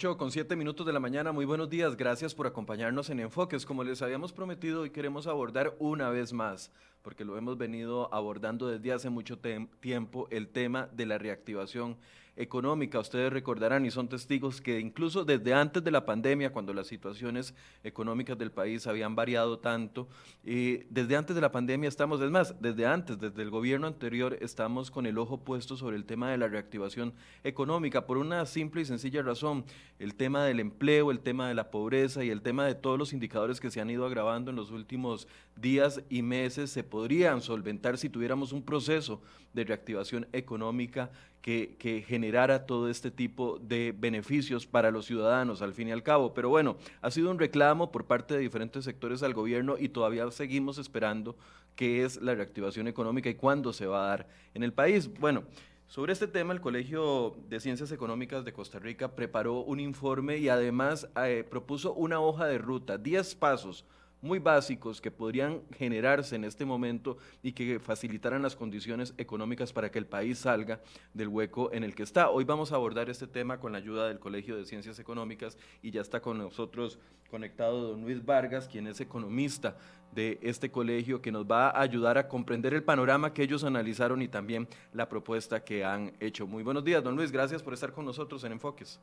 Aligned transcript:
8 0.00 0.16
con 0.16 0.30
7 0.30 0.56
minutos 0.56 0.86
de 0.86 0.94
la 0.94 0.98
mañana, 0.98 1.30
muy 1.30 1.44
buenos 1.44 1.68
días, 1.68 1.94
gracias 1.94 2.34
por 2.34 2.46
acompañarnos 2.46 3.10
en 3.10 3.20
Enfoques. 3.20 3.66
Como 3.66 3.84
les 3.84 4.00
habíamos 4.00 4.32
prometido, 4.32 4.80
hoy 4.80 4.88
queremos 4.88 5.26
abordar 5.26 5.76
una 5.78 6.08
vez 6.08 6.32
más, 6.32 6.72
porque 7.02 7.22
lo 7.22 7.36
hemos 7.36 7.58
venido 7.58 8.08
abordando 8.10 8.68
desde 8.68 8.94
hace 8.94 9.10
mucho 9.10 9.38
tiempo, 9.80 10.26
el 10.30 10.48
tema 10.48 10.88
de 10.94 11.04
la 11.04 11.18
reactivación 11.18 11.98
económica. 12.40 12.98
Ustedes 12.98 13.32
recordarán 13.32 13.84
y 13.84 13.90
son 13.90 14.08
testigos 14.08 14.60
que 14.60 14.80
incluso 14.80 15.24
desde 15.24 15.52
antes 15.52 15.84
de 15.84 15.90
la 15.90 16.06
pandemia, 16.06 16.52
cuando 16.52 16.72
las 16.72 16.86
situaciones 16.86 17.54
económicas 17.84 18.38
del 18.38 18.50
país 18.50 18.86
habían 18.86 19.14
variado 19.14 19.58
tanto, 19.58 20.08
y 20.44 20.78
desde 20.90 21.16
antes 21.16 21.36
de 21.36 21.42
la 21.42 21.52
pandemia 21.52 21.88
estamos, 21.88 22.20
es 22.20 22.30
más, 22.30 22.60
desde 22.60 22.86
antes, 22.86 23.18
desde 23.18 23.42
el 23.42 23.50
gobierno 23.50 23.86
anterior, 23.86 24.38
estamos 24.40 24.90
con 24.90 25.06
el 25.06 25.18
ojo 25.18 25.44
puesto 25.44 25.76
sobre 25.76 25.96
el 25.96 26.04
tema 26.04 26.30
de 26.30 26.38
la 26.38 26.48
reactivación 26.48 27.12
económica 27.44 28.06
por 28.06 28.16
una 28.16 28.46
simple 28.46 28.82
y 28.82 28.84
sencilla 28.86 29.22
razón, 29.22 29.64
el 29.98 30.14
tema 30.14 30.44
del 30.44 30.60
empleo, 30.60 31.10
el 31.10 31.20
tema 31.20 31.48
de 31.48 31.54
la 31.54 31.70
pobreza 31.70 32.24
y 32.24 32.30
el 32.30 32.42
tema 32.42 32.64
de 32.64 32.74
todos 32.74 32.98
los 32.98 33.12
indicadores 33.12 33.60
que 33.60 33.70
se 33.70 33.80
han 33.80 33.90
ido 33.90 34.06
agravando 34.06 34.50
en 34.50 34.56
los 34.56 34.70
últimos 34.70 35.28
días 35.60 36.02
y 36.08 36.22
meses 36.22 36.70
se 36.70 36.82
podrían 36.84 37.40
solventar 37.40 37.98
si 37.98 38.08
tuviéramos 38.08 38.52
un 38.52 38.62
proceso 38.62 39.20
de 39.52 39.64
reactivación 39.64 40.26
económica 40.32 41.10
que, 41.42 42.04
generara 42.06 42.66
todo 42.66 42.88
este 42.88 43.10
tipo 43.10 43.58
de 43.58 43.94
beneficios 43.96 44.66
para 44.66 44.90
los 44.90 45.06
ciudadanos, 45.06 45.62
al 45.62 45.72
fin 45.72 45.88
y 45.88 45.92
al 45.92 46.02
cabo. 46.02 46.34
Pero 46.34 46.48
bueno, 46.48 46.76
ha 47.00 47.10
sido 47.10 47.30
un 47.30 47.38
reclamo 47.38 47.90
por 47.90 48.04
parte 48.04 48.34
de 48.34 48.40
diferentes 48.40 48.84
sectores 48.84 49.22
al 49.22 49.34
gobierno 49.34 49.76
y 49.78 49.88
todavía 49.88 50.30
seguimos 50.30 50.78
esperando 50.78 51.36
qué 51.76 52.04
es 52.04 52.20
la 52.20 52.34
reactivación 52.34 52.88
económica 52.88 53.30
y 53.30 53.34
cuándo 53.34 53.72
se 53.72 53.86
va 53.86 54.04
a 54.04 54.08
dar 54.08 54.28
en 54.54 54.62
el 54.62 54.72
país. 54.72 55.08
Bueno, 55.18 55.44
sobre 55.86 56.12
este 56.12 56.28
tema, 56.28 56.52
el 56.52 56.60
Colegio 56.60 57.36
de 57.48 57.58
Ciencias 57.58 57.90
Económicas 57.90 58.44
de 58.44 58.52
Costa 58.52 58.78
Rica 58.78 59.16
preparó 59.16 59.60
un 59.60 59.80
informe 59.80 60.36
y 60.36 60.48
además 60.48 61.08
eh, 61.24 61.44
propuso 61.48 61.94
una 61.94 62.20
hoja 62.20 62.46
de 62.46 62.58
ruta, 62.58 62.96
10 62.98 63.34
pasos 63.36 63.84
muy 64.22 64.38
básicos 64.38 65.00
que 65.00 65.10
podrían 65.10 65.62
generarse 65.76 66.36
en 66.36 66.44
este 66.44 66.64
momento 66.64 67.18
y 67.42 67.52
que 67.52 67.78
facilitaran 67.78 68.42
las 68.42 68.56
condiciones 68.56 69.14
económicas 69.18 69.72
para 69.72 69.90
que 69.90 69.98
el 69.98 70.06
país 70.06 70.38
salga 70.38 70.80
del 71.14 71.28
hueco 71.28 71.72
en 71.72 71.84
el 71.84 71.94
que 71.94 72.02
está. 72.02 72.30
Hoy 72.30 72.44
vamos 72.44 72.72
a 72.72 72.76
abordar 72.76 73.08
este 73.08 73.26
tema 73.26 73.58
con 73.58 73.72
la 73.72 73.78
ayuda 73.78 74.08
del 74.08 74.18
Colegio 74.18 74.56
de 74.56 74.66
Ciencias 74.66 74.98
Económicas 74.98 75.56
y 75.82 75.90
ya 75.90 76.00
está 76.00 76.20
con 76.20 76.38
nosotros 76.38 76.98
conectado 77.30 77.90
don 77.90 78.02
Luis 78.02 78.24
Vargas, 78.24 78.68
quien 78.68 78.86
es 78.86 79.00
economista 79.00 79.76
de 80.12 80.38
este 80.42 80.70
colegio, 80.70 81.22
que 81.22 81.30
nos 81.30 81.46
va 81.46 81.70
a 81.70 81.80
ayudar 81.80 82.18
a 82.18 82.28
comprender 82.28 82.74
el 82.74 82.82
panorama 82.82 83.32
que 83.32 83.42
ellos 83.42 83.62
analizaron 83.64 84.20
y 84.22 84.28
también 84.28 84.68
la 84.92 85.08
propuesta 85.08 85.62
que 85.62 85.84
han 85.84 86.12
hecho. 86.18 86.46
Muy 86.46 86.62
buenos 86.62 86.84
días, 86.84 87.02
don 87.02 87.16
Luis, 87.16 87.30
gracias 87.30 87.62
por 87.62 87.72
estar 87.72 87.92
con 87.92 88.04
nosotros 88.04 88.42
en 88.44 88.52
Enfoques. 88.52 89.00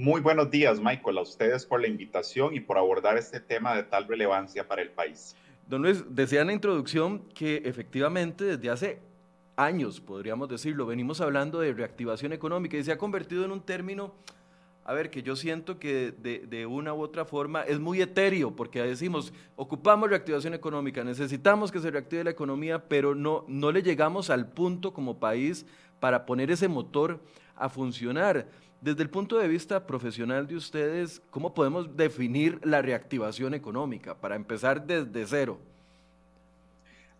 Muy 0.00 0.20
buenos 0.20 0.48
días, 0.48 0.78
Michael, 0.78 1.18
a 1.18 1.22
ustedes 1.22 1.66
por 1.66 1.80
la 1.80 1.88
invitación 1.88 2.54
y 2.54 2.60
por 2.60 2.78
abordar 2.78 3.18
este 3.18 3.40
tema 3.40 3.74
de 3.74 3.82
tal 3.82 4.06
relevancia 4.06 4.68
para 4.68 4.80
el 4.80 4.90
país. 4.90 5.34
Don 5.66 5.82
Luis, 5.82 6.04
decía 6.08 6.42
en 6.42 6.46
la 6.46 6.52
introducción 6.52 7.24
que 7.34 7.62
efectivamente 7.64 8.44
desde 8.44 8.70
hace 8.70 8.98
años, 9.56 10.00
podríamos 10.00 10.48
decirlo, 10.48 10.86
venimos 10.86 11.20
hablando 11.20 11.58
de 11.58 11.72
reactivación 11.72 12.32
económica 12.32 12.76
y 12.76 12.84
se 12.84 12.92
ha 12.92 12.96
convertido 12.96 13.44
en 13.44 13.50
un 13.50 13.60
término, 13.60 14.14
a 14.84 14.92
ver, 14.92 15.10
que 15.10 15.24
yo 15.24 15.34
siento 15.34 15.80
que 15.80 16.12
de, 16.12 16.46
de, 16.46 16.64
una 16.64 16.94
u 16.94 17.00
otra 17.00 17.24
forma 17.24 17.62
es 17.62 17.80
muy 17.80 18.00
etéreo, 18.00 18.54
porque 18.54 18.80
decimos, 18.80 19.32
ocupamos 19.56 20.10
reactivación 20.10 20.54
económica, 20.54 21.02
necesitamos 21.02 21.72
que 21.72 21.80
se 21.80 21.90
reactive 21.90 22.22
la 22.22 22.30
economía, 22.30 22.84
pero 22.88 23.16
no, 23.16 23.44
no 23.48 23.72
le 23.72 23.82
llegamos 23.82 24.30
al 24.30 24.46
punto 24.48 24.92
como 24.92 25.18
país 25.18 25.66
para 25.98 26.24
poner 26.24 26.52
ese 26.52 26.68
motor 26.68 27.18
a 27.56 27.68
funcionar. 27.68 28.46
Desde 28.80 29.02
el 29.02 29.10
punto 29.10 29.38
de 29.38 29.48
vista 29.48 29.88
profesional 29.88 30.46
de 30.46 30.54
ustedes, 30.54 31.20
¿cómo 31.30 31.52
podemos 31.52 31.96
definir 31.96 32.60
la 32.64 32.80
reactivación 32.80 33.52
económica 33.54 34.14
para 34.14 34.36
empezar 34.36 34.86
desde 34.86 35.26
cero? 35.26 35.58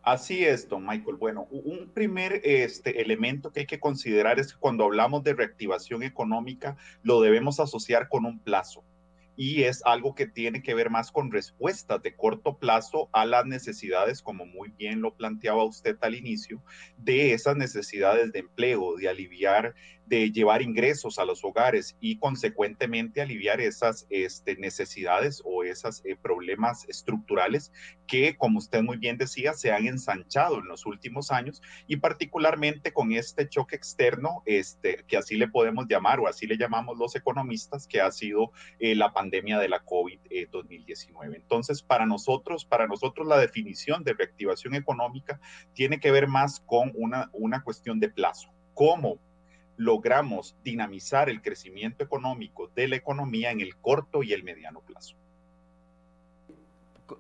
Así 0.05 0.45
es, 0.45 0.69
don 0.69 0.87
Michael. 0.87 1.17
Bueno, 1.17 1.49
un 1.51 1.91
primer 1.93 2.41
este, 2.45 3.03
elemento 3.03 3.53
que 3.53 3.61
hay 3.61 3.67
que 3.67 3.81
considerar 3.81 4.39
es 4.39 4.53
que 4.53 4.61
cuando 4.61 4.85
hablamos 4.85 5.25
de 5.25 5.35
reactivación 5.35 6.05
económica, 6.05 6.77
lo 7.03 7.21
debemos 7.21 7.59
asociar 7.59 8.09
con 8.09 8.25
un 8.25 8.39
plazo 8.39 8.85
y 9.39 9.63
es 9.63 9.83
algo 9.85 10.17
que 10.17 10.27
tiene 10.27 10.63
que 10.63 10.75
ver 10.75 10.91
más 10.91 11.13
con 11.13 11.31
respuestas 11.31 12.03
de 12.03 12.17
corto 12.17 12.57
plazo 12.57 13.09
a 13.13 13.25
las 13.25 13.47
necesidades, 13.47 14.21
como 14.21 14.45
muy 14.47 14.71
bien 14.71 15.01
lo 15.01 15.15
planteaba 15.15 15.63
usted 15.63 15.97
al 16.01 16.17
inicio, 16.17 16.61
de 16.97 17.35
esas 17.35 17.57
necesidades 17.57 18.33
de 18.33 18.41
empleo, 18.41 18.97
de 18.97 19.09
aliviar 19.09 19.77
de 20.09 20.31
llevar 20.33 20.63
ingresos 20.63 21.19
a 21.19 21.25
los 21.25 21.45
hogares 21.45 21.97
y 22.01 22.19
consecuentemente 22.19 23.21
aliviar 23.21 23.61
esas 23.61 24.07
este, 24.09 24.57
necesidades 24.57 25.43
o 25.45 25.65
esos 25.65 26.05
eh, 26.05 26.17
problemas 26.21 26.87
estructurales 26.89 27.73
que, 28.07 28.37
como 28.37 28.59
usted 28.59 28.83
muy 28.83 28.97
bien 28.97 29.19
decía, 29.19 29.53
se 29.53 29.71
han 29.71 29.87
ensanchado 29.87 30.59
en 30.59 30.67
los 30.67 30.87
últimos 30.87 31.31
años 31.31 31.61
y 31.87 31.97
particularmente 31.97 32.93
con 32.93 33.13
este 33.13 33.49
choque 33.49 33.77
externo, 33.77 34.43
este, 34.47 35.05
que 35.07 35.19
así 35.19 35.37
le 35.37 35.49
podemos 35.49 35.87
llamar 35.89 36.21
o 36.21 36.27
así 36.27 36.47
le 36.47 36.57
llamamos 36.57 36.99
los 36.99 37.15
economistas, 37.15 37.87
que 37.87 38.01
ha 38.01 38.11
sido 38.11 38.53
eh, 38.79 38.95
la 38.95 39.13
pandemia 39.13 39.59
de 39.59 39.69
la 39.69 39.85
COVID-2019. 39.85 41.35
Eh, 41.35 41.37
Entonces, 41.37 41.83
para 41.83 42.07
nosotros, 42.07 42.65
para 42.65 42.87
nosotros 42.87 43.27
la 43.27 43.39
definición 43.39 44.05
de 44.05 44.15
reactivación 44.15 44.75
económica 44.75 45.41
tiene 45.75 46.01
que 46.01 46.11
ver 46.11 46.29
más 46.29 46.61
con 46.61 46.93
una, 46.95 47.29
una 47.33 47.63
cuestión 47.63 48.01
de 48.01 48.09
plazo. 48.09 48.51
¿Cómo 48.75 49.19
logramos 49.79 50.57
dinamizar 50.65 51.31
el 51.31 51.41
crecimiento 51.41 52.05
económico 52.05 52.71
de 52.75 52.89
la 52.89 52.97
economía 52.97 53.53
en 53.53 53.61
el 53.61 53.77
corto 53.77 54.23
y 54.23 54.33
el 54.33 54.43
mediano 54.43 54.81
plazo. 54.81 55.17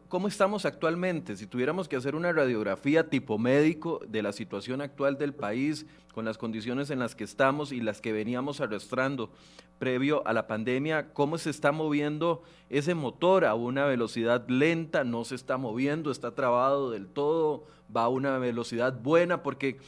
¿Cómo 0.09 0.29
estamos 0.29 0.67
actualmente? 0.67 1.37
Si 1.37 1.47
tuviéramos 1.47 1.89
que 1.89 1.97
hacer 1.97 2.15
una 2.15 2.31
radiografía 2.33 3.09
tipo 3.09 3.39
médico 3.39 4.03
de 4.07 4.23
la 4.23 4.33
situación 4.33 4.83
actual 4.83 5.17
del 5.17 5.33
país, 5.33 5.87
con 6.13 6.27
las 6.27 6.37
condiciones 6.37 6.91
en 6.91 6.99
las 6.99 7.15
que 7.15 7.25
estamos 7.25 7.73
y 7.73 7.81
las 7.81 8.03
que 8.03 8.13
veníamos 8.13 8.61
arrastrando 8.61 9.31
previo 9.79 10.27
a 10.27 10.33
la 10.35 10.47
pandemia, 10.47 11.15
¿cómo 11.15 11.39
se 11.39 11.49
está 11.49 11.73
moviendo 11.73 12.43
ese 12.69 12.95
motor 12.95 13.47
a 13.47 13.55
una 13.55 13.87
velocidad 13.87 14.47
lenta? 14.49 15.05
¿No 15.05 15.25
se 15.25 15.37
está 15.37 15.57
moviendo? 15.57 16.11
¿Está 16.11 16.35
trabado 16.35 16.91
del 16.91 17.07
todo? 17.07 17.65
¿Va 17.97 18.03
a 18.03 18.09
una 18.09 18.37
velocidad 18.39 18.93
buena? 19.01 19.43
Porque 19.43 19.79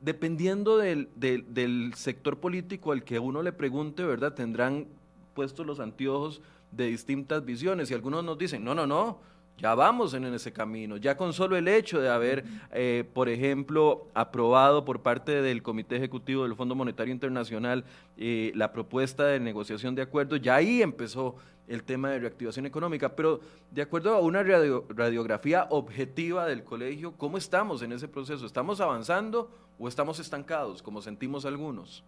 dependiendo 0.00 0.78
del, 0.78 1.08
del, 1.16 1.92
sector 1.94 2.38
político 2.38 2.92
al 2.92 3.04
que 3.04 3.18
uno 3.18 3.42
le 3.42 3.52
pregunte, 3.52 4.04
¿verdad? 4.04 4.34
Tendrán 4.34 4.86
puestos 5.34 5.66
los 5.66 5.80
anteojos 5.80 6.40
de 6.72 6.86
distintas 6.86 7.44
visiones. 7.44 7.90
Y 7.90 7.94
algunos 7.94 8.24
nos 8.24 8.38
dicen, 8.38 8.64
no, 8.64 8.74
no, 8.74 8.86
no, 8.86 9.18
ya 9.58 9.74
vamos 9.74 10.14
en 10.14 10.24
ese 10.24 10.52
camino, 10.52 10.96
ya 10.96 11.16
con 11.18 11.34
solo 11.34 11.56
el 11.56 11.68
hecho 11.68 12.00
de 12.00 12.08
haber, 12.08 12.44
eh, 12.72 13.04
por 13.12 13.28
ejemplo, 13.28 14.06
aprobado 14.14 14.86
por 14.86 15.02
parte 15.02 15.42
del 15.42 15.62
Comité 15.62 15.96
Ejecutivo 15.96 16.44
del 16.44 16.56
Fondo 16.56 16.74
Monetario 16.74 17.12
Internacional 17.12 17.84
eh, 18.16 18.52
la 18.54 18.72
propuesta 18.72 19.26
de 19.26 19.38
negociación 19.38 19.94
de 19.94 20.02
acuerdos, 20.02 20.40
ya 20.40 20.54
ahí 20.54 20.80
empezó 20.80 21.36
el 21.70 21.84
tema 21.84 22.10
de 22.10 22.18
reactivación 22.18 22.66
económica, 22.66 23.14
pero 23.14 23.40
de 23.70 23.82
acuerdo 23.82 24.14
a 24.14 24.20
una 24.20 24.42
radiografía 24.42 25.68
objetiva 25.70 26.46
del 26.46 26.64
colegio, 26.64 27.12
¿cómo 27.16 27.38
estamos 27.38 27.82
en 27.82 27.92
ese 27.92 28.08
proceso? 28.08 28.44
¿Estamos 28.44 28.80
avanzando 28.80 29.48
o 29.78 29.86
estamos 29.86 30.18
estancados, 30.18 30.82
como 30.82 31.00
sentimos 31.00 31.46
algunos? 31.46 32.04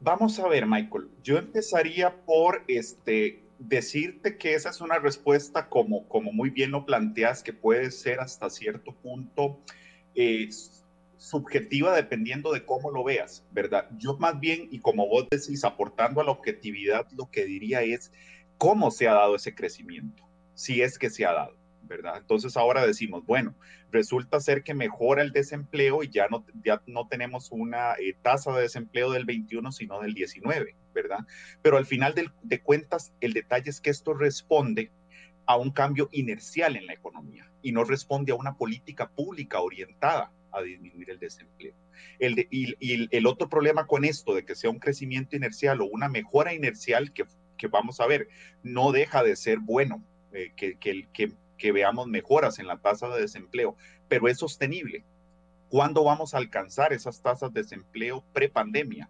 Vamos 0.00 0.38
a 0.38 0.48
ver, 0.48 0.66
Michael, 0.66 1.08
yo 1.24 1.38
empezaría 1.38 2.14
por 2.24 2.62
este, 2.68 3.42
decirte 3.58 4.36
que 4.38 4.54
esa 4.54 4.70
es 4.70 4.80
una 4.80 4.98
respuesta 4.98 5.68
como, 5.68 6.06
como 6.08 6.32
muy 6.32 6.50
bien 6.50 6.70
lo 6.70 6.86
planteas, 6.86 7.42
que 7.42 7.52
puede 7.52 7.90
ser 7.90 8.20
hasta 8.20 8.48
cierto 8.48 8.92
punto 8.92 9.58
eh, 10.14 10.48
subjetiva 11.16 11.94
dependiendo 11.94 12.52
de 12.52 12.64
cómo 12.64 12.90
lo 12.90 13.02
veas, 13.02 13.44
¿verdad? 13.50 13.88
Yo 13.98 14.16
más 14.18 14.38
bien, 14.38 14.68
y 14.70 14.78
como 14.78 15.08
vos 15.08 15.26
decís, 15.30 15.64
aportando 15.64 16.20
a 16.20 16.24
la 16.24 16.30
objetividad, 16.30 17.08
lo 17.16 17.28
que 17.30 17.44
diría 17.44 17.82
es 17.82 18.12
cómo 18.62 18.92
se 18.92 19.08
ha 19.08 19.14
dado 19.14 19.34
ese 19.34 19.56
crecimiento, 19.56 20.22
si 20.54 20.82
es 20.82 20.96
que 20.96 21.10
se 21.10 21.26
ha 21.26 21.32
dado. 21.32 21.56
¿verdad? 21.82 22.18
Entonces 22.18 22.56
ahora 22.56 22.86
decimos, 22.86 23.26
bueno, 23.26 23.56
resulta 23.90 24.38
ser 24.38 24.62
que 24.62 24.72
mejora 24.72 25.22
el 25.22 25.32
desempleo 25.32 26.04
y 26.04 26.10
ya 26.10 26.28
no, 26.28 26.46
ya 26.64 26.80
no 26.86 27.08
tenemos 27.08 27.50
una 27.50 27.94
eh, 27.94 28.14
tasa 28.22 28.54
de 28.54 28.62
desempleo 28.62 29.10
del 29.10 29.24
21, 29.24 29.72
sino 29.72 30.00
del 30.00 30.14
19, 30.14 30.76
¿verdad? 30.94 31.18
Pero 31.60 31.76
al 31.76 31.86
final 31.86 32.14
de 32.14 32.60
cuentas, 32.60 33.12
el 33.20 33.32
detalle 33.32 33.68
es 33.68 33.80
que 33.80 33.90
esto 33.90 34.14
responde 34.14 34.92
a 35.44 35.56
un 35.56 35.72
cambio 35.72 36.08
inercial 36.12 36.76
en 36.76 36.86
la 36.86 36.94
economía 36.94 37.50
y 37.62 37.72
no 37.72 37.82
responde 37.82 38.30
a 38.30 38.36
una 38.36 38.54
política 38.54 39.10
pública 39.10 39.60
orientada 39.60 40.30
a 40.52 40.62
disminuir 40.62 41.10
el 41.10 41.18
desempleo. 41.18 41.74
El 42.20 42.46
y, 42.48 42.76
el 43.10 43.26
otro 43.26 43.48
problema 43.48 43.88
con 43.88 44.04
esto 44.04 44.34
de 44.34 44.44
que 44.44 44.54
sea 44.54 44.70
un 44.70 44.78
crecimiento 44.78 45.34
inercial 45.34 45.80
o 45.80 45.86
una 45.86 46.08
mejora 46.08 46.54
inercial 46.54 47.12
que, 47.12 47.24
que 47.62 47.68
vamos 47.68 48.00
a 48.00 48.08
ver, 48.08 48.28
no 48.64 48.90
deja 48.90 49.22
de 49.22 49.36
ser 49.36 49.60
bueno, 49.60 50.02
eh, 50.32 50.52
que, 50.56 50.76
que, 50.78 51.06
que, 51.12 51.32
que 51.56 51.70
veamos 51.70 52.08
mejoras 52.08 52.58
en 52.58 52.66
la 52.66 52.78
tasa 52.78 53.08
de 53.08 53.20
desempleo, 53.20 53.76
pero 54.08 54.26
es 54.26 54.38
sostenible. 54.38 55.04
¿Cuándo 55.68 56.02
vamos 56.02 56.34
a 56.34 56.38
alcanzar 56.38 56.92
esas 56.92 57.22
tasas 57.22 57.52
de 57.52 57.62
desempleo 57.62 58.24
prepandemia? 58.32 59.08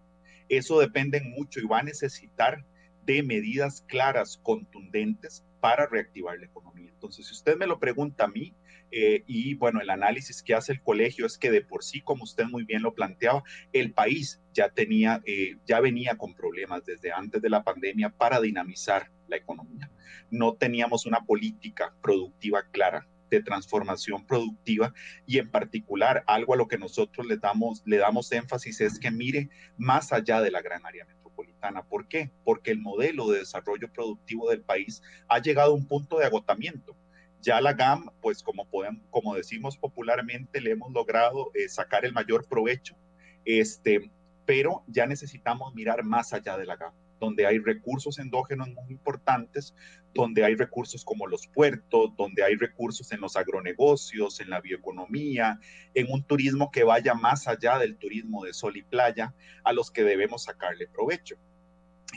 Eso 0.49 0.79
depende 0.79 1.19
mucho 1.21 1.59
y 1.59 1.65
va 1.65 1.79
a 1.79 1.83
necesitar 1.83 2.63
de 3.05 3.23
medidas 3.23 3.81
claras, 3.87 4.37
contundentes 4.37 5.43
para 5.59 5.87
reactivar 5.87 6.37
la 6.37 6.45
economía. 6.45 6.91
Entonces, 6.91 7.25
si 7.25 7.33
usted 7.33 7.57
me 7.57 7.65
lo 7.65 7.79
pregunta 7.79 8.25
a 8.25 8.27
mí, 8.27 8.53
eh, 8.95 9.23
y 9.25 9.55
bueno, 9.55 9.81
el 9.81 9.89
análisis 9.89 10.43
que 10.43 10.53
hace 10.53 10.71
el 10.71 10.81
colegio 10.83 11.25
es 11.25 11.39
que 11.39 11.49
de 11.49 11.61
por 11.61 11.83
sí, 11.83 12.01
como 12.01 12.23
usted 12.23 12.45
muy 12.45 12.63
bien 12.63 12.83
lo 12.83 12.93
planteaba, 12.93 13.43
el 13.71 13.91
país 13.91 14.39
ya 14.53 14.69
tenía, 14.69 15.19
eh, 15.25 15.57
ya 15.65 15.79
venía 15.79 16.15
con 16.15 16.35
problemas 16.35 16.85
desde 16.85 17.11
antes 17.11 17.41
de 17.41 17.49
la 17.49 17.63
pandemia 17.63 18.09
para 18.09 18.39
dinamizar 18.39 19.09
la 19.27 19.37
economía. 19.37 19.89
No 20.29 20.53
teníamos 20.53 21.07
una 21.07 21.21
política 21.21 21.95
productiva 22.03 22.61
clara 22.69 23.07
de 23.31 23.41
transformación 23.41 24.27
productiva 24.27 24.93
y 25.25 25.39
en 25.39 25.49
particular 25.49 26.23
algo 26.27 26.53
a 26.53 26.57
lo 26.57 26.67
que 26.67 26.77
nosotros 26.77 27.25
le 27.25 27.37
damos, 27.37 27.81
le 27.87 27.97
damos 27.97 28.31
énfasis 28.31 28.79
es 28.79 28.99
que 28.99 29.09
mire 29.09 29.49
más 29.75 30.13
allá 30.13 30.39
de 30.39 30.51
la 30.51 30.61
gran 30.61 30.85
área 30.85 31.05
metropolitana. 31.05 31.81
¿Por 31.81 32.07
qué? 32.07 32.29
Porque 32.43 32.69
el 32.69 32.79
modelo 32.79 33.27
de 33.29 33.39
desarrollo 33.39 33.91
productivo 33.91 34.51
del 34.51 34.61
país 34.61 35.01
ha 35.29 35.39
llegado 35.39 35.71
a 35.71 35.75
un 35.75 35.87
punto 35.87 36.19
de 36.19 36.25
agotamiento 36.25 36.95
ya 37.43 37.59
la 37.59 37.73
GAM, 37.73 38.09
pues 38.21 38.41
como, 38.41 39.35
decimos 39.35 39.77
popularmente, 39.77 40.61
le 40.61 40.71
hemos 40.71 40.91
logrado 40.93 41.51
eh, 41.53 41.67
sacar 41.67 42.05
el 42.05 42.13
mayor 42.13 42.47
provecho, 42.47 42.95
este, 43.43 44.09
pero 44.45 44.83
ya 44.87 45.05
necesitamos 45.05 45.75
mirar 45.75 46.03
más 46.03 46.33
allá 46.33 46.57
de 46.57 46.65
la 46.65 46.77
GAM, 46.77 46.93
donde 47.19 47.45
hay 47.45 47.59
recursos 47.59 48.17
endógenos 48.17 48.69
muy 48.69 48.89
importantes, 48.89 49.75
donde 50.13 50.45
hay 50.45 50.55
recursos 50.55 51.03
como 51.03 51.27
los 51.27 51.47
puertos, 51.47 52.15
donde 52.15 52.43
hay 52.43 52.55
recursos 52.55 53.11
en 53.11 53.19
los 53.19 53.35
agronegocios, 53.35 54.39
en 54.39 54.49
la 54.49 54.61
bioeconomía, 54.61 55.59
en 55.93 56.11
un 56.11 56.23
turismo 56.23 56.71
que 56.71 56.85
vaya 56.85 57.13
más 57.13 57.49
allá 57.49 57.77
del 57.77 57.97
turismo 57.97 58.45
de 58.45 58.53
sol 58.53 58.77
y 58.77 58.83
playa, 58.83 59.33
a 59.65 59.73
los 59.73 59.91
que 59.91 60.03
debemos 60.03 60.45
sacarle 60.45 60.87
provecho 60.87 61.37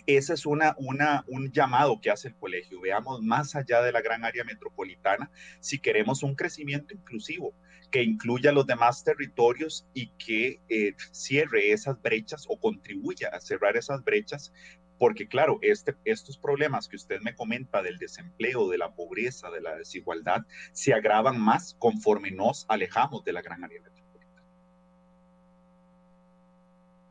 ese 0.07 0.35
es 0.35 0.47
una, 0.47 0.75
un 0.79 1.53
llamado 1.53 2.01
que 2.01 2.11
hace 2.11 2.29
el 2.29 2.37
colegio. 2.37 2.81
Veamos 2.81 3.23
más 3.23 3.55
allá 3.57 3.83
de 3.83 3.93
la 3.93 4.01
gran 4.01 4.25
área 4.25 4.45
metropolitana 4.45 5.31
si 5.61 5.79
queremos 5.79 6.23
un 6.23 6.35
crecimiento 6.35 6.95
inclusivo 6.95 7.55
que 7.91 8.03
incluya 8.03 8.53
los 8.53 8.67
demás 8.67 9.05
territorios 9.05 9.87
y 9.95 10.09
que 10.19 10.61
eh, 10.69 10.95
cierre 11.13 11.71
esas 11.71 12.01
brechas 12.03 12.45
o 12.49 12.59
contribuya 12.59 13.31
a 13.33 13.41
cerrar 13.41 13.77
esas 13.77 14.03
brechas. 14.05 14.53
Porque 14.99 15.29
claro, 15.29 15.59
este, 15.61 15.95
estos 16.05 16.39
problemas 16.39 16.89
que 16.89 16.97
usted 16.97 17.21
me 17.21 17.35
comenta 17.35 17.83
del 17.83 17.99
desempleo, 17.99 18.69
de 18.69 18.79
la 18.79 18.95
pobreza, 18.95 19.51
de 19.51 19.61
la 19.61 19.77
desigualdad, 19.77 20.47
se 20.73 20.95
agravan 20.95 21.39
más 21.39 21.77
conforme 21.79 22.31
nos 22.31 22.65
alejamos 22.69 23.23
de 23.25 23.35
la 23.35 23.43
gran 23.43 23.63
área 23.63 23.81
metropolitana 23.81 24.06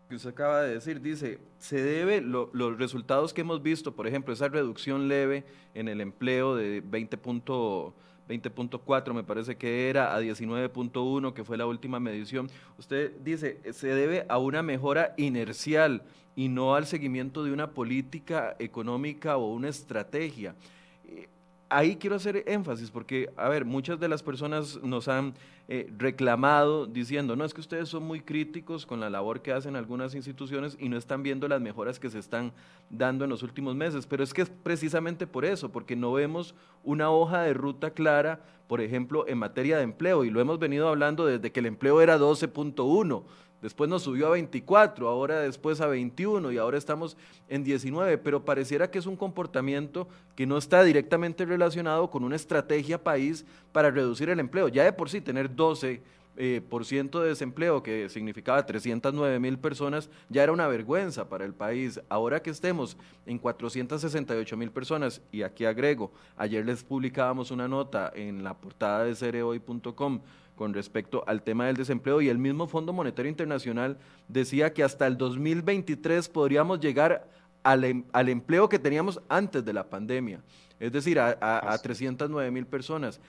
que 0.07 0.15
usted 0.15 0.29
acaba 0.29 0.61
de 0.61 0.75
decir, 0.75 1.01
dice, 1.01 1.39
se 1.57 1.81
debe 1.81 2.21
los 2.21 2.77
resultados 2.77 3.33
que 3.33 3.41
hemos 3.41 3.63
visto, 3.63 3.95
por 3.95 4.05
ejemplo, 4.07 4.33
esa 4.33 4.47
reducción 4.47 5.07
leve 5.07 5.43
en 5.73 5.87
el 5.87 6.01
empleo 6.01 6.55
de 6.55 6.83
20.4 6.83 9.13
me 9.13 9.23
parece 9.23 9.55
que 9.55 9.89
era 9.89 10.15
a 10.15 10.21
19.1 10.21 11.33
que 11.33 11.43
fue 11.43 11.57
la 11.57 11.65
última 11.65 11.99
medición. 11.99 12.51
Usted 12.77 13.13
dice, 13.23 13.59
se 13.73 13.87
debe 13.87 14.27
a 14.29 14.37
una 14.37 14.61
mejora 14.61 15.15
inercial 15.17 16.03
y 16.35 16.49
no 16.49 16.75
al 16.75 16.85
seguimiento 16.85 17.43
de 17.43 17.51
una 17.51 17.71
política 17.71 18.55
económica 18.59 19.37
o 19.37 19.51
una 19.53 19.69
estrategia. 19.69 20.53
Ahí 21.67 21.95
quiero 21.95 22.15
hacer 22.15 22.43
énfasis 22.47 22.91
porque, 22.91 23.29
a 23.35 23.49
ver, 23.49 23.65
muchas 23.65 23.99
de 23.99 24.07
las 24.07 24.21
personas 24.21 24.79
nos 24.83 25.07
han 25.07 25.33
eh, 25.67 25.91
reclamado 25.97 26.85
diciendo, 26.85 27.35
no, 27.35 27.43
es 27.43 27.55
que 27.55 27.61
ustedes 27.61 27.89
son 27.89 28.03
muy 28.03 28.21
críticos 28.21 28.85
con 28.85 28.99
la 28.99 29.09
labor 29.09 29.41
que 29.41 29.51
hacen 29.51 29.75
algunas 29.75 30.13
instituciones 30.13 30.77
y 30.79 30.89
no 30.89 30.97
están 30.97 31.23
viendo 31.23 31.47
las 31.47 31.59
mejoras 31.59 31.99
que 31.99 32.11
se 32.11 32.19
están 32.19 32.53
dando 32.91 33.23
en 33.23 33.31
los 33.31 33.41
últimos 33.41 33.75
meses. 33.75 34.05
Pero 34.05 34.23
es 34.23 34.31
que 34.31 34.43
es 34.43 34.49
precisamente 34.49 35.25
por 35.25 35.43
eso, 35.43 35.71
porque 35.71 35.95
no 35.95 36.13
vemos 36.13 36.53
una 36.83 37.09
hoja 37.09 37.41
de 37.41 37.55
ruta 37.55 37.89
clara, 37.89 38.41
por 38.67 38.79
ejemplo, 38.79 39.27
en 39.27 39.39
materia 39.39 39.77
de 39.77 39.83
empleo, 39.83 40.23
y 40.23 40.29
lo 40.29 40.41
hemos 40.41 40.59
venido 40.59 40.87
hablando 40.87 41.25
desde 41.25 41.51
que 41.51 41.61
el 41.61 41.65
empleo 41.65 41.99
era 41.99 42.19
12.1 42.19 43.23
después 43.65 43.89
nos 43.89 44.03
subió 44.03 44.27
a 44.27 44.29
24, 44.29 45.09
ahora 45.09 45.39
después 45.39 45.81
a 45.81 45.87
21 45.87 46.51
y 46.51 46.59
ahora 46.59 46.77
estamos 46.77 47.17
en 47.49 47.63
19, 47.63 48.19
pero 48.19 48.45
pareciera 48.45 48.91
que 48.91 48.99
es 48.99 49.07
un 49.07 49.15
comportamiento 49.15 50.07
que 50.35 50.45
no 50.45 50.59
está 50.59 50.83
directamente 50.83 51.45
relacionado 51.45 52.11
con 52.11 52.23
una 52.23 52.35
estrategia 52.35 53.03
país 53.03 53.43
para 53.71 53.89
reducir 53.89 54.29
el 54.29 54.39
empleo. 54.39 54.67
Ya 54.67 54.83
de 54.83 54.93
por 54.93 55.09
sí 55.09 55.19
tener 55.19 55.55
12 55.55 56.03
eh, 56.37 56.61
por 56.69 56.85
ciento 56.85 57.21
de 57.21 57.29
desempleo, 57.29 57.81
que 57.81 58.07
significaba 58.07 58.63
309 58.63 59.39
mil 59.39 59.57
personas, 59.57 60.11
ya 60.29 60.43
era 60.43 60.51
una 60.51 60.67
vergüenza 60.67 61.27
para 61.27 61.43
el 61.43 61.55
país. 61.55 61.99
Ahora 62.07 62.43
que 62.43 62.51
estemos 62.51 62.97
en 63.25 63.39
468 63.39 64.57
mil 64.57 64.69
personas, 64.69 65.23
y 65.31 65.41
aquí 65.41 65.65
agrego, 65.65 66.11
ayer 66.37 66.63
les 66.63 66.83
publicábamos 66.83 67.49
una 67.49 67.67
nota 67.67 68.11
en 68.13 68.43
la 68.43 68.53
portada 68.53 69.05
de 69.05 69.15
cereoy.com 69.15 70.19
con 70.55 70.73
respecto 70.73 71.23
al 71.27 71.43
tema 71.43 71.65
del 71.67 71.75
desempleo 71.75 72.21
y 72.21 72.29
el 72.29 72.37
mismo 72.37 72.67
Fondo 72.67 72.93
Monetario 72.93 73.29
Internacional 73.29 73.97
decía 74.27 74.73
que 74.73 74.83
hasta 74.83 75.05
el 75.07 75.17
2023 75.17 76.29
podríamos 76.29 76.79
llegar 76.79 77.27
al, 77.63 77.83
em, 77.83 78.03
al 78.13 78.29
empleo 78.29 78.69
que 78.69 78.79
teníamos 78.79 79.19
antes 79.27 79.65
de 79.65 79.73
la 79.73 79.89
pandemia, 79.89 80.41
es 80.79 80.91
decir, 80.91 81.19
a, 81.19 81.37
a, 81.41 81.77
309 81.77 82.51
mil 82.51 82.65
personas. 82.65 83.19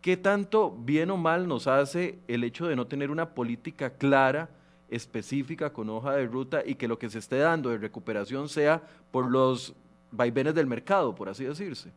¿Qué 0.00 0.16
tanto 0.16 0.70
bien 0.70 1.10
o 1.10 1.16
mal 1.16 1.48
nos 1.48 1.66
hace 1.66 2.18
el 2.28 2.44
hecho 2.44 2.66
de 2.66 2.76
no 2.76 2.86
tener 2.86 3.10
una 3.10 3.30
política 3.30 3.90
clara, 3.90 4.50
específica, 4.90 5.72
con 5.72 5.90
hoja 5.90 6.14
de 6.14 6.26
ruta 6.26 6.62
y 6.64 6.74
que 6.74 6.88
lo 6.88 6.98
que 6.98 7.10
se 7.10 7.18
esté 7.18 7.38
dando 7.38 7.70
de 7.70 7.78
recuperación 7.78 8.48
sea 8.48 8.82
por 9.10 9.30
los 9.30 9.74
vaivenes 10.10 10.54
del 10.54 10.66
mercado, 10.66 11.14
por 11.14 11.28
así 11.28 11.44
decirse? 11.44 11.90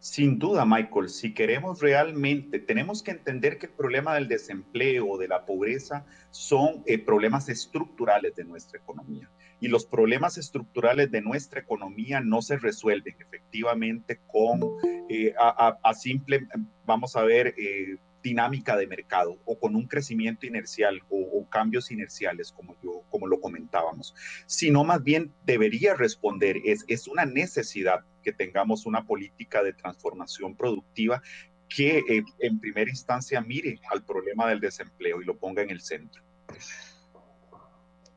Sin 0.00 0.38
duda, 0.38 0.64
Michael, 0.64 1.08
si 1.08 1.34
queremos 1.34 1.80
realmente, 1.80 2.60
tenemos 2.60 3.02
que 3.02 3.10
entender 3.10 3.58
que 3.58 3.66
el 3.66 3.72
problema 3.72 4.14
del 4.14 4.28
desempleo, 4.28 5.18
de 5.18 5.26
la 5.26 5.44
pobreza, 5.44 6.06
son 6.30 6.84
eh, 6.86 6.98
problemas 6.98 7.48
estructurales 7.48 8.36
de 8.36 8.44
nuestra 8.44 8.78
economía. 8.78 9.28
Y 9.60 9.66
los 9.66 9.86
problemas 9.86 10.38
estructurales 10.38 11.10
de 11.10 11.20
nuestra 11.20 11.60
economía 11.60 12.20
no 12.20 12.42
se 12.42 12.58
resuelven 12.58 13.16
efectivamente 13.18 14.20
con 14.30 14.60
eh, 15.08 15.34
a, 15.36 15.94
simple, 15.94 16.46
vamos 16.86 17.16
a 17.16 17.22
ver, 17.22 17.54
eh, 17.58 17.96
dinámica 18.22 18.76
de 18.76 18.86
mercado 18.86 19.36
o 19.44 19.58
con 19.58 19.74
un 19.74 19.86
crecimiento 19.86 20.46
inercial 20.46 21.00
o, 21.08 21.44
cambios 21.50 21.90
inerciales, 21.90 22.52
como, 22.52 22.76
yo, 22.82 23.02
como 23.10 23.26
lo 23.26 23.40
comentábamos, 23.40 24.14
sino 24.46 24.84
más 24.84 25.02
bien 25.02 25.32
debería 25.46 25.94
responder, 25.94 26.58
es, 26.64 26.84
es 26.88 27.08
una 27.08 27.24
necesidad 27.24 28.04
que 28.28 28.44
tengamos 28.44 28.84
una 28.84 29.06
política 29.06 29.62
de 29.62 29.72
transformación 29.72 30.54
productiva 30.54 31.22
que 31.66 31.98
eh, 31.98 32.22
en 32.40 32.60
primera 32.60 32.90
instancia 32.90 33.40
mire 33.40 33.80
al 33.90 34.04
problema 34.04 34.46
del 34.48 34.60
desempleo 34.60 35.22
y 35.22 35.24
lo 35.24 35.34
ponga 35.38 35.62
en 35.62 35.70
el 35.70 35.80
centro. 35.80 36.22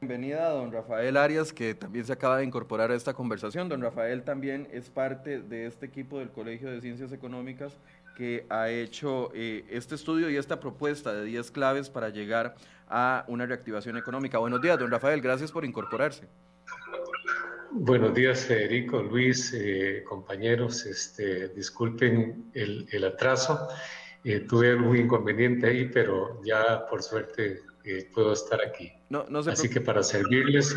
Bienvenida 0.02 0.48
a 0.48 0.50
don 0.50 0.70
Rafael 0.72 1.16
Arias, 1.16 1.54
que 1.54 1.76
también 1.76 2.04
se 2.04 2.12
acaba 2.12 2.40
de 2.40 2.44
incorporar 2.44 2.92
a 2.92 2.96
esta 2.96 3.14
conversación. 3.14 3.70
Don 3.70 3.82
Rafael 3.82 4.24
también 4.24 4.68
es 4.74 4.90
parte 4.90 5.42
de 5.42 5.66
este 5.66 5.86
equipo 5.86 6.20
del 6.20 6.32
Colegio 6.32 6.70
de 6.70 6.82
Ciencias 6.82 7.14
Económicas 7.14 7.78
que 8.18 8.46
ha 8.50 8.70
hecho 8.70 9.32
eh, 9.34 9.64
este 9.70 9.96
estudio 9.96 10.30
y 10.30 10.36
esta 10.36 10.60
propuesta 10.60 11.14
de 11.14 11.24
10 11.24 11.52
claves 11.52 11.90
para 11.90 12.10
llegar 12.10 12.56
a 12.90 13.24
una 13.30 13.46
reactivación 13.46 13.96
económica. 13.96 14.40
Buenos 14.40 14.62
días, 14.62 14.78
don 14.78 14.92
Rafael, 14.92 15.22
gracias 15.22 15.54
por 15.54 15.64
incorporarse. 15.64 16.28
Buenos 17.74 18.14
días, 18.14 18.46
Federico, 18.46 19.02
Luis, 19.02 19.54
eh, 19.54 20.04
compañeros. 20.08 20.86
Este, 20.86 21.48
disculpen 21.50 22.52
el, 22.54 22.86
el 22.92 23.04
atraso. 23.06 23.70
Eh, 24.26 24.42
tuve 24.42 24.72
algún 24.72 24.98
inconveniente 24.98 25.68
ahí, 25.68 25.86
pero 25.86 26.42
ya 26.44 26.86
por 26.90 27.02
suerte 27.02 27.62
puedo 28.14 28.34
estar 28.34 28.62
aquí. 28.62 28.92
No, 29.10 29.26
no 29.30 29.40
Así 29.40 29.70
que 29.70 29.80
para 29.80 30.04
servirles. 30.04 30.76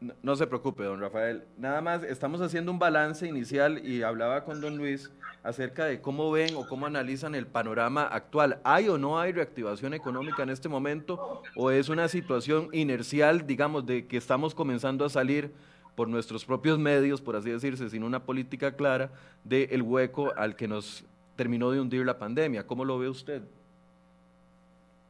No, 0.00 0.12
no 0.22 0.36
se 0.36 0.46
preocupe, 0.46 0.82
don 0.82 1.00
Rafael. 1.00 1.44
Nada 1.56 1.80
más, 1.80 2.02
estamos 2.02 2.40
haciendo 2.40 2.72
un 2.72 2.78
balance 2.78 3.26
inicial 3.26 3.86
y 3.86 4.02
hablaba 4.02 4.44
con 4.44 4.60
don 4.60 4.76
Luis 4.76 5.10
acerca 5.44 5.84
de 5.84 6.00
cómo 6.00 6.30
ven 6.32 6.56
o 6.56 6.66
cómo 6.66 6.86
analizan 6.86 7.34
el 7.34 7.46
panorama 7.46 8.06
actual. 8.06 8.60
¿Hay 8.64 8.88
o 8.88 8.98
no 8.98 9.20
hay 9.20 9.32
reactivación 9.32 9.94
económica 9.94 10.42
en 10.42 10.50
este 10.50 10.68
momento 10.68 11.42
o 11.54 11.70
es 11.70 11.88
una 11.88 12.08
situación 12.08 12.68
inercial, 12.72 13.46
digamos, 13.46 13.86
de 13.86 14.06
que 14.06 14.16
estamos 14.16 14.54
comenzando 14.54 15.04
a 15.04 15.10
salir 15.10 15.52
por 15.94 16.08
nuestros 16.08 16.44
propios 16.44 16.78
medios, 16.78 17.20
por 17.20 17.36
así 17.36 17.50
decirse, 17.50 17.88
sin 17.90 18.02
una 18.02 18.24
política 18.24 18.76
clara 18.76 19.12
del 19.44 19.82
hueco 19.82 20.32
al 20.36 20.56
que 20.56 20.68
nos 20.68 21.04
terminó 21.36 21.70
de 21.70 21.80
hundir 21.80 22.04
la 22.04 22.18
pandemia? 22.18 22.66
¿Cómo 22.66 22.84
lo 22.84 22.98
ve 22.98 23.08
usted? 23.08 23.42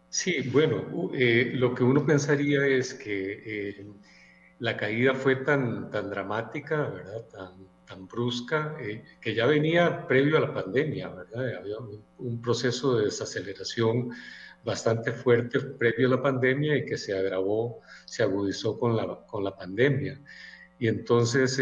Sí, 0.09 0.49
bueno, 0.51 1.11
eh, 1.13 1.53
lo 1.55 1.75
que 1.75 1.83
uno 1.83 2.07
pensaría 2.07 2.67
es 2.67 2.95
que 2.95 3.43
eh, 3.45 3.87
la 4.61 4.77
caída 4.77 5.15
fue 5.15 5.37
tan, 5.37 5.91
tan 5.91 6.09
dramática, 6.09 6.89
¿verdad? 6.89 7.25
Tan, 7.33 7.75
tan 7.87 8.07
brusca, 8.07 8.77
eh, 8.81 9.03
que 9.21 9.35
ya 9.35 9.47
venía 9.47 10.07
previo 10.07 10.37
a 10.37 10.41
la 10.41 10.55
pandemia, 10.55 11.09
¿verdad? 11.09 11.59
Había 11.59 11.77
un, 12.19 12.41
proceso 12.41 12.97
de 12.97 13.07
desaceleración 13.07 14.11
bastante 14.65 15.13
fuerte 15.13 15.61
previo 15.61 16.07
a 16.07 16.11
la 16.11 16.23
pandemia 16.23 16.77
y 16.77 16.87
que 16.87 16.97
se 16.97 17.17
agravó, 17.17 17.81
se 18.07 18.23
agudizó 18.23 18.79
con 18.79 18.97
la, 18.97 19.27
con 19.27 19.45
la 19.45 19.55
pandemia. 19.55 20.21
Y 20.79 20.89
entonces 20.89 21.59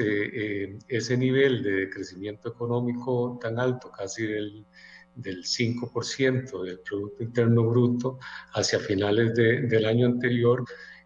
ese 0.89 1.17
nivel 1.17 1.63
de 1.63 1.91
crecimiento 1.91 2.49
económico 2.49 3.39
tan 3.41 3.59
alto, 3.59 3.91
casi 3.91 4.27
del, 4.27 4.67
del 5.15 5.45
5% 5.45 6.63
del 6.65 6.81
Producto 6.81 7.23
Interno 7.23 7.65
Bruto 7.69 8.19
hacia 8.55 8.79
finales 8.79 9.35
del 9.35 9.85
año 9.85 10.07
anterior, 10.07 10.65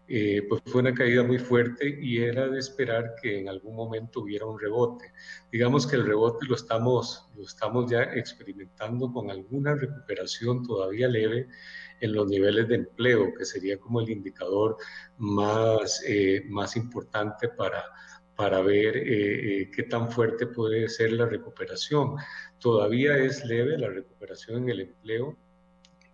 eh, 0.09 0.45
pues 0.47 0.61
fue 0.65 0.81
una 0.81 0.93
caída 0.93 1.21
muy 1.21 1.37
fuerte 1.37 1.97
y 2.01 2.19
era 2.19 2.47
de 2.47 2.59
esperar 2.59 3.15
que 3.21 3.39
en 3.39 3.49
algún 3.49 3.75
momento 3.75 4.21
hubiera 4.21 4.45
un 4.45 4.57
rebote. 4.57 5.11
Digamos 5.51 5.85
que 5.85 5.97
el 5.97 6.05
rebote 6.05 6.45
lo 6.47 6.55
estamos, 6.55 7.29
lo 7.35 7.43
estamos 7.43 7.91
ya 7.91 8.03
experimentando 8.03 9.11
con 9.11 9.29
alguna 9.29 9.75
recuperación 9.75 10.63
todavía 10.63 11.09
leve 11.09 11.47
en 11.99 12.13
los 12.13 12.27
niveles 12.27 12.69
de 12.69 12.75
empleo, 12.75 13.33
que 13.37 13.43
sería 13.43 13.77
como 13.79 13.99
el 13.99 14.09
indicador 14.09 14.77
más, 15.17 16.01
eh, 16.07 16.45
más 16.47 16.77
importante 16.77 17.49
para, 17.49 17.83
para 18.35 18.61
ver 18.61 18.95
eh, 18.95 19.69
qué 19.75 19.83
tan 19.83 20.09
fuerte 20.09 20.47
puede 20.47 20.87
ser 20.87 21.11
la 21.11 21.25
recuperación. 21.25 22.15
Todavía 22.59 23.17
es 23.17 23.43
leve 23.43 23.77
la 23.77 23.89
recuperación 23.89 24.63
en 24.63 24.69
el 24.69 24.79
empleo 24.81 25.37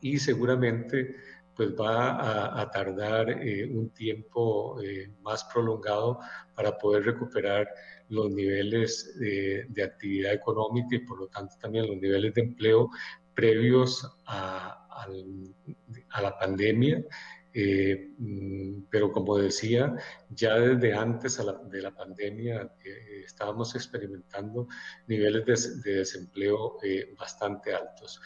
y 0.02 0.18
seguramente 0.18 1.16
pues 1.56 1.70
va 1.70 2.62
a, 2.62 2.72
tardar 2.72 3.30
eh, 3.30 3.66
un 3.66 3.90
tiempo 3.92 4.82
eh, 4.82 5.12
más 5.22 5.44
prolongado 5.46 6.20
para 6.56 6.78
poder 6.78 7.06
recuperar 7.06 7.68
los 8.10 8.32
niveles 8.32 9.18
de, 9.20 9.84
actividad 9.84 10.34
económica 10.34 10.96
y 10.96 11.00
por 11.00 11.20
lo 11.20 11.28
tanto 11.28 11.56
también 11.60 11.88
los 11.88 11.98
niveles 11.98 12.34
de 12.34 12.42
empleo 12.42 12.90
previos 13.34 14.08
a, 14.26 14.80
la 16.22 16.38
pandemia. 16.38 17.04
Eh, 17.56 18.14
mm, 18.18 18.86
pero 18.90 19.12
como 19.12 19.38
decía, 19.38 19.96
ya 20.30 20.56
desde 20.58 20.94
antes 20.96 21.40
de 21.70 21.82
la 21.82 21.92
pandemia 21.92 22.74
estábamos 23.26 23.76
experimentando 23.76 24.68
niveles 25.08 25.84
de, 25.84 25.92
de 25.92 25.98
desempleo 26.00 26.78
bastante 27.18 27.74
altos 27.76 28.20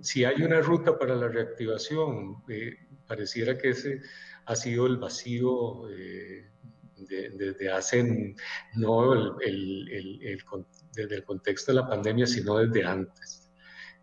si 0.00 0.24
hay 0.24 0.42
una 0.42 0.60
ruta 0.60 0.98
para 0.98 1.14
la 1.14 1.28
reactivación, 1.28 2.42
eh, 2.48 2.76
pareciera 3.06 3.56
que 3.56 3.70
ese 3.70 4.00
ha 4.46 4.56
sido 4.56 4.86
el 4.86 4.96
vacío 4.96 5.88
eh, 5.90 6.50
desde 6.96 7.70
hace, 7.70 8.34
no 8.74 9.36
desde 10.94 11.14
el 11.16 11.24
contexto 11.24 11.72
de 11.72 11.80
la 11.80 11.88
pandemia, 11.88 12.26
sino 12.26 12.58
desde 12.58 12.84
antes. 12.84 13.50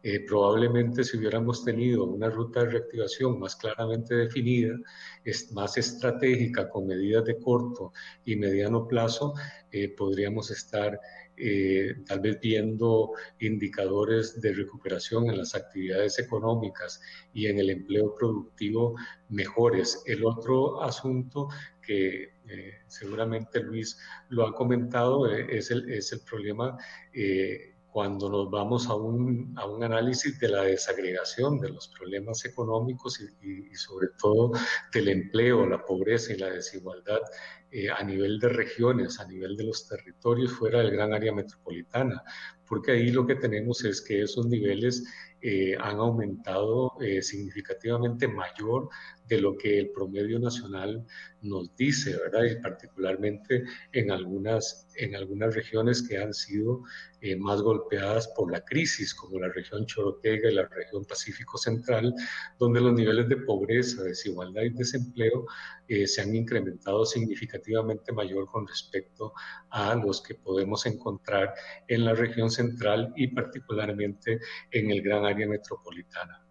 Eh, 0.02 0.26
probablemente 0.26 1.04
si 1.04 1.18
hubiéramos 1.18 1.66
tenido 1.66 2.06
una 2.06 2.30
ruta 2.30 2.62
de 2.62 2.70
reactivación 2.70 3.38
más 3.38 3.58
claramente 3.58 4.16
definida, 4.16 4.78
es 5.26 5.52
más 5.52 5.78
estratégica, 5.78 6.70
con 6.70 6.88
medidas 6.88 7.26
de 7.26 7.38
corto 7.38 7.92
y 8.24 8.38
mediano 8.38 8.88
plazo, 8.88 9.34
podríamos 9.98 10.52
estar 10.52 10.98
eh, 11.40 11.96
tal 12.06 12.20
vez 12.20 12.40
viendo 12.42 13.12
indicadores 13.40 14.40
de 14.42 14.54
recuperación 14.54 15.30
en 15.30 15.38
las 15.38 15.56
actividades 15.56 16.20
económicas 16.20 17.02
y 17.34 17.48
en 17.48 17.60
el 17.60 17.70
empleo 17.70 18.14
productivo 18.14 18.96
mejores. 19.30 20.04
El 20.06 20.26
otro 20.26 20.82
asunto 20.82 21.48
que 21.82 22.34
eh, 22.48 22.74
seguramente 22.88 23.62
Luis 23.62 23.98
lo 24.30 24.46
ha 24.46 24.54
comentado 24.54 25.32
eh, 25.32 25.48
es, 25.50 25.72
el, 25.72 25.90
es 25.92 26.12
el 26.12 26.22
problema 26.22 26.78
cuando 27.92 28.30
nos 28.30 28.50
vamos 28.52 28.88
a 28.88 28.96
un, 28.96 29.54
a 29.58 29.66
un, 29.66 29.84
análisis 29.84 30.40
de 30.40 30.50
la 30.50 30.64
desagregación 30.64 31.60
de 31.60 31.70
los 31.70 31.88
problemas 31.88 32.46
económicos 32.46 33.20
y, 33.42 33.76
sobre 33.76 34.10
todo 34.22 34.52
del 34.94 35.10
empleo, 35.10 35.66
la 35.66 35.84
pobreza 35.84 36.34
y 36.34 36.38
la 36.38 36.50
desigualdad 36.50 37.20
eh, 37.72 37.90
a 37.90 38.04
nivel 38.04 38.40
de 38.40 38.50
regiones, 38.50 39.20
a 39.20 39.28
nivel 39.28 39.58
de 39.58 39.64
los 39.64 39.88
territorios 39.88 40.52
fuera 40.52 40.80
del 40.80 40.92
gran 40.92 41.14
área 41.14 41.34
metropolitana, 41.34 42.22
porque 42.68 42.92
ahí 42.92 43.12
lo 43.12 43.26
que 43.26 43.36
tenemos 43.36 43.84
es 43.84 44.02
que 44.02 44.22
esos 44.22 44.46
niveles 44.46 45.04
eh, 45.42 45.76
han 45.80 45.98
aumentado 45.98 46.94
eh, 47.00 47.22
significativamente 47.22 48.28
mayor 48.28 48.90
de 49.30 49.40
lo 49.40 49.56
que 49.56 49.80
el 49.80 49.92
promedio 49.92 50.40
nacional 50.40 51.06
nos 51.42 51.74
dice, 51.76 52.18
¿verdad? 52.18 52.46
Y 52.46 52.62
particularmente 52.62 53.64
en 53.94 54.12
algunas, 54.12 54.88
en 54.96 55.16
algunas 55.16 55.54
regiones 55.54 56.02
que 56.02 56.18
han 56.18 56.34
sido 56.34 56.82
eh, 57.22 57.36
más 57.36 57.62
golpeadas 57.62 58.28
por 58.30 58.52
la 58.52 58.62
crisis, 58.66 59.14
como 59.14 59.40
la 59.40 59.50
región 59.50 59.86
Chorotega 59.86 60.50
y 60.50 60.56
la 60.56 60.68
región 60.68 61.06
Pacífico 61.06 61.60
Central, 61.60 62.14
donde 62.58 62.82
los 62.82 62.94
niveles 62.94 63.30
de 63.30 63.38
pobreza, 63.38 64.04
desigualdad 64.04 64.64
y 64.64 64.72
desempleo 64.72 65.46
eh, 65.88 66.08
se 66.08 66.22
han 66.22 66.36
incrementado 66.36 67.06
significativamente 67.06 68.12
mayor 68.12 68.48
con 68.48 68.68
respecto 68.68 69.34
a 69.70 69.94
los 69.94 70.22
que 70.24 70.36
podemos 70.36 70.88
encontrar 70.88 71.54
en 71.88 72.04
la 72.04 72.16
región 72.16 72.50
central 72.50 73.14
y 73.16 73.28
particularmente 73.28 74.40
en 74.72 74.90
el 74.90 75.04
gran 75.04 75.24
área 75.24 75.48
metropolitana 75.48 76.49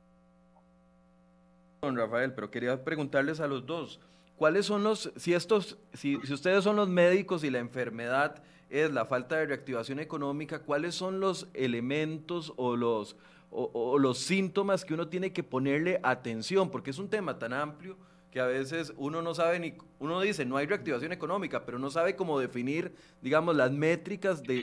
don 1.81 1.97
Rafael, 1.97 2.33
pero 2.33 2.51
quería 2.51 2.85
preguntarles 2.85 3.41
a 3.41 3.47
los 3.47 3.67
dos, 3.67 4.01
¿cuáles 4.37 4.67
son 4.67 4.83
los, 4.83 5.13
si 5.17 5.35
estos, 5.35 5.79
si, 5.93 6.19
si 6.25 6.33
ustedes 6.33 6.65
son 6.65 6.77
los 6.77 6.89
médicos 6.89 7.45
y 7.45 7.51
la 7.51 7.59
enfermedad 7.59 8.43
es 8.71 8.93
la 8.93 9.07
falta 9.07 9.37
de 9.37 9.47
reactivación 9.47 10.01
económica, 10.01 10.61
¿cuáles 10.61 10.95
son 10.95 11.21
los 11.21 11.49
elementos 11.55 12.53
o 12.57 12.77
los, 12.77 13.17
o 13.51 13.99
los 13.99 14.19
síntomas 14.19 14.85
que 14.85 14.95
uno 14.95 15.09
tiene 15.09 15.33
que 15.33 15.43
ponerle 15.43 16.01
atención? 16.03 16.71
Porque 16.71 16.91
es 16.91 16.99
un 16.99 17.09
tema 17.09 17.39
tan 17.39 17.53
amplio 17.53 17.97
que 18.31 18.41
a 18.41 18.47
veces 18.47 18.93
uno 18.97 19.23
no 19.23 19.35
sabe 19.35 19.59
ni, 19.59 19.75
uno 19.99 20.21
dice, 20.21 20.45
no 20.45 20.57
hay 20.57 20.67
reactivación 20.67 21.13
económica, 21.13 21.65
pero 21.65 21.79
no 21.79 21.91
sabe 21.91 22.15
cómo 22.15 22.39
definir, 22.39 22.95
digamos, 23.23 23.57
las 23.57 23.73
métricas 23.73 24.43
de, 24.43 24.63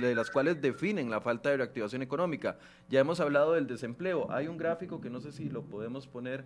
de, 0.00 0.14
las 0.14 0.30
cuales 0.30 0.60
definen 0.60 1.10
la 1.10 1.20
falta 1.20 1.50
de 1.50 1.58
reactivación 1.58 2.02
económica. 2.02 2.58
Ya 2.88 3.00
hemos 3.00 3.20
hablado 3.20 3.52
del 3.52 3.66
desempleo. 3.66 4.30
Hay 4.30 4.48
un 4.48 4.56
gráfico 4.56 5.00
que 5.00 5.10
no 5.10 5.20
sé 5.20 5.32
si 5.32 5.48
lo 5.48 5.62
podemos 5.62 6.06
poner 6.08 6.44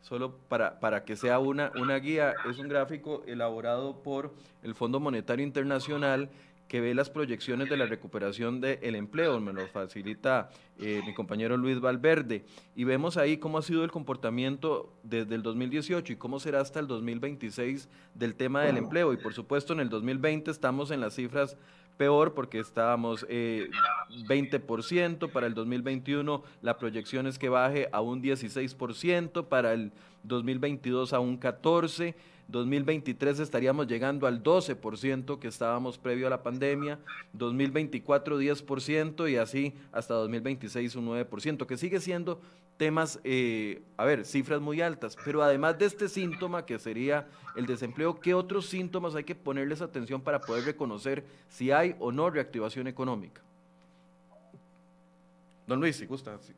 solo 0.00 0.36
para, 0.48 0.80
para 0.80 1.04
que 1.04 1.16
sea 1.16 1.38
una, 1.38 1.72
una 1.76 1.96
guía. 1.96 2.34
Es 2.48 2.58
un 2.58 2.68
gráfico 2.68 3.22
elaborado 3.26 4.02
por 4.02 4.34
el 4.62 4.74
Fondo 4.74 5.00
Monetario 5.00 5.44
Internacional 5.44 6.30
que 6.68 6.80
ve 6.82 6.94
las 6.94 7.10
proyecciones 7.10 7.68
de 7.70 7.76
la 7.76 7.86
recuperación 7.86 8.60
del 8.60 8.94
empleo, 8.94 9.40
me 9.40 9.52
lo 9.52 9.66
facilita 9.68 10.50
eh, 10.78 11.00
mi 11.06 11.14
compañero 11.14 11.56
Luis 11.56 11.80
Valverde, 11.80 12.44
y 12.76 12.84
vemos 12.84 13.16
ahí 13.16 13.38
cómo 13.38 13.58
ha 13.58 13.62
sido 13.62 13.84
el 13.84 13.90
comportamiento 13.90 14.92
desde 15.02 15.34
el 15.34 15.42
2018 15.42 16.12
y 16.12 16.16
cómo 16.16 16.38
será 16.38 16.60
hasta 16.60 16.78
el 16.78 16.86
2026 16.86 17.88
del 18.14 18.34
tema 18.34 18.62
del 18.62 18.76
empleo. 18.76 19.12
Y 19.12 19.16
por 19.16 19.32
supuesto 19.32 19.72
en 19.72 19.80
el 19.80 19.88
2020 19.88 20.50
estamos 20.50 20.90
en 20.90 21.00
las 21.00 21.14
cifras 21.14 21.56
peor 21.96 22.34
porque 22.34 22.60
estábamos 22.60 23.26
eh, 23.28 23.70
20%, 24.28 25.30
para 25.32 25.46
el 25.46 25.54
2021 25.54 26.42
la 26.62 26.78
proyección 26.78 27.26
es 27.26 27.38
que 27.38 27.48
baje 27.48 27.88
a 27.92 28.00
un 28.02 28.22
16%, 28.22 29.48
para 29.48 29.72
el 29.72 29.92
2022 30.22 31.12
a 31.12 31.20
un 31.20 31.40
14%. 31.40 32.14
2023 32.48 33.40
estaríamos 33.40 33.86
llegando 33.86 34.26
al 34.26 34.42
12% 34.42 35.38
que 35.38 35.48
estábamos 35.48 35.98
previo 35.98 36.26
a 36.26 36.30
la 36.30 36.42
pandemia, 36.42 36.98
2024 37.34 38.40
10% 38.40 39.30
y 39.30 39.36
así 39.36 39.74
hasta 39.92 40.14
2026 40.14 40.96
un 40.96 41.08
9%, 41.08 41.66
que 41.66 41.76
sigue 41.76 42.00
siendo 42.00 42.40
temas, 42.78 43.20
eh, 43.24 43.82
a 43.98 44.04
ver, 44.06 44.24
cifras 44.24 44.62
muy 44.62 44.80
altas, 44.80 45.16
pero 45.24 45.42
además 45.42 45.78
de 45.78 45.86
este 45.86 46.08
síntoma 46.08 46.64
que 46.64 46.78
sería 46.78 47.28
el 47.54 47.66
desempleo, 47.66 48.18
¿qué 48.18 48.32
otros 48.32 48.66
síntomas 48.66 49.14
hay 49.14 49.24
que 49.24 49.34
ponerles 49.34 49.82
atención 49.82 50.22
para 50.22 50.40
poder 50.40 50.64
reconocer 50.64 51.24
si 51.48 51.70
hay 51.70 51.96
o 51.98 52.12
no 52.12 52.30
reactivación 52.30 52.86
económica? 52.86 53.42
Don 55.66 55.80
Luis, 55.80 55.96
si 55.96 56.06
gusta. 56.06 56.38
Sí, 56.40 56.54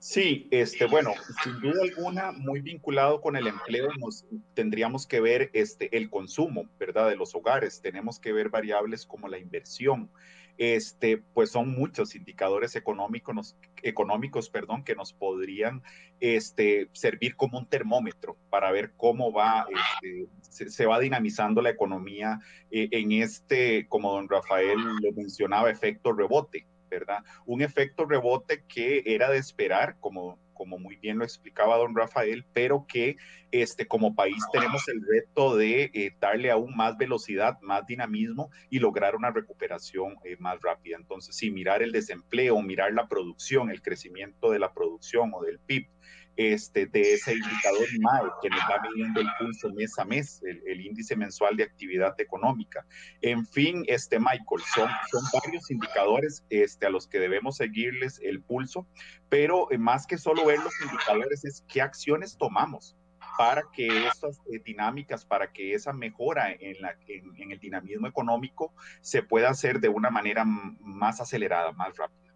este, 0.00 0.86
bueno, 0.86 1.12
sin 1.44 1.60
duda 1.60 1.82
alguna, 1.82 2.32
muy 2.32 2.60
vinculado 2.60 3.20
con 3.20 3.36
el 3.36 3.46
empleo, 3.46 3.88
nos 3.98 4.24
tendríamos 4.54 5.06
que 5.06 5.20
ver 5.20 5.50
este, 5.52 5.94
el 5.96 6.08
consumo, 6.08 6.68
¿verdad? 6.78 7.10
De 7.10 7.16
los 7.16 7.34
hogares. 7.34 7.82
Tenemos 7.82 8.18
que 8.18 8.32
ver 8.32 8.48
variables 8.48 9.04
como 9.04 9.28
la 9.28 9.38
inversión. 9.38 10.10
Este, 10.56 11.18
pues 11.32 11.50
son 11.50 11.70
muchos 11.70 12.14
indicadores 12.14 12.76
económicos, 12.76 13.56
económicos 13.82 14.50
perdón, 14.50 14.84
que 14.84 14.94
nos 14.94 15.14
podrían 15.14 15.82
este, 16.20 16.90
servir 16.92 17.34
como 17.34 17.58
un 17.58 17.66
termómetro 17.66 18.36
para 18.50 18.70
ver 18.70 18.92
cómo 18.96 19.32
va, 19.32 19.66
este, 20.02 20.28
se, 20.68 20.84
va 20.84 20.98
dinamizando 20.98 21.62
la 21.62 21.70
economía 21.70 22.40
eh, 22.70 22.88
en 22.90 23.12
este, 23.12 23.86
como 23.88 24.12
don 24.12 24.28
Rafael 24.28 24.78
lo 24.78 25.12
mencionaba, 25.12 25.70
efecto 25.70 26.12
rebote. 26.12 26.66
¿Verdad? 26.90 27.24
Un 27.46 27.62
efecto 27.62 28.04
rebote 28.04 28.64
que 28.68 29.02
era 29.06 29.30
de 29.30 29.38
esperar, 29.38 29.96
como, 30.00 30.38
como 30.52 30.78
muy 30.78 30.96
bien 30.96 31.18
lo 31.18 31.24
explicaba 31.24 31.78
don 31.78 31.96
Rafael, 31.96 32.44
pero 32.52 32.84
que 32.86 33.16
este, 33.50 33.86
como 33.86 34.14
país 34.14 34.42
tenemos 34.52 34.86
el 34.88 35.00
reto 35.06 35.56
de 35.56 35.90
eh, 35.94 36.14
darle 36.20 36.50
aún 36.50 36.76
más 36.76 36.98
velocidad, 36.98 37.58
más 37.62 37.86
dinamismo 37.86 38.50
y 38.68 38.78
lograr 38.78 39.16
una 39.16 39.30
recuperación 39.30 40.16
eh, 40.24 40.36
más 40.38 40.60
rápida. 40.60 40.96
Entonces, 40.96 41.34
sí, 41.34 41.50
mirar 41.50 41.82
el 41.82 41.92
desempleo, 41.92 42.60
mirar 42.60 42.92
la 42.92 43.08
producción, 43.08 43.70
el 43.70 43.80
crecimiento 43.80 44.50
de 44.50 44.58
la 44.58 44.72
producción 44.72 45.30
o 45.34 45.42
del 45.42 45.58
PIB, 45.60 45.88
este, 46.36 46.86
de 46.86 47.14
ese 47.14 47.34
indicador 47.34 47.86
MAE 48.00 48.30
que 48.42 48.50
nos 48.50 48.60
va 48.60 48.80
midiendo 48.88 49.20
el 49.20 49.28
pulso 49.38 49.70
mes 49.70 49.98
a 49.98 50.04
mes, 50.04 50.42
el, 50.42 50.80
índice 50.80 51.16
mensual 51.16 51.56
de 51.56 51.64
actividad 51.64 52.18
económica. 52.20 52.86
En 53.20 53.46
fin, 53.46 53.84
este, 53.86 54.18
Michael, 54.18 54.62
son, 54.74 54.90
son 55.10 55.22
varios 55.42 55.70
indicadores 55.70 56.44
este, 56.50 56.86
a 56.86 56.90
los 56.90 57.06
que 57.06 57.18
debemos 57.18 57.56
seguirles 57.56 58.20
el 58.22 58.42
pulso, 58.42 58.86
pero 59.28 59.70
eh, 59.70 59.78
más 59.78 60.06
que 60.06 60.18
solo 60.18 60.46
ver 60.46 60.58
los 60.60 60.74
indicadores 60.80 61.44
es 61.44 61.64
qué 61.68 61.82
acciones 61.82 62.36
tomamos 62.36 62.96
para 63.36 63.62
que 63.72 64.06
estas 64.06 64.38
eh, 64.52 64.60
dinámicas, 64.64 65.24
para 65.24 65.52
que 65.52 65.74
esa 65.74 65.92
mejora 65.92 66.52
en, 66.52 66.80
la, 66.80 66.96
en, 67.06 67.52
el 67.52 67.58
dinamismo 67.58 68.06
económico 68.06 68.74
se 69.00 69.22
pueda 69.22 69.50
hacer 69.50 69.80
de 69.80 69.88
una 69.88 70.10
manera 70.10 70.44
más 70.44 71.20
acelerada, 71.20 71.72
más 71.72 71.96
rápida. 71.96 72.34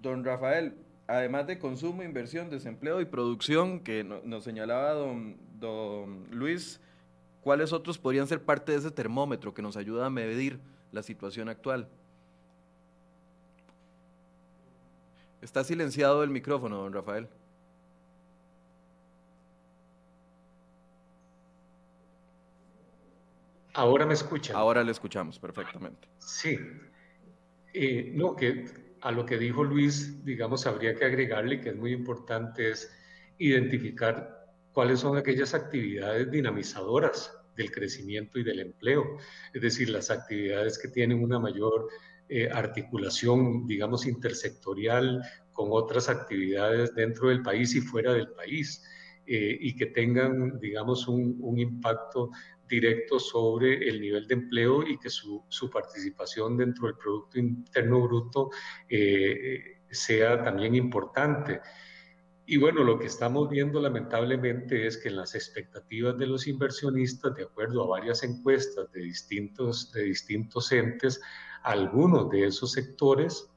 Don 0.00 0.24
Rafael, 0.24 0.76
además 1.06 1.46
de 1.46 1.58
consumo, 1.58 2.02
inversión, 2.02 2.50
desempleo 2.50 3.00
y 3.00 3.04
producción 3.04 3.80
que 3.80 4.04
nos 4.04 4.44
señalaba 4.44 4.92
don, 4.92 5.36
don 5.58 6.26
Luis, 6.30 6.80
¿cuáles 7.42 7.72
otros 7.72 7.98
podrían 7.98 8.26
ser 8.26 8.42
parte 8.42 8.72
de 8.72 8.78
ese 8.78 8.90
termómetro 8.90 9.54
que 9.54 9.62
nos 9.62 9.76
ayuda 9.76 10.06
a 10.06 10.10
medir 10.10 10.58
la 10.92 11.02
situación 11.02 11.48
actual? 11.48 11.88
Está 15.42 15.62
silenciado 15.62 16.22
el 16.22 16.30
micrófono, 16.30 16.78
don 16.78 16.92
Rafael. 16.92 17.28
Ahora 23.74 24.06
me 24.06 24.14
escuchan. 24.14 24.56
Ahora 24.56 24.82
le 24.84 24.92
escuchamos 24.92 25.38
perfectamente. 25.38 26.08
Sí. 26.18 26.56
Eh, 27.74 28.12
no, 28.14 28.36
que 28.36 28.83
a 29.04 29.12
lo 29.12 29.26
que 29.26 29.36
dijo 29.36 29.62
Luis, 29.62 30.24
digamos, 30.24 30.66
habría 30.66 30.94
que 30.94 31.04
agregarle 31.04 31.60
que 31.60 31.68
es 31.68 31.76
muy 31.76 31.92
importante 31.92 32.70
es 32.70 32.90
identificar 33.36 34.46
cuáles 34.72 35.00
son 35.00 35.18
aquellas 35.18 35.52
actividades 35.52 36.30
dinamizadoras 36.30 37.30
del 37.54 37.70
crecimiento 37.70 38.38
y 38.38 38.44
del 38.44 38.60
empleo, 38.60 39.18
es 39.52 39.60
decir, 39.60 39.90
las 39.90 40.10
actividades 40.10 40.78
que 40.78 40.88
tienen 40.88 41.22
una 41.22 41.38
mayor 41.38 41.86
eh, 42.30 42.48
articulación, 42.50 43.66
digamos, 43.66 44.06
intersectorial 44.06 45.22
con 45.52 45.68
otras 45.70 46.08
actividades 46.08 46.94
dentro 46.94 47.28
del 47.28 47.42
país 47.42 47.74
y 47.74 47.82
fuera 47.82 48.14
del 48.14 48.28
país, 48.28 48.82
eh, 49.26 49.56
y 49.60 49.74
que 49.74 49.86
tengan, 49.86 50.58
digamos, 50.58 51.08
un, 51.08 51.36
un 51.40 51.58
impacto 51.58 52.30
directo 52.68 53.18
sobre 53.18 53.88
el 53.88 54.00
nivel 54.00 54.26
de 54.26 54.34
empleo 54.34 54.86
y 54.86 54.98
que 54.98 55.10
su, 55.10 55.44
su 55.48 55.70
participación 55.70 56.56
dentro 56.56 56.86
del 56.86 56.96
Producto 56.96 57.38
Interno 57.38 58.02
Bruto 58.02 58.50
eh, 58.88 59.80
sea 59.90 60.42
también 60.42 60.74
importante. 60.74 61.60
Y 62.46 62.58
bueno, 62.58 62.84
lo 62.84 62.98
que 62.98 63.06
estamos 63.06 63.48
viendo 63.48 63.80
lamentablemente 63.80 64.86
es 64.86 64.98
que 64.98 65.08
en 65.08 65.16
las 65.16 65.34
expectativas 65.34 66.18
de 66.18 66.26
los 66.26 66.46
inversionistas, 66.46 67.34
de 67.34 67.44
acuerdo 67.44 67.84
a 67.84 67.98
varias 67.98 68.22
encuestas 68.22 68.92
de 68.92 69.00
distintos, 69.00 69.90
de 69.92 70.02
distintos 70.02 70.70
entes, 70.72 71.20
algunos 71.62 72.28
de 72.28 72.46
esos 72.46 72.72
sectores 72.72 73.50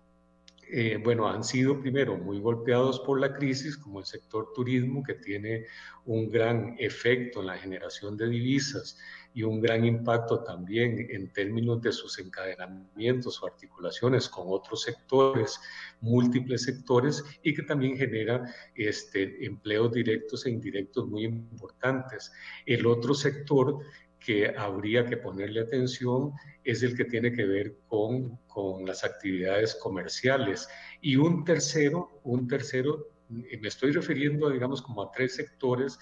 eh, 0.69 0.99
bueno, 1.01 1.27
han 1.27 1.43
sido 1.43 1.80
primero 1.80 2.17
muy 2.17 2.39
golpeados 2.39 2.99
por 2.99 3.19
la 3.19 3.34
crisis, 3.34 3.77
como 3.77 3.99
el 3.99 4.06
sector 4.06 4.51
turismo, 4.53 5.03
que 5.03 5.13
tiene 5.13 5.65
un 6.06 6.30
gran 6.30 6.75
efecto 6.80 7.39
en 7.39 7.47
la 7.47 7.58
generación 7.58 8.17
de 8.17 8.27
divisas 8.27 8.97
y 9.34 9.43
un 9.43 9.62
gran 9.62 9.86
impacto 9.86 10.43
también 10.43 11.08
en 11.10 11.32
términos 11.32 11.82
de 11.82 11.91
sus 11.91 12.17
encadenamientos 12.19 13.41
o 13.41 13.45
articulaciones 13.45 14.27
con 14.27 14.45
otros 14.47 14.82
sectores, 14.82 15.60
múltiples 16.01 16.63
sectores, 16.63 17.23
y 17.43 17.53
que 17.53 17.63
también 17.63 17.95
genera 17.95 18.43
este, 18.75 19.45
empleos 19.45 19.93
directos 19.93 20.45
e 20.45 20.49
indirectos 20.49 21.08
muy 21.08 21.25
importantes. 21.25 22.32
El 22.65 22.88
otro 22.88 23.13
sector 23.13 23.80
que 24.27 24.49
habría 24.57 25.05
que 25.05 25.15
ponerle 25.15 25.61
atención 25.61 26.33
es 26.61 26.83
el 26.83 26.97
que 26.97 27.05
tiene 27.05 27.31
que 27.31 27.45
ver 27.45 27.77
con, 27.87 28.35
con 28.45 28.85
las 28.85 29.05
actividades 29.05 29.73
comerciales. 29.75 30.67
Y 30.99 31.15
un 31.15 31.45
tercero, 31.45 32.19
un 32.25 32.45
tercero, 32.45 33.07
me 33.29 33.69
estoy 33.69 33.93
refiriendo, 33.93 34.49
digamos, 34.49 34.81
como 34.81 35.01
a 35.01 35.11
tres 35.13 35.35
sectores 35.35 35.97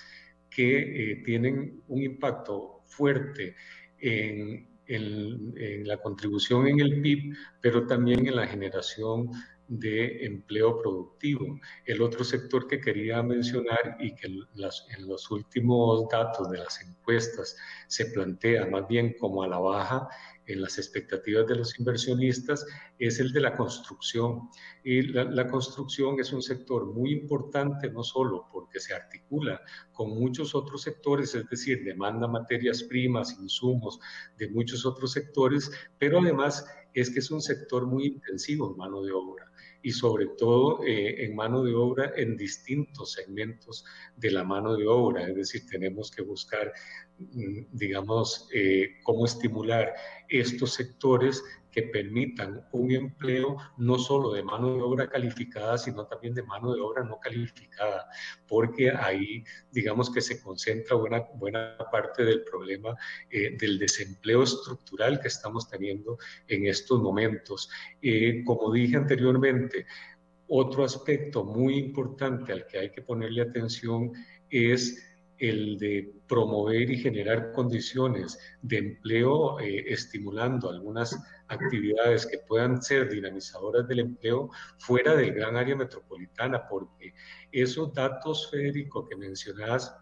que 0.49 1.11
eh, 1.11 1.15
tienen 1.23 1.83
un 1.87 2.01
impacto 2.01 2.81
fuerte 2.85 3.55
en, 3.99 4.71
en, 4.87 5.53
en, 5.55 5.87
la 5.87 5.97
contribución 5.97 6.67
en 6.67 6.79
el 6.79 7.01
PIB, 7.03 7.35
pero 7.61 7.85
también 7.85 8.25
en 8.25 8.37
la 8.37 8.47
generación 8.47 9.29
de 9.67 10.25
empleo 10.25 10.77
productivo. 10.81 11.59
El 11.85 12.01
otro 12.01 12.23
sector 12.23 12.67
que 12.67 12.79
quería 12.79 13.21
mencionar 13.23 13.97
y 13.99 14.13
que 14.15 14.27
en 14.27 15.07
los 15.07 15.31
últimos 15.31 16.07
datos 16.09 16.49
de 16.49 16.59
las 16.59 16.81
encuestas 16.81 17.57
se 17.87 18.05
plantea 18.07 18.65
más 18.67 18.87
bien 18.87 19.15
como 19.19 19.43
a 19.43 19.47
la 19.47 19.59
baja 19.59 20.07
en 20.47 20.61
las 20.61 20.77
expectativas 20.77 21.47
de 21.47 21.55
los 21.55 21.77
inversionistas 21.79 22.65
es 22.99 23.19
el 23.19 23.31
de 23.31 23.41
la 23.41 23.55
construcción. 23.55 24.49
Y 24.83 25.01
la, 25.01 25.47
construcción 25.47 26.19
es 26.19 26.31
un 26.33 26.41
sector 26.41 26.85
muy 26.93 27.11
importante, 27.11 27.89
no 27.89 28.03
solo 28.03 28.47
porque 28.51 28.79
se 28.79 28.93
articula 28.93 29.59
con 29.91 30.11
muchos 30.11 30.53
otros 30.53 30.83
sectores, 30.83 31.33
es 31.35 31.49
decir, 31.49 31.83
demanda 31.83 32.27
materias 32.27 32.83
primas, 32.83 33.37
insumos 33.39 33.99
de 34.37 34.49
muchos 34.49 34.85
otros 34.85 35.11
sectores, 35.13 35.71
pero 35.97 36.19
además 36.19 36.65
es 36.93 37.09
que 37.09 37.19
es 37.19 37.31
un 37.31 37.41
sector 37.41 37.87
muy 37.87 38.05
intensivo 38.05 38.71
en 38.71 38.77
mano 38.77 39.01
de 39.01 39.11
obra 39.11 39.51
y 39.85 39.91
sobre 39.91 40.25
todo 40.35 40.83
eh, 40.83 41.23
en 41.25 41.35
mano 41.35 41.63
de 41.63 41.75
obra 41.75 42.11
en 42.17 42.35
distintos 42.35 43.11
segmentos 43.11 43.85
de 44.15 44.31
la 44.31 44.43
mano 44.43 44.75
de 44.75 44.87
obra. 44.87 45.27
Es 45.27 45.35
decir, 45.35 45.67
tenemos 45.69 46.09
que 46.09 46.23
buscar, 46.23 46.73
mm, 47.19 47.65
digamos, 47.71 48.49
eh, 48.51 48.95
cómo 49.03 49.25
estimular 49.25 49.93
estos 50.27 50.73
sectores 50.73 51.43
que 51.75 51.83
permitan 51.83 52.65
un 52.71 52.89
empleo 52.89 53.57
no 53.77 53.99
solo 53.99 54.31
de 54.31 54.41
mano 54.41 54.73
de 54.73 54.81
obra 54.81 55.09
calificada, 55.09 55.77
sino 55.77 56.07
también 56.07 56.33
de 56.33 56.41
mano 56.41 56.73
de 56.73 56.79
obra 56.79 57.03
no 57.03 57.19
calificada, 57.19 58.07
porque 58.47 58.91
ahí 58.91 59.43
digamos 59.73 60.09
que 60.09 60.21
se 60.21 60.41
concentra 60.41 60.95
buena, 60.95 61.19
buena 61.35 61.77
parte 61.91 62.23
del 62.23 62.45
problema 62.45 62.95
eh, 63.29 63.57
del 63.59 63.77
desempleo 63.77 64.43
estructural 64.43 65.19
que 65.19 65.27
estamos 65.27 65.67
teniendo 65.67 66.17
en 66.47 66.65
estos 66.65 67.01
momentos. 67.01 67.69
Eh, 68.01 68.41
como 68.45 68.71
dije 68.71 68.95
anteriormente, 68.95 69.85
otro 70.47 70.85
aspecto 70.85 71.43
muy 71.43 71.77
importante 71.77 72.53
al 72.53 72.65
que 72.67 72.79
hay 72.79 72.91
que 72.91 73.01
ponerle 73.01 73.41
atención 73.41 74.13
es 74.49 75.05
el 75.39 75.77
de 75.77 76.13
promover 76.27 76.89
y 76.89 76.97
generar 76.97 77.51
condiciones 77.51 78.39
de 78.61 78.77
empleo, 78.77 79.59
eh, 79.59 79.83
estimulando 79.87 80.69
algunas 80.69 81.17
actividades 81.47 82.25
que 82.25 82.39
puedan 82.39 82.81
ser 82.81 83.09
dinamizadoras 83.09 83.87
del 83.87 83.99
empleo 83.99 84.49
fuera 84.77 85.15
del 85.15 85.33
gran 85.33 85.55
área 85.55 85.75
metropolitana, 85.75 86.67
porque 86.67 87.13
esos 87.51 87.93
datos, 87.93 88.49
Federico, 88.49 89.07
que 89.07 89.15
mencionas, 89.15 89.95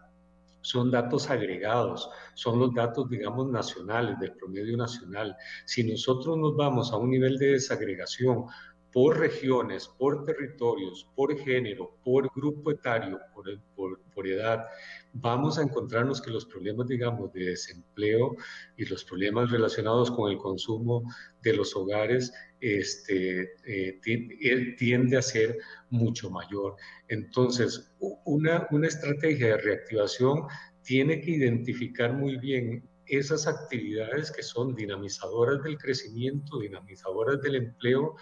son 0.64 0.90
datos 0.90 1.28
agregados, 1.28 2.08
son 2.34 2.58
los 2.58 2.72
datos, 2.74 3.10
digamos, 3.10 3.50
nacionales, 3.50 4.18
del 4.18 4.32
promedio 4.32 4.76
nacional. 4.78 5.36
Si 5.66 5.84
nosotros 5.84 6.38
nos 6.38 6.56
vamos 6.56 6.90
a 6.90 6.96
un 6.96 7.10
nivel 7.10 7.36
de 7.36 7.52
desagregación 7.52 8.46
por 8.90 9.18
regiones, 9.18 9.88
por 9.88 10.24
territorios, 10.24 11.06
por 11.14 11.36
género, 11.36 11.98
por 12.02 12.30
grupo 12.34 12.70
etario, 12.70 13.20
por, 13.34 13.44
por, 13.74 14.00
por 14.14 14.26
edad, 14.26 14.64
vamos 15.14 15.58
a 15.58 15.62
encontrarnos 15.62 16.20
que 16.20 16.30
los 16.30 16.44
problemas, 16.44 16.88
digamos, 16.88 17.32
de 17.32 17.46
desempleo 17.46 18.36
y 18.76 18.84
los 18.84 19.04
problemas 19.04 19.50
relacionados 19.50 20.10
con 20.10 20.30
el 20.30 20.38
consumo 20.38 21.04
de 21.42 21.54
los 21.54 21.74
hogares 21.76 22.32
este, 22.60 23.42
eh, 23.64 24.00
eh, 24.04 24.74
tiende 24.76 25.16
a 25.16 25.22
ser 25.22 25.58
mucho 25.88 26.30
mayor. 26.30 26.74
Entonces, 27.08 27.92
una, 28.24 28.66
una 28.72 28.88
estrategia 28.88 29.48
de 29.48 29.58
reactivación 29.58 30.42
tiene 30.82 31.20
que 31.20 31.30
identificar 31.30 32.12
muy 32.12 32.36
bien 32.36 32.88
esas 33.06 33.46
actividades 33.46 34.32
que 34.32 34.42
son 34.42 34.74
dinamizadoras 34.74 35.62
del 35.62 35.78
crecimiento, 35.78 36.58
dinamizadoras 36.58 37.40
del 37.40 37.56
empleo 37.56 38.16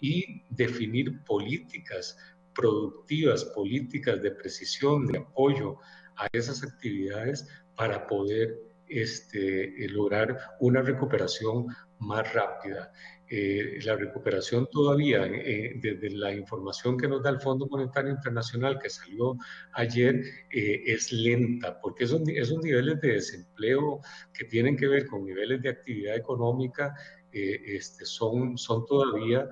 y 0.00 0.42
definir 0.50 1.22
políticas 1.24 2.18
productivas, 2.54 3.44
políticas 3.46 4.20
de 4.22 4.30
precisión, 4.32 5.06
de 5.06 5.18
apoyo 5.18 5.78
a 6.16 6.28
esas 6.32 6.62
actividades 6.62 7.48
para 7.76 8.06
poder 8.06 8.58
este, 8.88 9.84
eh, 9.84 9.88
lograr 9.88 10.38
una 10.60 10.82
recuperación 10.82 11.66
más 12.00 12.32
rápida. 12.34 12.92
Eh, 13.28 13.78
la 13.82 13.96
recuperación 13.96 14.68
todavía, 14.70 15.24
eh, 15.26 15.72
desde 15.76 16.10
la 16.10 16.34
información 16.34 16.98
que 16.98 17.08
nos 17.08 17.22
da 17.22 17.30
el 17.30 17.40
Fondo 17.40 17.66
Monetario 17.66 18.10
Internacional 18.10 18.78
que 18.78 18.90
salió 18.90 19.36
ayer, 19.72 20.22
es 20.50 21.10
lenta, 21.12 21.80
porque 21.80 22.04
esos, 22.04 22.20
esos 22.28 22.62
niveles 22.62 23.00
de 23.00 23.14
desempleo 23.14 24.00
que 24.32 24.44
tienen 24.44 24.76
que 24.76 24.86
ver 24.86 25.06
con 25.06 25.24
niveles 25.24 25.62
de 25.62 25.70
actividad 25.70 26.16
económica 26.16 26.94
este, 27.32 28.04
son, 28.04 28.58
son 28.58 28.84
todavía 28.86 29.48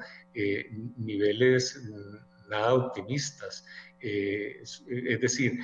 niveles 0.99 1.83
mm, 1.83 2.51
nada 2.51 2.75
optimistas. 2.75 3.65
es, 3.99 4.85
decir, 5.21 5.59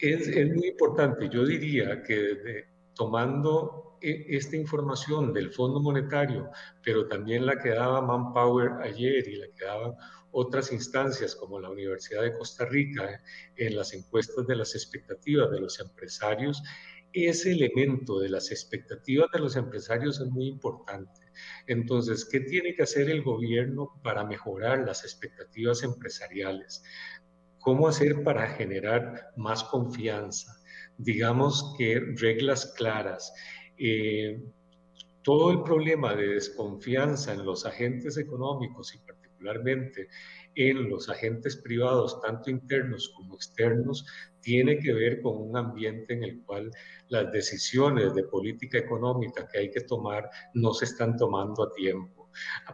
es, 0.00 0.28
es, 0.28 0.54
muy 0.54 0.68
importante, 0.68 1.28
yo 1.28 1.44
diría 1.44 2.02
que 2.02 2.66
tomando 2.94 3.98
e, 4.00 4.36
esta 4.36 4.56
información 4.56 5.32
del 5.32 5.52
Fondo 5.52 5.80
Monetario, 5.80 6.50
pero 6.82 7.06
también 7.06 7.46
la 7.46 7.58
que 7.58 7.70
daba 7.70 8.00
Manpower 8.00 8.82
ayer 8.82 9.26
y 9.28 9.36
la 9.36 9.46
que 9.56 9.64
daban 9.64 9.94
otras 10.32 10.72
instancias 10.72 11.34
como 11.34 11.60
la 11.60 11.70
Universidad 11.70 12.22
de 12.22 12.34
Costa 12.34 12.64
Rica 12.64 13.10
eh, 13.10 13.20
en 13.56 13.76
las 13.76 13.92
encuestas 13.92 14.46
de 14.46 14.56
las 14.56 14.74
expectativas 14.74 15.50
de 15.50 15.60
los 15.60 15.80
empresarios, 15.80 16.62
ese 17.12 17.52
elemento 17.52 18.20
de 18.20 18.28
las 18.28 18.52
expectativas 18.52 19.28
de 19.32 19.40
los 19.40 19.56
empresarios 19.56 20.20
es 20.20 20.28
muy 20.28 20.46
importante. 20.46 21.20
Entonces, 21.66 22.24
¿qué 22.24 22.40
tiene 22.40 22.74
que 22.74 22.84
hacer 22.84 23.10
el 23.10 23.22
gobierno 23.22 24.00
para 24.02 24.24
mejorar 24.24 24.86
las 24.86 25.02
expectativas 25.04 25.82
empresariales? 25.82 26.84
¿Cómo 27.60 27.88
hacer 27.88 28.22
para 28.24 28.48
generar 28.48 29.32
más 29.36 29.64
confianza? 29.64 30.56
Digamos 30.96 31.74
que 31.76 32.00
reglas 32.16 32.72
claras. 32.76 33.32
Eh, 33.76 34.42
todo 35.22 35.50
el 35.50 35.62
problema 35.62 36.14
de 36.14 36.28
desconfianza 36.28 37.34
en 37.34 37.44
los 37.44 37.66
agentes 37.66 38.16
económicos 38.16 38.94
y 38.94 38.98
particularmente 39.00 40.08
en 40.54 40.88
los 40.88 41.10
agentes 41.10 41.56
privados, 41.58 42.20
tanto 42.22 42.50
internos 42.50 43.12
como 43.14 43.34
externos, 43.34 44.06
tiene 44.40 44.78
que 44.78 44.94
ver 44.94 45.20
con 45.20 45.36
un 45.36 45.54
ambiente 45.56 46.14
en 46.14 46.24
el 46.24 46.42
cual 46.44 46.70
las 47.08 47.30
decisiones 47.30 48.14
de 48.14 48.24
política 48.24 48.78
económica 48.78 49.46
que 49.46 49.58
hay 49.58 49.70
que 49.70 49.82
tomar 49.82 50.30
no 50.54 50.72
se 50.72 50.86
están 50.86 51.16
tomando 51.16 51.62
a 51.62 51.72
tiempo 51.72 52.19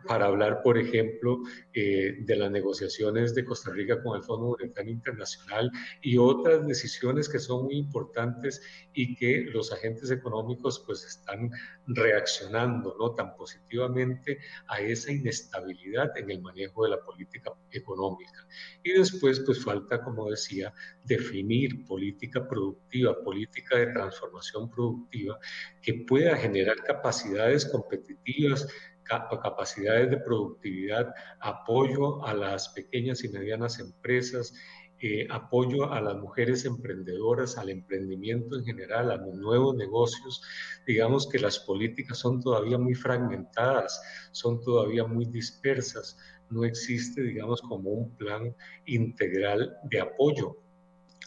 para 0.06 0.26
hablar, 0.26 0.62
por 0.62 0.78
ejemplo, 0.78 1.40
eh, 1.72 2.16
de 2.20 2.36
las 2.36 2.50
negociaciones 2.50 3.34
de 3.34 3.44
Costa 3.44 3.70
Rica 3.70 4.02
con 4.02 4.16
el 4.16 4.22
Fondo 4.22 4.56
Monetario 4.58 4.92
Internacional 4.92 5.70
y 6.00 6.16
otras 6.18 6.66
decisiones 6.66 7.28
que 7.28 7.38
son 7.38 7.64
muy 7.64 7.76
importantes 7.76 8.62
y 8.92 9.14
que 9.16 9.46
los 9.52 9.72
agentes 9.72 10.10
económicos 10.10 10.82
pues 10.86 11.04
están 11.04 11.50
reaccionando 11.86 12.96
no 12.98 13.14
tan 13.14 13.36
positivamente 13.36 14.38
a 14.68 14.80
esa 14.80 15.12
inestabilidad 15.12 16.16
en 16.16 16.30
el 16.30 16.42
manejo 16.42 16.84
de 16.84 16.90
la 16.90 17.00
política 17.04 17.52
económica. 17.70 18.46
Y 18.82 18.92
después 18.92 19.40
pues 19.40 19.62
falta, 19.62 20.02
como 20.02 20.30
decía, 20.30 20.72
definir 21.04 21.84
política 21.84 22.46
productiva, 22.46 23.22
política 23.22 23.78
de 23.78 23.92
transformación 23.92 24.70
productiva 24.70 25.38
que 25.82 26.04
pueda 26.06 26.36
generar 26.36 26.76
capacidades 26.82 27.66
competitivas 27.66 28.66
capacidades 29.08 30.10
de 30.10 30.18
productividad, 30.18 31.14
apoyo 31.40 32.24
a 32.24 32.34
las 32.34 32.68
pequeñas 32.70 33.24
y 33.24 33.28
medianas 33.28 33.78
empresas, 33.78 34.52
eh, 34.98 35.26
apoyo 35.30 35.92
a 35.92 36.00
las 36.00 36.16
mujeres 36.16 36.64
emprendedoras, 36.64 37.58
al 37.58 37.68
emprendimiento 37.68 38.56
en 38.56 38.64
general, 38.64 39.10
a 39.10 39.16
los 39.16 39.34
nuevos 39.34 39.76
negocios. 39.76 40.40
Digamos 40.86 41.28
que 41.28 41.38
las 41.38 41.58
políticas 41.58 42.18
son 42.18 42.40
todavía 42.40 42.78
muy 42.78 42.94
fragmentadas, 42.94 44.00
son 44.32 44.60
todavía 44.62 45.04
muy 45.04 45.26
dispersas. 45.26 46.16
No 46.48 46.64
existe, 46.64 47.22
digamos, 47.22 47.60
como 47.60 47.90
un 47.90 48.16
plan 48.16 48.56
integral 48.86 49.76
de 49.84 50.00
apoyo 50.00 50.56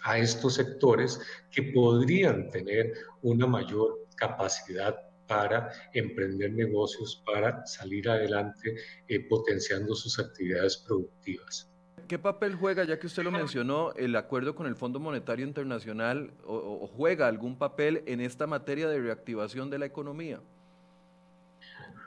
a 0.04 0.18
estos 0.18 0.56
sectores 0.56 1.20
que 1.52 1.64
podrían 1.64 2.50
tener 2.50 2.94
una 3.22 3.46
mayor 3.46 4.08
capacidad 4.16 5.09
para 5.30 5.72
emprender 5.94 6.52
negocios, 6.52 7.22
para 7.24 7.64
salir 7.68 8.10
adelante 8.10 8.76
eh, 9.08 9.20
potenciando 9.20 9.94
sus 9.94 10.18
actividades 10.18 10.76
productivas. 10.78 11.70
¿Qué 12.08 12.18
papel 12.18 12.56
juega, 12.56 12.84
ya 12.84 12.98
que 12.98 13.06
usted 13.06 13.24
lo 13.24 13.30
mencionó, 13.30 13.94
el 13.94 14.16
acuerdo 14.16 14.56
con 14.56 14.66
el 14.66 14.76
Fondo 14.76 15.00
Monetario 15.00 15.46
Internacional 15.46 16.32
o, 16.44 16.88
juega 16.88 17.28
algún 17.28 17.60
papel 17.60 18.02
en 18.08 18.20
esta 18.20 18.48
materia 18.48 18.90
de 18.90 19.00
reactivación 19.00 19.70
de 19.70 19.78
la 19.78 19.86
economía? 19.86 20.40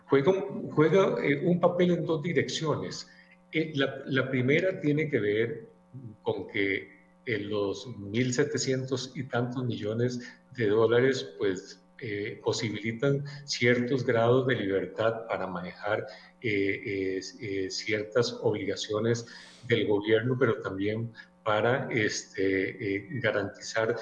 Juega, 0.07 0.33
juega 0.73 1.25
eh, 1.25 1.41
un 1.45 1.61
papel 1.61 1.93
en 1.93 2.05
dos 2.05 2.21
direcciones. 2.21 3.09
Eh, 3.53 3.71
la, 3.77 4.03
la, 4.07 4.29
primera 4.29 4.81
tiene 4.81 5.09
que 5.09 5.21
ver 5.21 5.69
con 6.23 6.49
que 6.49 6.91
los 7.27 7.87
1.700 7.87 9.13
y 9.15 9.23
tantos 9.25 9.65
millones 9.65 10.19
de 10.57 10.67
dólares, 10.67 11.33
pues 11.39 11.82
eh, 12.05 12.41
posibilitan 12.43 13.25
ciertos 13.45 14.05
grados 14.05 14.49
de 14.49 14.57
libertad 14.57 15.25
para 15.29 15.47
manejar 15.47 16.05
eh, 16.41 17.21
eh, 17.41 17.71
ciertas 17.71 18.37
obligaciones 18.43 19.25
del 19.69 19.87
gobierno, 19.87 20.37
pero 20.37 20.61
también 20.62 21.12
para 21.45 21.88
este, 21.93 23.07
garantizar 23.23 23.95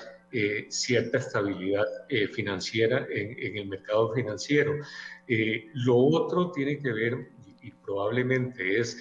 cierta 0.71 1.19
estabilidad 1.19 1.85
financiera 2.33 3.07
en, 3.11 3.59
el 3.59 3.69
mercado 3.69 4.15
financiero. 4.15 4.77
lo 5.75 5.97
otro 5.99 6.53
tiene 6.53 6.81
que 6.81 6.93
ver, 6.93 7.29
y, 7.63 7.71
probablemente 7.85 8.81
es 8.81 8.97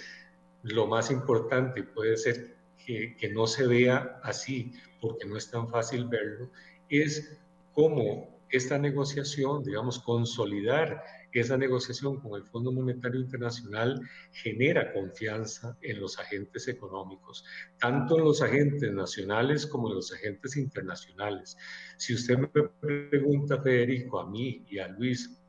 lo 0.64 0.88
más 0.88 1.10
importante, 1.10 1.84
puede 1.84 2.18
ser 2.18 2.56
que, 2.86 3.16
que 3.16 3.30
no 3.30 3.48
se 3.48 3.66
vea 3.66 4.20
así, 4.24 4.74
porque 5.00 5.26
no 5.26 5.38
es 5.38 5.50
tan 5.50 5.70
fácil 5.70 6.06
verlo, 6.10 6.50
es 6.90 7.38
cómo 7.74 8.39
esta 8.52 8.78
negociación, 8.78 9.64
digamos, 9.64 10.00
consolidar 10.00 11.02
esa 11.32 11.58
negociación 11.58 12.20
con 12.20 12.40
el 12.40 12.48
Fondo 12.48 12.72
Monetario 12.72 13.20
Internacional 13.20 14.02
genera 14.32 14.92
confianza 14.94 15.78
en 15.82 16.00
los 16.00 16.18
agentes 16.20 16.68
económicos, 16.68 17.46
tanto 17.80 18.18
en 18.18 18.26
los 18.26 18.42
agentes 18.42 18.92
nacionales 18.92 19.68
como 19.68 19.90
en 19.90 19.96
los 19.96 20.12
agentes 20.12 20.58
internacionales. 20.58 21.56
Si 21.98 22.14
usted 22.16 22.38
me 22.38 22.48
pregunta, 22.48 23.62
Federico, 23.62 24.20
a 24.20 24.30
mí 24.30 24.66
y 24.68 24.80
a 24.80 24.88
Luis, 24.88 25.40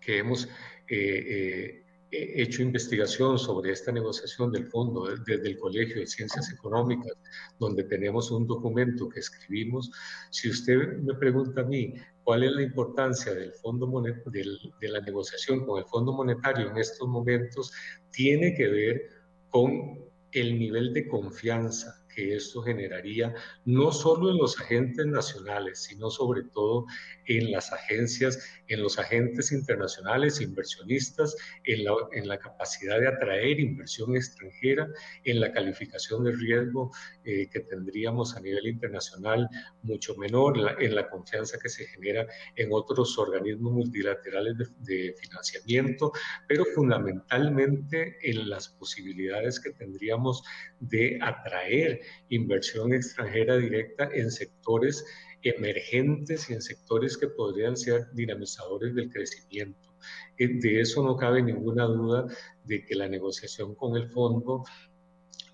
que 0.00 0.18
hemos 0.18 0.46
eh, 0.46 0.48
eh, 0.88 1.84
hecho 2.10 2.62
investigación 2.62 3.38
sobre 3.38 3.72
esta 3.72 3.92
negociación 3.92 4.50
del 4.50 4.66
fondo 4.66 5.06
desde 5.26 5.48
el 5.48 5.58
Colegio 5.58 6.00
de 6.00 6.06
Ciencias 6.06 6.50
Económicas, 6.52 7.12
donde 7.58 7.84
tenemos 7.84 8.30
un 8.30 8.46
documento 8.46 9.08
que 9.08 9.20
escribimos. 9.20 9.90
Si 10.30 10.48
usted 10.48 10.98
me 10.98 11.14
pregunta 11.14 11.60
a 11.60 11.64
mí 11.64 11.94
cuál 12.24 12.44
es 12.44 12.52
la 12.52 12.62
importancia 12.62 13.34
del 13.34 13.52
fondo 13.52 14.02
de 14.02 14.88
la 14.88 15.00
negociación 15.00 15.66
con 15.66 15.78
el 15.78 15.84
Fondo 15.86 16.12
Monetario 16.12 16.70
en 16.70 16.78
estos 16.78 17.06
momentos, 17.08 17.72
tiene 18.10 18.54
que 18.54 18.68
ver 18.68 19.02
con 19.50 19.98
el 20.32 20.58
nivel 20.58 20.92
de 20.92 21.08
confianza 21.08 22.04
que 22.18 22.34
esto 22.34 22.62
generaría 22.62 23.32
no 23.64 23.92
solo 23.92 24.30
en 24.32 24.38
los 24.38 24.58
agentes 24.60 25.06
nacionales, 25.06 25.84
sino 25.84 26.10
sobre 26.10 26.42
todo 26.52 26.84
en 27.26 27.52
las 27.52 27.72
agencias, 27.72 28.42
en 28.66 28.82
los 28.82 28.98
agentes 28.98 29.52
internacionales, 29.52 30.40
inversionistas, 30.40 31.36
en 31.62 31.84
la, 31.84 31.92
en 32.10 32.26
la 32.26 32.38
capacidad 32.38 32.98
de 32.98 33.06
atraer 33.06 33.60
inversión 33.60 34.16
extranjera, 34.16 34.88
en 35.22 35.38
la 35.38 35.52
calificación 35.52 36.24
de 36.24 36.32
riesgo 36.32 36.90
eh, 37.24 37.48
que 37.52 37.60
tendríamos 37.60 38.36
a 38.36 38.40
nivel 38.40 38.66
internacional 38.66 39.48
mucho 39.82 40.16
menor, 40.16 40.76
en 40.82 40.96
la 40.96 41.08
confianza 41.08 41.56
que 41.62 41.68
se 41.68 41.86
genera 41.86 42.26
en 42.56 42.70
otros 42.72 43.16
organismos 43.16 43.72
multilaterales 43.72 44.58
de, 44.58 44.66
de 44.80 45.14
financiamiento, 45.20 46.10
pero 46.48 46.64
fundamentalmente 46.74 48.16
en 48.22 48.48
las 48.48 48.70
posibilidades 48.70 49.60
que 49.60 49.70
tendríamos 49.70 50.42
de 50.80 51.16
atraer 51.22 52.00
inversión 52.28 52.92
extranjera 52.92 53.56
directa 53.56 54.08
en 54.12 54.30
sectores 54.30 55.04
emergentes 55.42 56.50
y 56.50 56.54
en 56.54 56.62
sectores 56.62 57.16
que 57.16 57.28
podrían 57.28 57.76
ser 57.76 58.08
dinamizadores 58.12 58.94
del 58.94 59.10
crecimiento. 59.10 59.94
Eh, 60.36 60.48
de 60.60 60.80
eso 60.80 61.02
no 61.02 61.16
cabe 61.16 61.42
ninguna 61.42 61.84
duda 61.84 62.26
de 62.64 62.84
que 62.84 62.94
la 62.94 63.08
negociación 63.08 63.74
con 63.74 63.96
el 63.96 64.08
fondo 64.10 64.64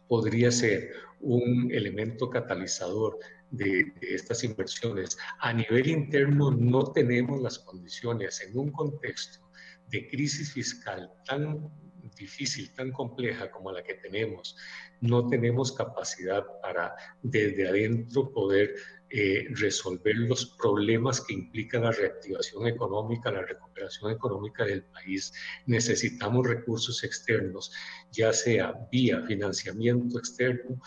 podría 0.09 0.51
ser 0.51 0.93
un 1.21 1.71
elemento 1.73 2.29
catalizador 2.29 3.19
de, 3.51 3.85
de, 4.01 4.15
estas 4.15 4.45
inversiones. 4.45 5.17
A 5.41 5.53
nivel 5.53 5.89
interno 5.89 6.51
no 6.51 6.93
tenemos 6.93 7.41
las 7.41 7.59
condiciones 7.59 8.41
en 8.43 8.59
un 8.59 8.71
contexto 8.73 9.41
de 9.89 10.09
crisis 10.09 10.53
fiscal 10.53 11.11
tan 11.27 11.71
difícil, 12.15 12.73
tan 12.75 12.93
compleja 12.93 13.51
como 13.51 13.73
la 13.73 13.83
que 13.83 13.95
tenemos, 13.95 14.57
no 15.01 15.29
tenemos 15.29 15.73
capacidad 15.73 16.45
para 16.63 16.95
desde 17.23 17.69
adentro 17.69 18.33
poder 18.33 18.75
eh, 19.11 19.47
resolver 19.51 20.17
los 20.17 20.47
problemas 20.57 21.21
que 21.21 21.35
implica 21.35 21.79
la 21.79 21.93
reactivación 21.93 22.67
económica, 22.67 23.31
la 23.31 23.43
recuperación 23.43 24.11
económica 24.11 24.65
del 24.65 24.83
país. 24.85 25.33
Necesitamos 25.67 26.47
recursos 26.47 27.05
externos, 27.05 27.71
ya 28.11 28.33
sea 28.33 28.75
vía 28.91 29.23
financiamiento 29.27 30.19
externo, 30.19 30.81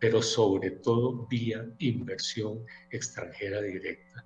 pero 0.00 0.22
sobre 0.22 0.70
todo 0.70 1.26
vía 1.28 1.64
inversión 1.78 2.64
extranjera 2.90 3.60
directa. 3.60 4.24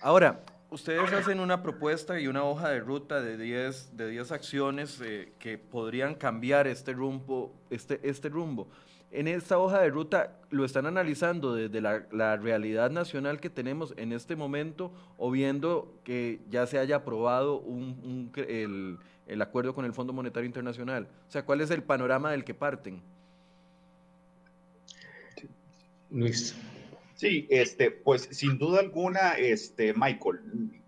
Ahora, 0.00 0.44
ustedes 0.70 1.12
hacen 1.12 1.40
una 1.40 1.62
propuesta 1.62 2.18
y 2.20 2.26
una 2.26 2.44
hoja 2.44 2.70
de 2.70 2.80
ruta 2.80 3.20
de 3.20 3.36
10 3.36 3.96
de 3.96 4.08
diez 4.08 4.32
acciones 4.32 5.00
eh, 5.02 5.32
que 5.38 5.58
podrían 5.58 6.14
cambiar 6.14 6.66
este 6.66 6.92
rumbo, 6.92 7.52
este, 7.70 8.00
este 8.02 8.28
rumbo. 8.28 8.68
en 9.10 9.28
esta 9.28 9.58
hoja 9.58 9.80
de 9.80 9.90
ruta 9.90 10.36
lo 10.50 10.64
están 10.64 10.86
analizando 10.86 11.54
desde 11.54 11.80
la, 11.80 12.36
realidad 12.36 12.90
nacional 12.90 13.40
que 13.40 13.50
tenemos 13.50 13.94
en 13.96 14.12
este 14.12 14.36
momento 14.36 14.92
o 15.16 15.30
viendo 15.30 15.94
que 16.04 16.40
ya 16.50 16.66
se 16.66 16.78
haya 16.78 16.96
aprobado 16.96 17.64
el, 18.36 18.98
el 19.26 19.42
acuerdo 19.42 19.74
con 19.74 19.84
el 19.84 19.92
Fondo 19.92 20.12
Monetario 20.12 20.46
Internacional? 20.46 21.08
O 21.28 21.30
sea, 21.30 21.44
¿cuál 21.44 21.60
es 21.60 21.70
el 21.70 21.82
panorama 21.82 22.30
del 22.30 22.44
que 22.44 22.54
parten? 22.54 23.00
Luis. 26.10 26.54
Sí, 27.16 27.46
este, 27.48 27.90
pues 27.90 28.28
sin 28.30 28.58
duda 28.58 28.80
alguna, 28.80 29.32
este, 29.38 29.94
Michael, 29.94 30.38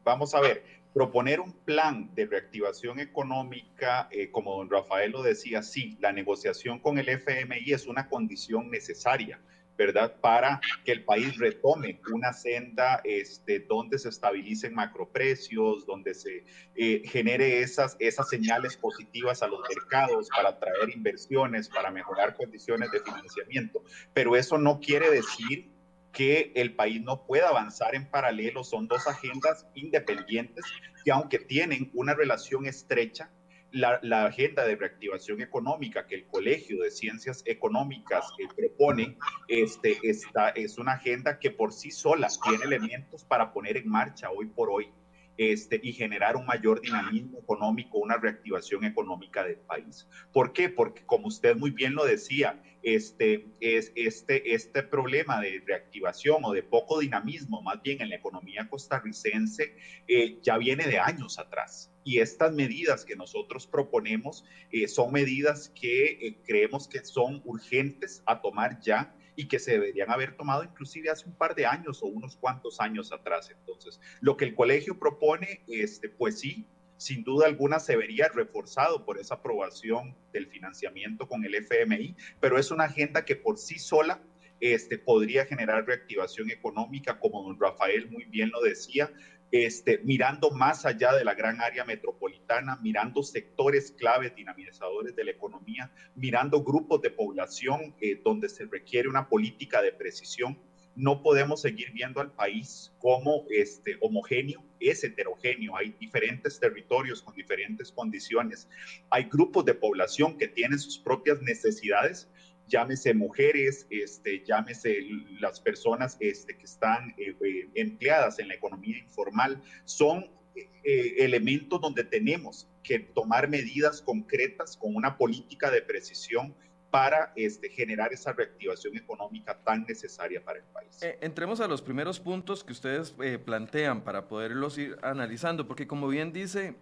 vamos 0.05 0.35
a 0.35 0.41
ver, 0.41 0.63
proponer 0.93 1.41
un 1.41 1.55
plan 1.65 2.15
de 2.15 2.27
reactivación 2.27 3.01
económica, 3.01 4.09
eh, 4.11 4.31
como 4.31 4.57
don 4.57 4.69
Rafael 4.69 5.13
lo 5.13 5.23
decía, 5.23 5.63
sí, 5.63 5.97
la 6.01 6.13
negociación 6.13 6.81
con 6.81 6.99
el 6.99 7.09
FMI 7.09 7.73
es 7.73 7.87
una 7.87 8.11
condición 8.11 8.71
necesaria, 8.71 9.41
¿verdad? 9.79 10.21
Para 10.21 10.61
que 10.85 10.93
el 10.93 11.03
país 11.07 11.39
retome 11.39 11.99
una 12.13 12.35
senda 12.35 13.01
este, 13.05 13.61
donde 13.61 13.99
se 13.99 14.11
estabilicen 14.11 14.75
macroprecios, 14.75 15.87
donde 15.87 16.13
se 16.13 16.45
eh, 16.75 17.05
genere 17.07 17.63
esas, 17.63 17.97
esas 18.01 18.29
señales 18.29 18.77
positivas 18.77 19.43
a 19.43 19.47
los 19.47 19.61
mercados 19.67 20.29
para 20.29 20.51
atraer 20.51 20.91
inversiones, 20.95 21.71
para 21.71 21.91
mejorar 21.91 22.37
condiciones 22.37 22.91
de 22.91 23.01
financiamiento. 23.01 23.83
Pero 24.13 24.37
eso 24.37 24.59
no 24.59 24.79
quiere 24.79 25.11
decir 25.11 25.78
que 26.19 26.51
el 26.57 26.75
país 26.75 27.01
no 27.01 27.25
pueda 27.25 27.49
avanzar 27.49 27.95
en 27.95 28.11
paralelo. 28.11 28.65
Son 28.65 28.89
dos 28.89 29.07
agendas 29.07 29.69
independientes 29.75 30.65
que 31.05 31.13
aunque 31.13 31.39
tienen 31.39 31.93
una 31.95 32.13
relación 32.13 32.67
estrecha, 32.67 33.31
la, 33.71 34.25
agenda 34.25 34.67
de 34.67 34.75
reactivación 34.75 35.41
económica 35.43 36.09
que 36.09 36.17
el 36.17 36.27
Colegio 36.27 36.83
de 36.83 36.91
Ciencias 36.91 37.45
Económicas 37.47 38.25
propone 38.57 39.17
este, 39.47 39.97
esta, 40.03 40.49
es 40.49 40.79
una 40.79 40.95
agenda 40.95 41.39
que 41.39 41.53
por 41.53 41.73
sí 41.73 41.93
sola 41.93 42.27
tiene 42.43 42.65
elementos 42.65 43.25
para 43.25 43.53
poner 43.53 43.77
en 43.77 43.89
marcha 43.89 44.29
hoy 44.31 44.47
por 44.47 44.71
hoy 44.71 44.91
este, 45.37 45.79
y 45.81 45.93
generar 45.93 46.35
un 46.35 46.47
mayor 46.47 46.81
dinamismo 46.81 47.39
económico, 47.39 47.99
una 47.99 48.17
reactivación 48.17 48.83
económica 48.83 49.45
del 49.45 49.59
país. 49.59 50.09
¿Por 50.33 50.53
qué? 50.53 50.69
Porque 50.69 51.07
como 51.07 51.29
usted 51.29 51.55
muy 51.55 51.71
bien 51.71 51.95
lo 51.95 52.05
decía, 52.05 52.61
este, 52.83 53.47
es, 53.61 53.93
este, 53.95 54.55
este 54.55 54.83
problema 54.83 55.41
de 55.41 55.63
reactivación 55.67 56.45
o 56.45 56.53
de 56.53 56.63
poco 56.63 57.01
dinamismo, 57.01 57.63
más 57.63 57.83
bien 57.83 58.01
en 58.01 58.11
la 58.11 58.17
economía 58.17 58.69
costarricense, 58.69 59.75
eh, 60.07 60.39
ya 60.43 60.59
viene 60.59 60.87
de 60.87 60.99
años 60.99 61.39
atrás. 61.39 61.93
Y 62.05 62.21
estas 62.21 62.53
medidas 62.53 63.05
que 63.05 63.17
nosotros 63.17 63.67
proponemos 63.67 64.45
eh, 64.71 64.89
son 64.89 65.13
medidas 65.13 65.71
que 65.71 66.05
eh, 66.07 66.39
creemos 66.47 66.89
que 66.89 67.05
son 67.05 67.43
urgentes 67.45 68.23
a 68.27 68.41
tomar 68.41 68.81
ya 68.81 69.15
y 69.37 69.47
que 69.47 69.59
se 69.59 69.73
deberían 69.73 70.11
haber 70.11 70.37
tomado 70.37 70.65
inclusive 70.65 71.11
hace 71.11 71.27
un 71.27 71.37
par 71.37 71.55
de 71.55 71.67
años 71.67 72.03
o 72.03 72.07
unos 72.07 72.37
cuantos 72.37 72.81
años 72.81 73.13
atrás. 73.13 73.51
Entonces, 73.51 74.01
lo 74.21 74.37
que 74.37 74.45
el 74.47 74.55
colegio 74.55 74.99
propone, 74.99 75.63
este, 75.69 76.09
pues 76.09 76.41
sí, 76.41 76.67
sin 76.99 77.25
duda 77.25 77.47
alguna 77.47 77.81
se 77.81 77.97
vería 77.97 78.29
reforzado 78.29 79.07
por 79.07 79.19
esa 79.19 79.37
aprobación 79.37 80.15
del 80.33 80.47
financiamiento 80.49 81.27
con 81.27 81.45
el 81.45 81.55
FMI, 81.55 82.15
pero 82.41 82.59
es 82.59 82.71
una 82.71 82.85
agenda 82.85 83.25
que 83.25 83.37
por 83.37 83.57
sí 83.57 83.79
sola 83.79 84.23
este, 84.61 84.99
podría 84.99 85.47
generar 85.47 85.87
reactivación 85.87 86.51
económica, 86.51 87.19
como 87.19 87.43
don 87.45 87.59
Rafael 87.59 88.11
muy 88.11 88.25
bien 88.25 88.51
lo 88.51 88.61
decía, 88.61 89.11
este, 89.51 89.99
mirando 90.05 90.51
más 90.51 90.85
allá 90.85 91.15
de 91.15 91.25
la 91.25 91.35
gran 91.35 91.61
área 91.61 91.85
metropolitana, 91.85 92.77
mirando 92.83 93.23
sectores 93.23 93.93
claves 93.93 94.35
dinamizadores 94.35 95.17
de 95.17 95.25
la 95.25 95.31
economía, 95.31 95.91
mirando 96.15 96.63
grupos 96.63 97.01
de 97.01 97.11
población 97.11 97.95
eh, 98.01 98.21
donde 98.23 98.49
se 98.49 98.67
requiere 98.67 99.09
una 99.09 99.29
política 99.29 99.81
de 99.81 99.93
precisión. 99.93 100.59
No 100.99 101.23
podemos 101.23 101.63
seguir 101.63 101.93
viendo 101.93 102.21
al 102.21 102.33
país 102.33 102.93
como 102.99 103.45
este, 103.51 103.97
homogéneo, 104.01 104.65
es 104.81 105.05
heterogéneo, 105.05 105.77
hay 105.77 105.95
diferentes 106.01 106.59
territorios 106.59 107.23
con 107.23 107.37
diferentes 107.37 107.93
condiciones, 107.93 108.69
hay 109.09 109.29
grupos 109.31 109.65
de 109.65 109.75
población 109.75 110.37
que 110.37 110.49
tienen 110.49 110.77
sus 110.77 110.99
propias 110.99 111.41
necesidades, 111.41 112.29
llámese 112.67 113.15
mujeres, 113.15 113.87
este, 113.91 114.45
llámese 114.45 114.99
las 115.39 115.61
personas 115.61 116.17
este, 116.19 116.59
que 116.59 116.65
están 116.65 117.15
eh, 117.17 117.37
eh, 117.47 117.69
empleadas 117.77 118.41
en 118.41 118.49
la 118.49 118.55
economía 118.55 118.99
informal, 118.99 119.63
son 119.85 120.29
eh, 120.57 121.15
elementos 121.19 121.81
donde 121.81 122.03
tenemos 122.03 122.69
que 122.83 122.99
tomar 122.99 123.49
medidas 123.49 124.03
concretas 124.03 124.77
con 124.77 124.97
una 124.97 125.17
política 125.17 125.71
de 125.71 125.81
precisión 125.81 126.57
para 126.91 127.33
este, 127.37 127.69
generar 127.69 128.13
esa 128.13 128.33
reactivación 128.33 128.97
económica 128.97 129.59
tan 129.63 129.85
necesaria 129.85 130.43
para 130.43 130.59
el 130.59 130.65
país. 130.65 130.99
entremos 131.21 131.61
a 131.61 131.69
los 131.69 131.83
primeros 131.83 132.19
puntos 132.19 132.65
que 132.65 132.73
ustedes 132.73 133.15
plantean 133.45 134.03
para 134.03 134.27
poderlos 134.27 134.79
ir 134.79 134.99
analizando, 135.03 135.67
porque 135.67 135.87
como 135.87 136.09
bien 136.09 136.33
dice 136.33 136.77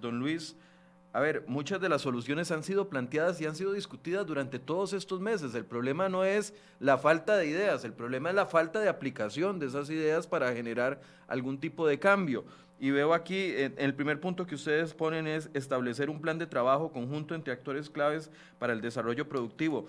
don 0.00 0.18
Luis, 0.18 0.56
a 1.14 1.20
ver, 1.20 1.44
muchas 1.46 1.78
de 1.78 1.90
las 1.90 2.00
soluciones 2.00 2.50
han 2.50 2.62
sido 2.62 2.88
planteadas 2.88 3.38
y 3.40 3.44
han 3.44 3.54
sido 3.54 3.74
discutidas 3.74 4.26
durante 4.26 4.58
todos 4.58 4.94
estos 4.94 5.20
meses. 5.20 5.54
El 5.54 5.66
problema 5.66 6.08
no 6.08 6.24
es 6.24 6.54
la 6.80 6.96
falta 6.96 7.36
de 7.36 7.46
ideas, 7.46 7.84
el 7.84 7.92
problema 7.92 8.30
es 8.30 8.34
la 8.34 8.46
falta 8.46 8.80
de 8.80 8.88
aplicación 8.88 9.58
de 9.58 9.66
esas 9.66 9.90
ideas 9.90 10.26
para 10.26 10.54
generar 10.54 11.02
algún 11.28 11.60
tipo 11.60 11.86
de 11.86 11.98
cambio. 11.98 12.46
Y 12.82 12.90
veo 12.90 13.14
aquí, 13.14 13.54
el 13.76 13.94
primer 13.94 14.20
punto 14.20 14.44
que 14.44 14.56
ustedes 14.56 14.92
ponen 14.92 15.28
es 15.28 15.48
establecer 15.54 16.10
un 16.10 16.20
plan 16.20 16.36
de 16.40 16.48
trabajo 16.48 16.90
conjunto 16.90 17.36
entre 17.36 17.52
actores 17.52 17.88
claves 17.88 18.28
para 18.58 18.72
el 18.72 18.80
desarrollo 18.80 19.28
productivo. 19.28 19.86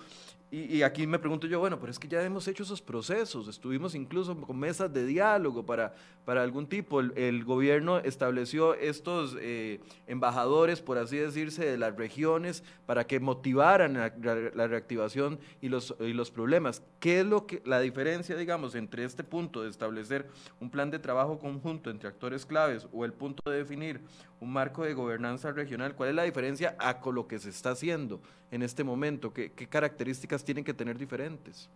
Y, 0.56 0.84
aquí 0.84 1.08
me 1.08 1.18
pregunto 1.18 1.48
yo, 1.48 1.60
bueno, 1.60 1.80
pero 1.80 1.92
es 1.92 1.98
que 1.98 2.08
ya 2.08 2.22
hemos 2.22 2.48
hecho 2.48 2.62
esos 2.62 2.80
procesos, 2.80 3.48
estuvimos 3.48 3.96
incluso 3.96 4.40
con 4.40 4.60
mesas 4.60 4.94
de 4.94 5.04
diálogo 5.04 5.66
para, 5.66 5.96
para 6.26 6.44
algún 6.44 6.68
tipo. 6.68 7.00
El, 7.00 7.44
gobierno 7.44 7.98
estableció 7.98 8.76
estos 8.76 9.36
eh, 9.42 9.80
embajadores, 10.06 10.80
por 10.80 11.00
así 11.00 11.18
decirse, 11.18 11.66
de 11.66 11.76
las 11.80 11.96
regiones 11.96 12.64
para 12.86 13.08
que 13.08 13.20
motivaran 13.20 13.96
la, 13.96 14.68
reactivación 14.68 15.40
y 15.60 15.70
los, 15.70 15.96
y 16.00 16.14
los 16.14 16.30
problemas. 16.30 16.84
¿Qué 17.00 17.22
es 17.22 17.26
lo 17.26 17.48
que, 17.48 17.64
la 17.66 17.80
diferencia, 17.80 18.36
digamos, 18.36 18.76
entre 18.76 19.06
este 19.06 19.24
punto 19.24 19.64
de 19.64 19.72
establecer 19.72 20.30
un 20.60 20.70
plan 20.70 20.92
de 20.92 21.00
trabajo 21.00 21.40
conjunto 21.40 21.90
entre 21.90 22.10
actores 22.10 22.46
claves 22.46 22.88
o 22.94 23.06
el 23.06 23.14
punto 23.14 23.50
de 23.50 23.58
definir 23.58 24.02
un 24.44 24.52
marco 24.52 24.84
de 24.84 24.94
gobernanza 24.94 25.52
regional? 25.52 25.96
¿Cuál 25.96 26.10
es 26.10 26.16
la 26.16 26.24
diferencia 26.24 26.76
a 26.80 27.00
con 27.00 27.16
lo 27.16 27.28
que 27.28 27.40
se 27.40 27.50
está 27.50 27.72
haciendo 27.72 28.22
en 28.52 28.62
este 28.62 28.84
momento? 28.84 29.34
¿Qué, 29.34 29.52
qué 29.54 29.68
características 29.68 30.44
tienen 30.44 30.64
que 30.64 30.74
tener 30.74 30.98
diferentes? 30.98 31.70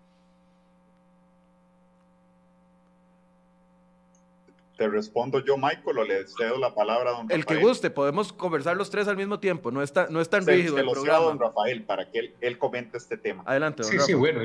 ¿Te 4.77 4.87
respondo 4.87 5.43
yo, 5.43 5.57
Michael, 5.57 5.97
o 5.97 6.03
le 6.03 6.27
cedo 6.27 6.59
la 6.59 6.75
palabra 6.75 7.09
a 7.09 7.13
don 7.13 7.21
Rafael? 7.23 7.39
El 7.39 7.45
que 7.47 7.55
guste, 7.55 7.89
podemos 7.89 8.31
conversar 8.31 8.77
los 8.77 8.91
tres 8.91 9.07
al 9.07 9.17
mismo 9.17 9.39
tiempo, 9.39 9.71
no, 9.71 9.81
está, 9.81 10.07
no 10.09 10.21
es 10.21 10.29
tan 10.29 10.45
rígido 10.45 10.75
se 10.75 10.81
el 10.81 10.85
lo 10.85 10.91
programa. 10.91 11.17
a 11.17 11.21
don 11.21 11.39
Rafael 11.39 11.83
para 11.83 12.11
que 12.11 12.35
él, 12.39 12.57
comente 12.59 12.97
este 12.97 13.17
tema. 13.17 13.43
Adelante, 13.47 13.81
don 13.81 13.91
Sí, 13.91 13.97
sí, 13.99 14.13
bueno, 14.13 14.43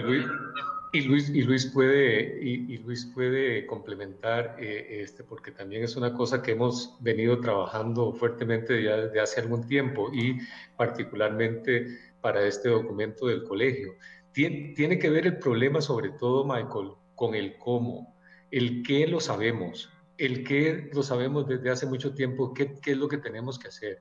y 0.94 1.02
Luis, 1.02 1.28
y 1.30 1.42
Luis, 1.42 1.66
puede, 1.66 2.38
y, 2.42 2.78
Luis 2.78 3.10
puede 3.14 3.66
complementar 3.66 4.56
eh, 4.58 5.02
este, 5.02 5.22
porque 5.22 5.50
también 5.50 5.84
es 5.84 5.96
una 5.96 6.14
cosa 6.14 6.42
que 6.42 6.52
hemos 6.52 6.96
venido 7.00 7.40
trabajando 7.40 8.12
fuertemente 8.12 8.82
ya 8.82 8.96
desde 8.96 9.20
hace 9.20 9.40
algún 9.40 9.66
tiempo 9.66 10.10
y 10.12 10.38
particularmente 10.76 11.98
para 12.22 12.46
este 12.46 12.70
documento 12.70 13.26
del 13.26 13.44
colegio. 13.44 13.94
Tiene, 14.32 14.72
tiene 14.76 14.98
que 14.98 15.10
ver 15.10 15.26
el 15.26 15.38
problema 15.38 15.82
sobre 15.82 16.10
todo, 16.10 16.44
Michael, 16.44 16.92
con 17.14 17.34
el 17.34 17.56
cómo, 17.58 18.14
el 18.50 18.82
qué 18.82 19.06
lo 19.06 19.20
sabemos, 19.20 19.90
el 20.24 20.44
qué 20.44 20.88
lo 20.92 21.02
sabemos 21.02 21.48
desde 21.48 21.70
hace 21.70 21.86
mucho 21.86 22.14
tiempo, 22.14 22.54
qué, 22.54 22.78
qué 22.80 22.92
es 22.92 22.96
lo 22.96 23.08
que 23.08 23.18
tenemos 23.18 23.58
que 23.58 23.68
hacer. 23.68 24.00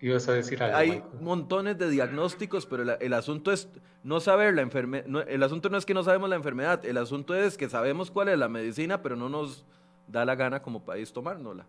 Ibas 0.00 0.28
a 0.28 0.32
decir 0.32 0.60
algo. 0.62 0.76
Hay 0.76 1.04
montones 1.20 1.78
de 1.78 1.88
diagnósticos, 1.88 2.66
pero 2.66 2.82
el, 2.82 3.12
asunto 3.12 3.52
es 3.52 3.68
no 4.02 4.18
saber 4.18 4.54
la 4.54 4.62
enfermedad. 4.62 5.06
el 5.28 5.42
asunto 5.42 5.68
no 5.68 5.76
es 5.76 5.86
que 5.86 5.94
no 5.94 6.02
sabemos 6.02 6.28
la 6.28 6.36
enfermedad, 6.36 6.84
el 6.84 6.96
asunto 6.96 7.34
es 7.34 7.56
que 7.56 7.68
sabemos 7.68 8.10
cuál 8.10 8.28
es 8.28 8.38
la 8.38 8.48
medicina, 8.48 9.02
pero 9.02 9.14
no 9.14 9.28
nos 9.28 9.66
da 10.08 10.24
la 10.24 10.34
gana 10.34 10.62
como 10.62 10.84
país 10.84 11.12
tomárnosla. 11.12 11.66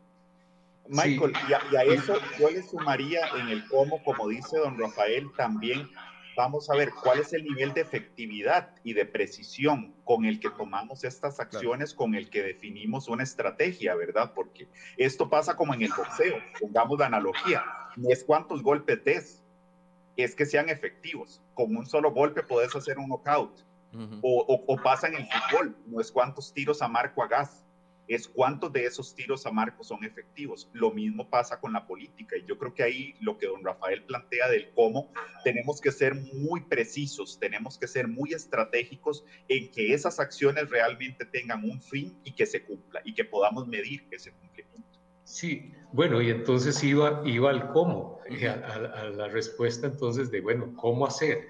Michael, 0.88 1.34
y, 1.48 1.76
a, 1.76 1.84
eso 1.84 2.15
yo 2.39 2.50
le 2.50 2.63
sumaría 2.63 3.20
en 3.39 3.50
el 3.50 3.67
cómo, 3.67 4.04
como 4.04 4.28
dice 4.28 4.58
don 4.58 4.80
Rafael, 4.80 5.30
también 5.38 5.88
vamos 6.36 6.70
a 6.70 6.76
ver 6.76 6.91
cuál 7.04 7.20
es 7.20 7.34
el 7.34 7.44
nivel 7.44 7.74
de 7.74 7.82
efectividad 7.82 8.76
y 8.84 8.94
de 8.94 9.06
precisión 9.06 9.94
con 10.04 10.26
el 10.26 10.39
que 10.39 10.50
tomamos 10.50 11.04
estas 11.04 11.39
acciones, 11.39 11.94
con 11.94 12.15
el 12.15 12.30
que 12.30 12.44
definimos 12.44 13.08
una 13.08 13.24
estrategia, 13.24 13.96
¿verdad? 13.96 14.34
Porque 14.34 14.67
esto 14.98 15.30
pasa 15.30 15.56
como 15.56 15.74
en 15.74 15.84
el 15.84 15.91
boxeo, 15.96 16.38
pongamos 16.60 17.00
la 17.00 17.08
analogía, 17.08 17.63
no 17.98 18.10
es 18.10 18.24
cuántos 18.24 18.63
golpes 18.63 19.04
des, 19.04 19.44
es 20.17 20.36
que 20.36 20.46
sean 20.46 20.70
efectivos. 20.70 21.41
Con 21.54 21.76
un 21.76 21.86
solo 21.86 22.12
golpe 22.12 22.44
puedes 22.44 22.76
hacer 22.76 22.98
un 22.98 23.10
knockout. 23.10 23.65
o, 24.22 24.63
o, 24.67 24.78
pasa 24.78 25.08
en 25.08 25.15
el 25.15 25.28
fútbol, 25.28 25.76
no 25.86 26.00
es 26.00 26.12
cuántos 26.12 26.54
tiros 26.54 26.82
a 26.82 26.88
marco 26.88 27.24
hagas, 27.24 27.65
es 28.15 28.28
cuántos 28.28 28.74
de 28.74 28.86
esos 28.86 29.15
tiros 29.15 29.45
a 29.45 29.52
marco 29.52 29.84
son 29.84 30.04
efectivos. 30.04 30.69
Lo 30.74 30.91
mismo 30.91 31.30
pasa 31.30 31.60
con 31.60 31.71
la 31.71 31.88
política 31.88 32.36
y 32.38 32.45
yo 32.45 32.58
creo 32.58 32.74
que 32.74 32.84
ahí 32.84 33.15
lo 33.21 33.38
que 33.38 33.47
don 33.47 33.63
Rafael 33.63 34.04
plantea 34.04 34.50
del 34.50 34.69
cómo 34.74 35.12
tenemos 35.43 35.80
que 35.80 35.91
ser 35.91 36.15
muy 36.15 36.62
precisos, 36.62 37.39
tenemos 37.39 37.78
que 37.78 37.88
ser 37.88 38.08
muy 38.08 38.34
estratégicos 38.34 39.24
en 39.47 39.71
que 39.71 39.93
esas 39.93 40.19
acciones 40.19 40.69
realmente 40.69 41.26
tengan 41.26 41.63
un 41.63 41.82
fin 41.82 42.17
y 42.24 42.34
que 42.34 42.45
se 42.45 42.63
cumpla 42.63 43.02
y 43.06 43.13
que 43.13 43.24
podamos 43.24 43.67
medir 43.67 44.06
ese 44.12 44.32
cumplimiento. 44.32 45.00
Sí, 45.24 45.71
bueno, 45.93 46.21
y 46.21 46.30
entonces 46.30 46.84
iba, 46.84 47.21
iba 47.26 47.50
al 47.50 47.69
cómo, 47.71 48.19
eh, 48.30 48.50
a, 48.50 49.10
la 49.15 49.30
respuesta 49.30 49.88
entonces 49.88 50.30
de, 50.32 50.41
bueno, 50.41 50.74
¿cómo 50.76 51.06
hacer? 51.06 51.47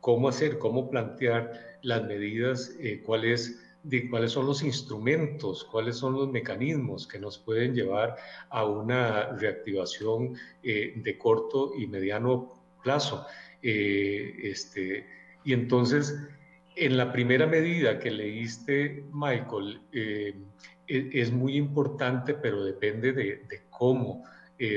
¿Cómo 0.00 0.28
hacer? 0.28 0.58
¿Cómo 0.58 0.88
plantear 0.88 1.78
las 1.82 2.04
medidas? 2.04 2.76
Eh, 2.78 3.02
¿Cuál 3.04 3.24
es 3.24 3.65
de 3.86 4.10
cuáles 4.10 4.32
son 4.32 4.46
los 4.46 4.64
instrumentos, 4.64 5.62
cuáles 5.62 5.96
son 5.96 6.14
los 6.14 6.28
mecanismos 6.28 7.06
que 7.06 7.20
nos 7.20 7.38
pueden 7.38 7.72
llevar 7.72 8.16
a 8.50 8.64
una 8.64 9.36
reactivación 9.36 10.36
eh, 10.64 10.94
de 10.96 11.16
corto 11.16 11.72
y 11.78 11.86
mediano 11.86 12.52
plazo. 12.82 13.24
Eh, 13.62 14.34
este, 14.42 15.06
y 15.44 15.52
entonces, 15.52 16.18
en 16.74 16.96
la 16.96 17.12
primera 17.12 17.46
medida 17.46 18.00
que 18.00 18.10
leíste, 18.10 19.04
Michael, 19.12 19.80
eh, 19.92 20.34
e, 20.88 21.10
es 21.12 21.30
muy 21.30 21.56
importante, 21.56 22.34
pero 22.34 22.64
depende 22.64 23.12
de, 23.12 23.44
de 23.48 23.62
cómo 23.70 24.24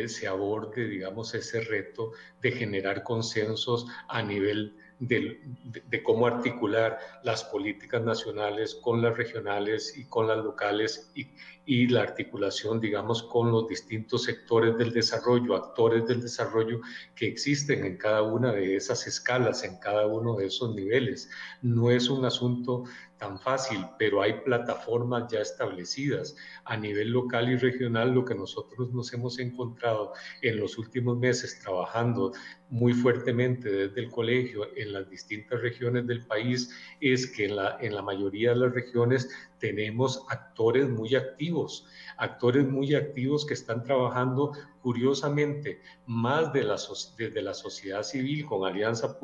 se 0.08 0.28
aborde, 0.28 0.90
digamos, 0.90 1.34
ese 1.34 1.62
reto 1.62 2.12
de 2.42 2.52
generar 2.52 3.02
consensos 3.02 3.88
a 4.10 4.22
nivel 4.22 4.76
de, 5.00 6.04
cómo 6.04 6.28
articular 6.28 7.00
las 7.24 7.44
políticas 7.46 8.04
nacionales 8.04 8.76
con 8.76 9.02
las 9.02 9.18
regionales 9.18 9.98
y 9.98 10.06
con 10.06 10.28
las 10.28 10.38
locales 10.38 11.12
y, 11.16 11.88
la 11.88 12.02
articulación, 12.02 12.80
digamos, 12.80 13.22
con 13.24 13.52
los 13.52 13.68
distintos 13.68 14.24
sectores 14.24 14.76
del 14.78 14.92
desarrollo, 14.92 15.56
actores 15.56 16.06
del 16.08 16.22
desarrollo 16.22 16.82
que 17.16 17.28
existen 17.28 17.86
en 17.86 17.98
cada 17.98 18.24
una 18.24 18.52
de 18.52 18.76
esas 18.76 19.06
escalas, 19.06 19.64
en 19.64 19.78
cada 19.78 20.08
uno 20.08 20.36
de 20.36 20.48
esos 20.48 20.74
niveles. 20.74 21.30
No 21.62 21.92
es 21.92 22.10
un 22.10 22.26
asunto 22.26 22.86
tan 23.20 23.38
fácil, 23.38 23.86
pero 24.00 24.22
hay 24.22 24.34
plataformas 24.42 25.32
ya 25.32 25.42
establecidas 25.42 26.36
a 26.64 26.78
nivel 26.78 27.12
local 27.12 27.50
y 27.52 27.58
regional. 27.58 28.12
Lo 28.12 28.24
que 28.24 28.34
nosotros 28.34 28.92
nos 28.94 29.14
hemos 29.14 29.38
encontrado 29.40 30.14
en 30.42 30.58
los 30.58 30.78
últimos 30.78 31.18
meses 31.18 31.60
trabajando 31.60 32.32
muy 32.70 32.94
fuertemente 32.94 33.70
desde 33.70 34.02
el 34.02 34.10
colegio 34.10 34.68
en 34.76 34.94
las 34.94 35.10
distintas 35.10 35.60
regiones 35.62 36.08
del 36.08 36.26
país 36.26 36.74
es 37.02 37.28
que 37.28 37.46
en 37.46 37.58
la, 37.58 37.78
en 37.82 37.94
la 37.94 38.02
mayoría 38.02 38.52
de 38.52 38.56
las 38.56 38.74
regiones 38.74 39.30
tenemos 39.60 40.26
actores 40.30 40.88
muy 40.88 41.16
activos, 41.16 41.86
actores 42.18 42.68
muy 42.68 42.96
activos 42.96 43.46
que 43.46 43.54
están 43.54 43.84
trabajando 43.84 44.54
curiosamente 44.82 45.82
más 46.06 46.54
de 46.54 46.64
la, 46.64 46.78
desde 47.18 47.42
la 47.42 47.54
sociedad 47.54 48.04
civil 48.04 48.46
con 48.46 48.66
alianza, 48.66 49.18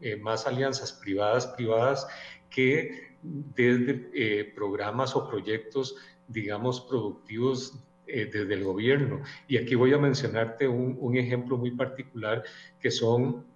eh, 0.00 0.16
más 0.16 0.46
alianzas 0.46 0.92
privadas 0.94 1.48
privadas 1.48 2.06
que 2.48 3.11
desde 3.22 4.10
eh, 4.14 4.52
programas 4.54 5.14
o 5.14 5.28
proyectos, 5.28 5.96
digamos, 6.28 6.80
productivos 6.80 7.78
eh, 8.06 8.28
desde 8.32 8.54
el 8.54 8.64
gobierno. 8.64 9.22
Y 9.46 9.58
aquí 9.58 9.74
voy 9.74 9.92
a 9.92 9.98
mencionarte 9.98 10.66
un, 10.66 11.16
ejemplo 11.16 11.56
muy 11.56 11.70
particular 11.70 12.42
que 12.80 12.90
son, 12.90 13.46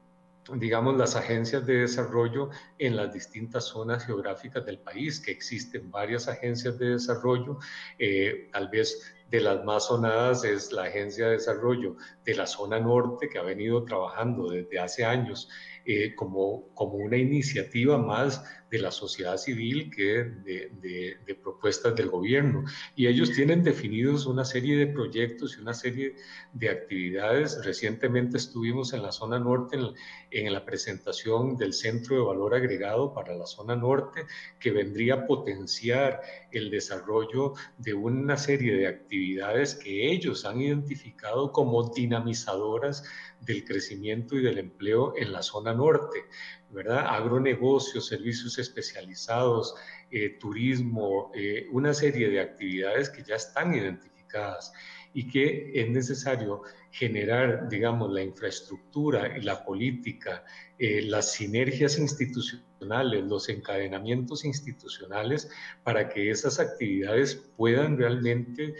digamos, 0.54 0.96
las 0.96 1.16
agencias 1.16 1.66
de 1.66 1.80
desarrollo 1.80 2.50
en 2.78 2.96
las 2.96 3.12
distintas 3.12 3.64
zonas 3.64 4.06
geográficas 4.06 4.64
del 4.64 4.78
país, 4.78 5.18
que 5.18 5.32
existen 5.32 5.90
varias 5.90 6.28
agencias 6.28 6.78
de 6.78 6.90
desarrollo, 6.90 7.58
eh, 7.98 8.48
tal 8.52 8.68
vez 8.68 9.16
de 9.30 9.40
las 9.40 9.64
más 9.64 9.86
sonadas 9.86 10.44
es 10.44 10.70
la 10.70 10.84
Agencia 10.84 11.26
de 11.26 11.32
Desarrollo 11.32 11.96
de 12.24 12.34
la 12.34 12.46
Zona 12.46 12.78
Norte, 12.78 13.28
que 13.28 13.38
ha 13.38 13.42
venido 13.42 13.84
trabajando 13.84 14.50
desde 14.50 14.78
hace 14.78 15.04
años 15.04 15.48
eh, 15.88 16.16
como, 16.16 16.68
como 16.74 16.94
una 16.94 17.16
iniciativa 17.16 17.96
más 17.96 18.42
de 18.70 18.80
la 18.80 18.90
sociedad 18.90 19.36
civil 19.36 19.88
que 19.94 20.24
de, 20.24 21.36
propuestas 21.40 21.94
del 21.94 22.10
gobierno. 22.10 22.64
Y 22.96 23.06
ellos 23.06 23.30
tienen 23.30 23.62
definidos 23.62 24.26
una 24.26 24.44
serie 24.44 24.76
de 24.76 24.88
proyectos 24.88 25.56
y 25.56 25.60
una 25.60 25.74
serie 25.74 26.16
de 26.52 26.70
actividades. 26.70 27.64
Recientemente 27.64 28.36
estuvimos 28.36 28.92
en 28.92 29.02
la 29.02 29.12
zona 29.12 29.38
norte 29.38 29.76
en, 29.76 29.94
en 30.32 30.52
la 30.52 30.64
presentación 30.64 31.56
del 31.56 31.72
Centro 31.72 32.16
de 32.16 32.22
Valor 32.22 32.56
Agregado 32.56 33.14
para 33.14 33.36
la 33.36 33.46
zona 33.46 33.76
norte, 33.76 34.26
que 34.58 34.72
vendría 34.72 35.14
a 35.14 35.26
potenciar 35.26 36.20
el 36.50 36.70
desarrollo 36.70 37.52
de 37.78 37.94
una 37.94 38.36
serie 38.36 38.74
de 38.74 38.88
actividades 38.88 39.76
que 39.76 40.10
ellos 40.10 40.44
han 40.44 40.60
identificado 40.60 41.52
como 41.52 41.90
dinamizadoras 41.90 43.04
del 43.46 43.64
crecimiento 43.64 44.36
y 44.36 44.42
del 44.42 44.58
empleo 44.58 45.14
en 45.16 45.32
la 45.32 45.42
zona 45.42 45.72
norte, 45.72 46.24
¿verdad? 46.70 47.06
Agronegocios, 47.06 48.06
servicios 48.06 48.58
especializados, 48.58 49.74
eh, 50.10 50.36
turismo, 50.38 51.30
eh, 51.34 51.66
una 51.70 51.94
serie 51.94 52.28
de 52.28 52.40
actividades 52.40 53.08
que 53.08 53.22
ya 53.22 53.36
están 53.36 53.74
identificadas 53.74 54.72
y 55.14 55.28
que 55.28 55.72
es 55.74 55.88
necesario 55.88 56.62
generar, 56.90 57.68
digamos, 57.68 58.12
la 58.12 58.22
infraestructura 58.22 59.38
y 59.38 59.42
la 59.42 59.64
política, 59.64 60.44
eh, 60.78 61.00
las 61.02 61.32
sinergias 61.32 61.98
institucionales, 61.98 63.24
los 63.24 63.48
encadenamientos 63.48 64.44
institucionales 64.44 65.48
para 65.84 66.08
que 66.08 66.30
esas 66.30 66.60
actividades 66.60 67.36
puedan 67.56 67.96
realmente 67.96 68.74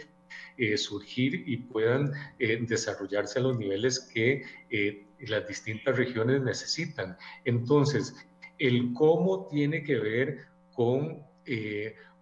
eh, 0.57 0.77
surgir 0.77 1.43
y 1.47 1.57
puedan 1.57 2.11
eh, 2.39 2.59
desarrollarse 2.61 3.39
a 3.39 3.43
los 3.43 3.57
niveles 3.57 3.99
que 3.99 4.43
eh, 4.69 5.05
las 5.19 5.47
distintas 5.47 5.97
regiones 5.97 6.41
necesitan. 6.41 7.17
Entonces, 7.45 8.15
el 8.57 8.93
cómo 8.93 9.47
tiene 9.47 9.83
que 9.83 9.99
ver 9.99 10.47
con 10.73 11.23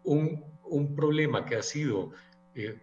un, 0.04 0.44
un, 0.64 0.96
problema 0.96 1.46
que 1.46 1.56
ha 1.56 1.64
sido 1.64 2.12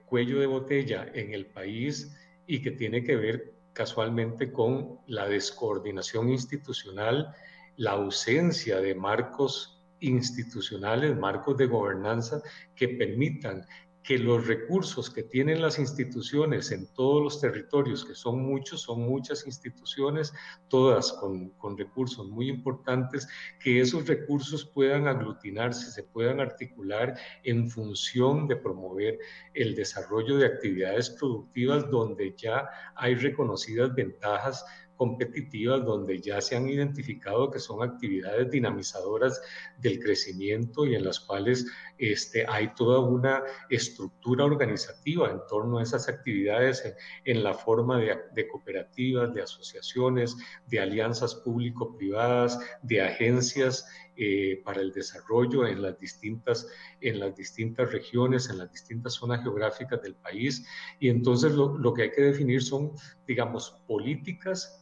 cuello 0.06 0.40
de 0.40 0.46
botella 0.46 1.06
en 1.14 1.32
el 1.32 1.46
país 1.46 2.14
y 2.46 2.60
que 2.60 2.72
tiene 2.72 3.04
que 3.04 3.16
ver 3.16 3.54
casualmente 3.72 4.50
con 4.50 4.98
la 5.06 5.28
descoordinación 5.28 6.30
institucional, 6.30 7.34
la 7.76 7.92
ausencia 7.92 8.80
de 8.80 8.94
marcos 8.94 9.82
institucionales, 10.02 11.16
marcos 11.16 11.56
de 11.56 11.66
gobernanza 11.66 12.42
que 12.74 12.88
permitan 12.88 13.64
que 14.02 14.18
los 14.18 14.46
recursos 14.46 15.10
que 15.10 15.22
tienen 15.22 15.62
las 15.62 15.78
instituciones 15.78 16.72
en 16.72 16.92
todos 16.94 17.22
los 17.22 17.40
territorios, 17.40 18.04
que 18.04 18.14
son 18.14 18.42
muchos, 18.42 18.82
son 18.82 19.02
muchas 19.02 19.46
instituciones, 19.46 20.32
todas 20.68 21.12
con, 21.12 21.50
con, 21.50 21.78
recursos 21.78 22.28
muy 22.28 22.48
importantes, 22.48 23.28
que 23.60 23.80
esos 23.80 24.06
recursos 24.06 24.64
puedan 24.64 25.06
aglutinarse, 25.06 25.90
se 25.90 26.02
puedan 26.02 26.40
articular 26.40 27.14
en 27.44 27.70
función 27.70 28.48
de 28.48 28.56
promover 28.56 29.18
el 29.54 29.74
desarrollo 29.74 30.36
de 30.36 30.46
actividades 30.46 31.10
productivas 31.10 31.88
donde 31.90 32.34
ya 32.36 32.68
hay 32.96 33.14
reconocidas 33.14 33.94
ventajas 33.94 34.64
competitivas 34.96 35.84
donde 35.84 36.20
ya 36.20 36.40
se 36.40 36.56
han 36.56 36.68
identificado 36.68 37.50
que 37.50 37.58
son 37.58 37.82
actividades 37.82 38.50
dinamizadoras 38.50 39.40
del 39.78 39.98
crecimiento 39.98 40.86
y 40.86 40.94
en 40.94 41.04
las 41.04 41.20
cuales 41.20 41.66
este, 41.98 42.44
hay 42.48 42.74
toda 42.74 43.00
una 43.00 43.42
estructura 43.70 44.44
organizativa 44.44 45.30
en 45.30 45.40
torno 45.48 45.78
a 45.78 45.82
esas 45.82 46.08
actividades 46.08 46.82
en, 47.24 47.42
la 47.42 47.54
forma 47.54 47.98
de, 47.98 48.48
cooperativas, 48.48 49.32
de 49.34 49.42
asociaciones, 49.42 50.36
de 50.66 50.80
alianzas 50.80 51.34
público-privadas, 51.36 52.58
de 52.82 53.02
agencias 53.02 53.86
eh, 54.16 54.60
para 54.64 54.80
el 54.80 54.92
desarrollo 54.92 55.66
en 55.66 55.80
las, 55.80 55.98
distintas, 55.98 56.68
en 57.00 57.18
las 57.18 57.34
distintas 57.34 57.90
regiones, 57.92 58.50
en 58.50 58.58
las 58.58 58.70
distintas 58.72 59.14
zonas 59.14 59.42
geográficas 59.42 60.02
del 60.02 60.14
país. 60.16 60.66
Y 61.00 61.08
entonces 61.08 61.52
lo, 61.52 61.78
lo 61.78 61.94
que 61.94 62.02
hay 62.02 62.10
que 62.10 62.22
definir 62.22 62.62
son, 62.62 62.92
digamos, 63.26 63.76
políticas 63.86 64.81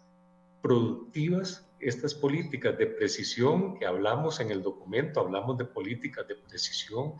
productivas 0.62 1.66
estas 1.80 2.14
políticas 2.14 2.76
de 2.76 2.86
precisión 2.86 3.78
que 3.78 3.86
hablamos 3.86 4.40
en 4.40 4.50
el 4.50 4.62
documento, 4.62 5.20
hablamos 5.20 5.56
de 5.58 5.64
políticas 5.64 6.28
de 6.28 6.36
precisión 6.36 7.14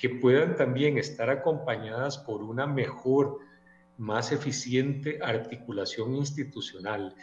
que 0.00 0.08
puedan 0.08 0.56
también 0.56 0.96
estar 0.96 1.28
acompañadas 1.28 2.18
por 2.18 2.42
una 2.42 2.66
mejor, 2.66 3.40
más 3.96 4.30
eficiente 4.30 5.18
articulación 5.20 6.14
institucional. 6.14 7.16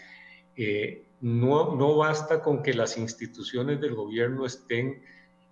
Eh, 0.57 1.07
no, 1.21 1.73
no 1.73 1.95
basta 1.95 2.41
con 2.41 2.61
que 2.61 2.73
las 2.73 2.97
instituciones 2.97 3.79
del 3.79 3.95
gobierno 3.95 4.45
estén, 4.45 5.01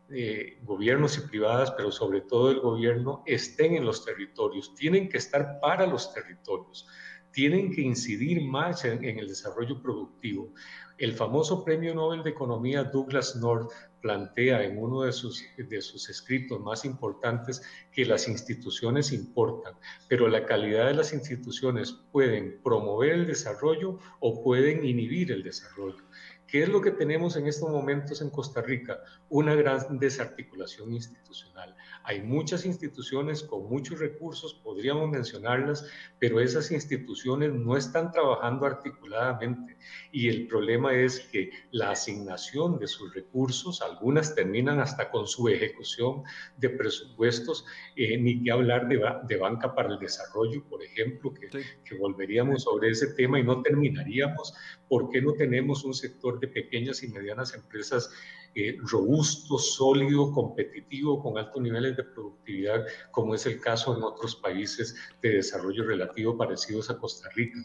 eh, 0.09 0.59
gobiernos 0.63 1.17
y 1.17 1.21
privadas, 1.21 1.71
pero 1.71 1.93
sobre 1.93 2.19
todo 2.19 2.51
el 2.51 2.59
gobierno, 2.59 3.23
estén 3.25 3.75
en 3.75 3.85
los 3.85 4.03
territorios, 4.03 4.75
tienen 4.75 5.07
que 5.07 5.17
estar 5.17 5.61
para 5.61 5.87
los 5.87 6.13
territorios 6.13 6.85
tienen 7.33 7.71
que 7.71 7.81
incidir 7.81 8.41
más 8.41 8.85
en, 8.85 9.03
el 9.03 9.27
desarrollo 9.27 9.81
productivo. 9.81 10.53
El 10.97 11.13
famoso 11.13 11.65
Premio 11.65 11.93
Nobel 11.95 12.23
de 12.23 12.29
Economía 12.29 12.83
Douglas 12.83 13.35
North 13.35 13.71
plantea 14.01 14.63
en 14.63 14.77
uno 14.77 15.01
de 15.01 15.11
sus, 15.11 15.43
de 15.57 15.81
sus 15.81 16.09
escritos 16.09 16.59
más 16.61 16.85
importantes 16.85 17.63
que 17.91 18.05
las 18.05 18.27
instituciones 18.27 19.11
importan, 19.11 19.73
pero 20.07 20.27
la 20.27 20.45
calidad 20.45 20.85
de 20.85 20.93
las 20.93 21.13
instituciones 21.13 21.93
pueden 22.11 22.61
promover 22.63 23.13
el 23.13 23.27
desarrollo 23.27 23.97
o 24.19 24.43
pueden 24.43 24.85
inhibir 24.85 25.31
el 25.31 25.41
desarrollo. 25.41 26.03
¿Qué 26.47 26.61
es 26.61 26.69
lo 26.69 26.81
que 26.81 26.91
tenemos 26.91 27.35
en 27.35 27.47
estos 27.47 27.71
momentos 27.71 28.21
en 28.21 28.29
Costa 28.29 28.61
Rica? 28.61 28.99
Una 29.29 29.55
gran 29.55 29.97
desarticulación 29.97 30.93
institucional. 30.93 31.75
Hay 32.03 32.21
muchas 32.21 32.65
instituciones 32.65 33.43
con 33.43 33.69
muchos 33.69 33.99
recursos, 33.99 34.53
podríamos 34.53 35.09
mencionarlas, 35.09 35.87
pero 36.19 36.39
esas 36.39 36.71
instituciones 36.71 37.53
no 37.53 37.77
están 37.77 38.11
trabajando 38.11 38.65
articuladamente 38.65 39.77
y 40.11 40.27
el 40.27 40.47
problema 40.47 40.93
es 40.93 41.21
que 41.31 41.51
la 41.71 41.91
asignación 41.91 42.77
de 42.77 42.87
sus 42.87 43.13
recursos, 43.13 43.81
algunas 43.81 44.35
terminan 44.35 44.79
hasta 44.79 45.09
con 45.09 45.27
su 45.27 45.47
ejecución 45.47 46.23
de 46.57 46.69
presupuestos, 46.69 47.65
eh, 47.95 48.17
ni 48.17 48.43
que 48.43 48.51
hablar 48.51 48.87
de, 48.87 49.37
banca 49.37 49.73
para 49.73 49.93
el 49.93 49.99
desarrollo, 49.99 50.63
por 50.69 50.83
ejemplo, 50.83 51.33
que, 51.33 51.49
que 51.49 51.95
volveríamos 51.95 52.63
sobre 52.63 52.89
ese 52.89 53.13
tema 53.13 53.39
y 53.39 53.43
no 53.43 53.61
terminaríamos. 53.61 54.53
¿Por 54.87 55.09
qué 55.09 55.21
no 55.21 55.33
tenemos 55.33 55.83
un 55.83 55.93
sector 55.93 56.39
de 56.39 56.47
pequeñas 56.47 57.03
y 57.03 57.07
medianas 57.07 57.53
empresas 57.55 58.09
eh, 58.55 58.77
robusto, 58.83 59.57
sólido, 59.57 60.31
competitivo, 60.31 61.23
con 61.23 61.39
altos 61.39 61.59
niveles 61.59 61.92
de 61.95 62.03
productividad, 62.03 62.85
como 63.11 63.35
es 63.35 63.45
el 63.45 63.59
caso 63.59 63.95
en 63.95 64.03
otros 64.03 64.35
países 64.35 64.95
de 65.21 65.29
desarrollo 65.29 65.85
relativo 65.85 66.37
parecidos 66.37 66.89
a 66.89 66.97
Costa 66.97 67.29
Rica. 67.35 67.59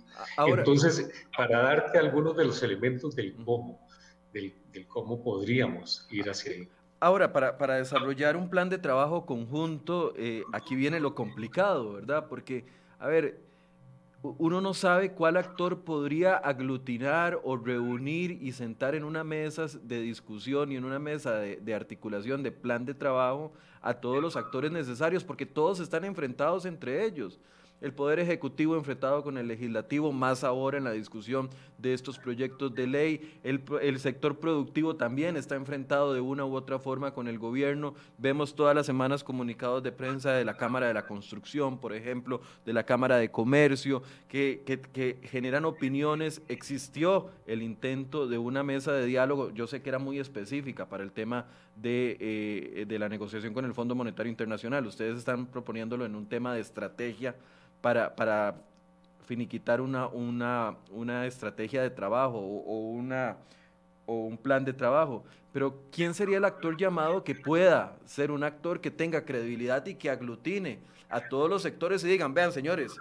Entonces, 0.47 1.11
para 1.37 1.63
darte 1.63 1.99
algunos 1.99 2.37
de 2.37 2.45
los 2.45 2.63
elementos 2.63 3.15
del 3.17 3.35
cómo, 3.37 3.87
del, 4.33 4.55
cómo 4.89 5.23
podríamos 5.23 6.07
ir 6.11 6.29
hacia 6.29 6.53
ahí. 6.53 6.69
Ahora, 7.01 7.33
para, 7.33 7.59
para, 7.59 7.77
desarrollar 7.77 8.37
un 8.37 8.51
plan 8.51 8.69
de 8.69 8.79
trabajo 8.79 9.25
conjunto, 9.25 10.15
eh, 10.17 10.43
aquí 10.53 10.75
viene 10.75 10.99
lo 10.99 11.15
complicado, 11.15 11.93
¿verdad? 11.93 12.27
Porque, 12.29 12.65
a 12.99 13.07
ver, 13.07 13.49
uno 14.23 14.61
no 14.61 14.75
sabe 14.75 15.13
cuál 15.13 15.37
actor 15.37 15.81
podría 15.85 16.37
aglutinar 16.37 17.41
o 17.45 17.57
reunir 17.57 18.33
y 18.43 18.53
sentar 18.53 18.95
en 18.95 19.05
una 19.05 19.23
mesa 19.23 19.67
de 19.83 20.01
discusión 20.01 20.73
y 20.73 20.77
en 20.77 20.85
una 20.85 20.99
mesa 20.99 21.35
de, 21.39 21.75
articulación 21.75 22.43
de 22.43 22.51
plan 22.51 22.85
de 22.85 22.95
trabajo 22.95 23.53
a 23.81 23.95
todos 23.95 24.23
los 24.23 24.37
actores 24.37 24.71
necesarios, 24.71 25.25
porque 25.25 25.47
todos 25.47 25.81
están 25.81 26.05
enfrentados 26.05 26.65
entre 26.65 27.05
ellos 27.05 27.39
el 27.81 27.93
Poder 27.93 28.19
Ejecutivo 28.19 28.77
enfrentado 28.77 29.23
con 29.23 29.39
el 29.39 29.47
Legislativo, 29.47 30.13
más 30.13 30.43
ahora 30.43 30.79
en 30.79 30.85
la 30.85 30.93
discusión 30.93 31.49
de 31.79 31.95
estos 31.95 32.19
proyectos 32.19 32.75
de 32.75 32.87
ley. 32.87 33.39
El, 33.45 33.99
sector 34.01 34.39
productivo 34.39 34.97
también 34.97 35.37
está 35.37 35.55
enfrentado 35.55 36.13
de 36.13 36.21
una 36.21 36.45
u 36.45 36.55
otra 36.55 36.79
forma 36.79 37.13
con 37.13 37.29
el 37.29 37.39
gobierno. 37.39 37.95
Vemos 38.19 38.55
todas 38.55 38.75
las 38.75 38.87
semanas 38.87 39.23
comunicados 39.23 39.83
de 39.83 39.93
prensa 39.93 40.33
de 40.33 40.45
la 40.45 40.57
Cámara 40.57 40.89
de 40.89 40.95
la 40.95 41.07
Construcción, 41.07 41.79
por 41.79 41.95
ejemplo, 41.95 42.41
de 42.67 42.73
la 42.73 42.85
Cámara 42.85 43.17
de 43.17 43.31
Comercio, 43.31 44.03
que, 44.29 45.21
generan 45.23 45.65
opiniones. 45.65 46.43
Existió 46.49 47.31
el 47.47 47.63
intento 47.63 48.27
de 48.27 48.39
una 48.39 48.63
mesa 48.63 48.93
de 48.93 49.07
diálogo, 49.07 49.51
yo 49.51 49.67
sé 49.67 49.83
que 49.83 49.89
era 49.89 49.99
muy 49.99 50.19
específica 50.19 50.89
para 50.89 51.05
el 51.05 51.13
tema 51.13 51.47
de, 51.81 52.17
eh, 52.21 52.85
de 52.87 52.99
la 52.99 53.09
negociación 53.09 53.55
con 53.55 53.65
el 53.65 53.75
Fondo 53.75 53.95
Monetario 53.95 54.31
Internacional. 54.31 54.87
Ustedes 54.87 55.19
están 55.19 55.47
proponiéndolo 55.47 56.05
en 56.05 56.15
un 56.15 56.27
tema 56.27 56.55
de 56.55 56.61
estrategia 56.61 57.35
para, 57.81 58.15
para 58.15 58.57
finiquitar 59.27 59.81
una, 59.81 60.07
una, 60.09 60.77
una, 60.91 61.27
estrategia 61.27 61.83
de 61.83 61.91
trabajo 61.91 62.39
o, 62.39 62.91
una, 62.91 63.37
o 64.07 64.25
un 64.25 64.37
plan 64.39 64.65
de 64.65 64.73
trabajo. 64.73 65.25
Pero 65.53 65.83
¿quién 65.93 66.15
sería 66.15 66.39
el 66.39 66.45
actor 66.45 66.77
llamado 66.77 67.23
que 67.23 67.35
pueda 67.35 67.97
ser 68.05 68.31
un 68.31 68.43
actor 68.43 68.81
que 68.81 68.91
tenga 68.91 69.25
credibilidad 69.25 69.85
y 69.87 69.95
que 69.95 70.11
aglutine 70.11 70.79
a 71.09 71.21
todos 71.21 71.49
los 71.49 71.63
sectores 71.63 72.03
y 72.05 72.09
digan, 72.09 72.35
vean 72.35 72.53
señores, 72.53 72.97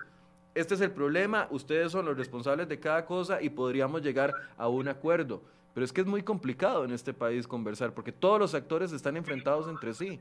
este 0.54 0.74
es 0.74 0.82
el 0.82 0.92
problema, 0.92 1.48
ustedes 1.52 1.92
son 1.92 2.06
los 2.06 2.18
responsables 2.18 2.68
de 2.68 2.80
cada 2.80 3.06
cosa 3.06 3.42
y 3.42 3.50
podríamos 3.50 4.02
llegar 4.02 4.34
a 4.58 4.68
un 4.68 4.88
acuerdo? 4.88 5.42
Pero 5.78 5.86
es 5.86 5.94
que 5.94 6.02
es 6.02 6.08
muy 6.08 6.24
complicado 6.24 6.86
en 6.86 6.92
este 6.92 7.14
país 7.14 7.48
conversar 7.48 7.94
porque 7.94 8.12
todos 8.12 8.40
los 8.40 8.56
actores 8.56 8.92
están 8.94 9.16
enfrentados 9.16 9.70
entre 9.70 9.94
sí. 9.94 10.20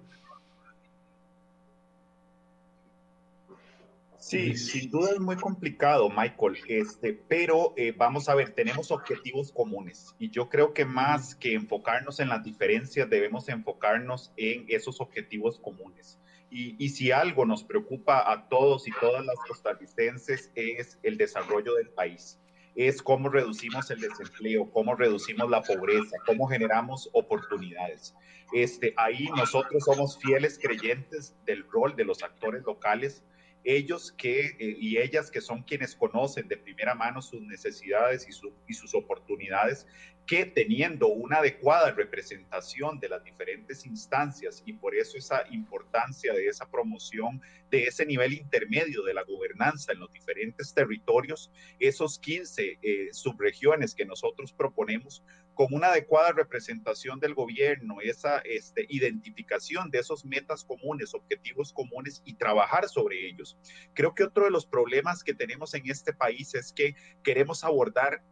Sí, 4.19 4.55
sin 4.55 4.91
duda 4.91 5.13
es 5.13 5.19
muy 5.19 5.37
complicado, 5.37 6.11
Michael, 6.11 6.59
este, 6.69 7.15
pero 7.15 7.73
eh, 7.79 7.95
vamos 7.97 8.29
a 8.29 8.35
ver, 8.35 8.51
tenemos 8.51 8.91
objetivos 8.91 9.51
comunes 9.51 10.15
y 10.19 10.29
yo 10.29 10.51
creo 10.51 10.75
que 10.75 10.85
más 10.85 11.35
que 11.35 11.55
enfocarnos 11.55 12.21
en 12.21 12.29
las 12.29 12.45
diferencias, 12.45 13.09
debemos 13.09 13.49
enfocarnos 13.49 14.35
en 14.37 14.67
esos 14.69 15.01
objetivos 15.01 15.59
comunes. 15.59 16.19
Y, 16.51 16.77
y 16.79 16.91
si 16.91 17.13
algo 17.13 17.47
nos 17.47 17.65
preocupa 17.65 18.31
a 18.31 18.47
todos 18.51 18.87
y 18.87 18.91
todas 19.01 19.25
las 19.25 19.39
costarricenses 19.49 20.53
es 20.55 20.99
el 21.03 21.17
desarrollo 21.17 21.73
del 21.77 21.89
país 21.89 22.39
es 22.77 23.03
cómo 23.03 23.29
reducimos 23.29 23.91
el 23.91 24.01
desempleo, 24.01 24.71
cómo 24.71 24.95
reducimos 24.95 25.51
la 25.51 25.63
pobreza, 25.63 26.17
cómo 26.27 26.47
generamos 26.47 27.09
oportunidades. 27.13 28.15
Este, 28.53 28.93
ahí 28.97 29.27
nosotros 29.37 29.85
somos 29.85 30.19
fieles 30.19 30.59
creyentes 30.63 31.35
del 31.47 31.67
rol 31.69 31.97
de 31.97 32.05
los 32.05 32.23
actores 32.23 32.63
locales 32.65 33.25
ellos 33.67 34.13
que, 34.17 34.47
eh, 34.47 34.77
y 34.79 34.97
ellas 34.99 35.31
que 35.31 35.41
son 35.41 35.65
quienes 35.65 35.97
conocen 35.97 36.47
de 36.47 36.57
primera 36.57 36.95
mano 36.95 37.21
sus 37.21 37.43
necesidades 37.43 38.27
y, 38.29 38.31
y 38.69 38.75
sus 38.75 38.95
oportunidades, 38.95 39.87
que 40.27 40.45
teniendo 40.45 41.07
una 41.07 41.39
adecuada 41.39 41.93
representación 41.93 42.99
de 42.99 43.09
las 43.09 43.23
diferentes 43.23 43.87
instancias 43.87 44.61
y 44.67 44.73
por 44.73 44.97
eso 44.97 45.17
esa 45.17 45.45
importancia 45.51 46.33
de 46.33 46.49
esa 46.49 46.69
promoción 46.69 47.41
de 47.71 47.85
ese 47.85 48.05
nivel 48.05 48.33
intermedio 48.33 49.03
de 49.03 49.15
la 49.15 49.23
gobernanza 49.23 49.93
en 49.93 50.01
los 50.01 50.13
diferentes 50.13 50.75
territorios, 50.75 51.51
esos 51.79 52.19
15 52.19 52.79
eh, 52.81 53.09
subregiones 53.13 53.95
que 53.95 54.05
nosotros 54.05 54.53
proponemos 54.53 55.23
con 55.55 55.73
una 55.73 55.89
adecuada 55.89 56.33
representación 56.33 57.19
del 57.19 57.35
gobierno, 57.35 58.01
esa 58.03 58.39
este, 58.39 58.87
identificación 58.89 59.91
de 59.91 60.01
esos 60.01 60.25
metas 60.25 60.65
comunes, 60.65 61.15
objetivos 61.15 61.73
comunes 61.73 62.21
y 62.25 62.35
trabajar 62.35 62.89
sobre 62.89 63.27
ellos. 63.27 63.57
Creo 63.95 64.15
que 64.15 64.25
otro 64.25 64.45
de 64.45 64.51
los 64.51 64.67
problemas 64.67 65.25
que 65.25 65.35
tenemos 65.35 65.75
en 65.75 65.89
este 65.89 66.13
país 66.13 66.55
es 66.55 66.73
que 66.73 66.95
queremos 67.23 67.65
abordar 67.65 68.23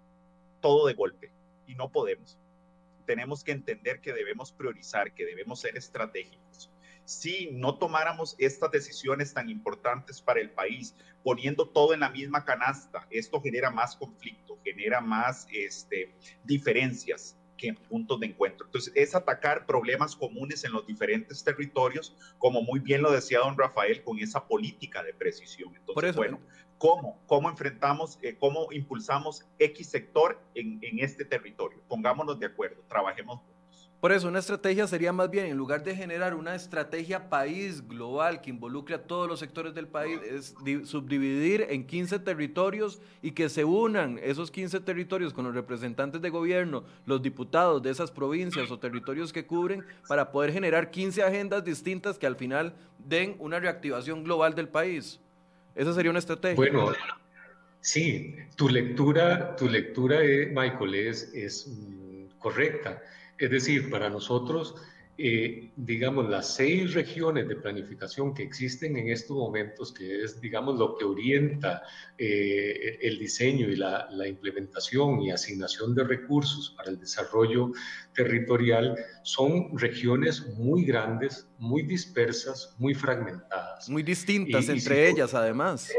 todo 0.61 0.87
de 0.87 0.95
golpe 0.95 1.33
y 1.67 1.75
no 1.75 1.91
podemos. 1.91 2.39
Tenemos 3.07 3.45
que 3.45 3.53
entender 3.53 4.01
que 4.01 4.13
debemos 4.13 4.53
priorizar, 4.53 5.13
que 5.15 5.27
debemos 5.27 5.61
ser 5.61 5.77
estratégicos. 5.77 6.71
Si 7.05 7.51
no 7.53 7.77
tomáramos 7.77 8.35
estas 8.39 8.71
decisiones 8.71 9.35
tan 9.35 9.51
importantes 9.51 10.23
para 10.23 10.41
el 10.41 10.51
país, 10.51 10.95
poniendo 11.23 11.69
todo 11.69 11.93
en 11.93 12.01
la 12.01 12.09
misma 12.09 12.45
canasta, 12.45 13.07
esto 13.11 13.43
genera 13.43 13.71
más 13.71 13.95
conflicto, 13.97 14.59
genera 14.65 15.03
más 15.03 15.47
este, 15.53 16.15
diferencias 16.45 17.37
que 17.57 17.75
puntos 17.75 18.21
de 18.21 18.27
encuentro. 18.27 18.67
Entonces, 18.67 18.93
es 18.97 19.15
atacar 19.15 19.67
problemas 19.67 20.17
comunes 20.17 20.65
en 20.65 20.73
los 20.73 20.87
diferentes 20.87 21.45
territorios, 21.45 22.17
como 22.39 22.63
muy 22.63 22.81
bien 22.81 23.03
lo 23.03 23.13
decía 23.13 23.41
don 23.41 23.57
Rafael, 23.57 24.03
con 24.03 24.19
esa 24.19 24.47
política 24.47 25.03
de 25.03 25.15
precisión. 25.15 25.75
Entonces, 25.77 26.17
bueno, 26.17 26.41
¿Cómo? 26.79 27.19
¿Cómo 27.27 27.49
enfrentamos, 27.49 28.19
eh, 28.23 28.37
cómo 28.39 28.69
impulsamos 28.73 29.45
X 29.59 29.89
sector 29.89 30.41
en, 30.55 30.79
en, 30.83 30.99
este 30.99 31.25
territorio? 31.25 31.81
Pongámonos 31.89 32.39
de 32.39 32.47
acuerdo, 32.47 32.83
trabajemos 32.89 33.39
juntos. 33.39 33.55
Por 34.05 34.13
eso, 34.13 34.29
una 34.29 34.41
estrategia 34.41 34.87
sería 34.87 35.15
más 35.15 35.31
bien, 35.31 35.47
en 35.47 35.57
lugar 35.57 35.83
de 35.83 35.97
generar 35.97 36.35
una 36.35 36.55
estrategia 36.55 37.31
país 37.31 37.89
global 37.89 38.43
que 38.43 38.51
involucre 38.51 38.97
a 38.97 39.07
todos 39.07 39.27
los 39.27 39.41
sectores 39.41 39.73
del 39.73 39.89
país, 39.89 40.21
es 40.31 40.55
subdividir 40.87 41.67
en 41.71 41.87
15 41.87 42.19
territorios 42.19 43.01
y 43.23 43.31
que 43.31 43.49
se 43.49 43.65
unan 43.65 44.21
esos 44.23 44.51
15 44.51 44.81
territorios 44.81 45.33
con 45.33 45.47
los 45.47 45.55
representantes 45.55 46.21
de 46.21 46.29
gobierno, 46.29 46.85
los 47.07 47.23
diputados 47.23 47.83
de 47.83 47.93
esas 47.93 48.11
provincias 48.11 48.71
o 48.71 48.79
territorios 48.79 49.33
que 49.33 49.47
cubren, 49.47 49.83
para 50.07 50.31
poder 50.31 50.53
generar 50.53 50.91
15 50.91 51.23
agendas 51.23 51.65
distintas 51.65 52.19
que 52.19 52.27
al 52.27 52.37
final 52.37 52.75
den 52.99 53.37
una 53.39 53.59
reactivación 53.59 54.23
global 54.23 54.55
del 54.55 54.69
país. 54.69 55.19
Esa 55.75 55.93
sería 55.93 56.11
una 56.11 56.19
estrategia. 56.19 56.57
Bueno, 56.57 56.93
sí, 57.81 58.37
tu 58.57 58.69
lectura, 58.69 59.57
tu 59.57 59.69
lectura, 59.69 60.23
eh, 60.23 60.47
Michael, 60.47 60.95
es, 60.95 61.33
es 61.35 61.67
mm, 61.69 62.39
correcta. 62.39 63.03
Es 63.39 63.51
decir, 63.51 63.91
para 63.91 64.09
nosotros, 64.09 64.77
eh, 65.17 65.71
digamos, 65.77 66.29
las 66.29 66.57
seis 66.57 66.93
regiones 66.93 67.47
de 67.47 67.55
planificación 67.55 68.35
que 68.35 68.43
existen 68.43 68.97
en 68.97 69.11
estos 69.11 69.37
momentos, 69.37 69.93
que 69.93 70.25
es, 70.25 70.41
digamos, 70.41 70.77
lo 70.77 70.97
que 70.97 71.05
orienta 71.05 71.83
eh, 72.19 72.99
el 73.01 73.19
diseño 73.21 73.69
y 73.69 73.77
la, 73.77 74.09
la, 74.11 74.27
implementación 74.27 75.23
y 75.23 75.31
asignación 75.31 75.95
de 75.95 76.03
recursos 76.03 76.75
para 76.77 76.91
el 76.91 76.99
desarrollo 76.99 77.71
territorial, 78.13 78.97
son 79.23 79.79
regiones 79.79 80.49
muy 80.57 80.85
grandes, 80.85 81.49
muy 81.59 81.83
dispersas, 81.83 82.75
muy 82.79 82.95
fragmentadas. 82.95 83.89
Muy 83.89 84.03
distintas 84.03 84.69
entre 84.69 85.09
ellas, 85.09 85.33
además. 85.33 85.93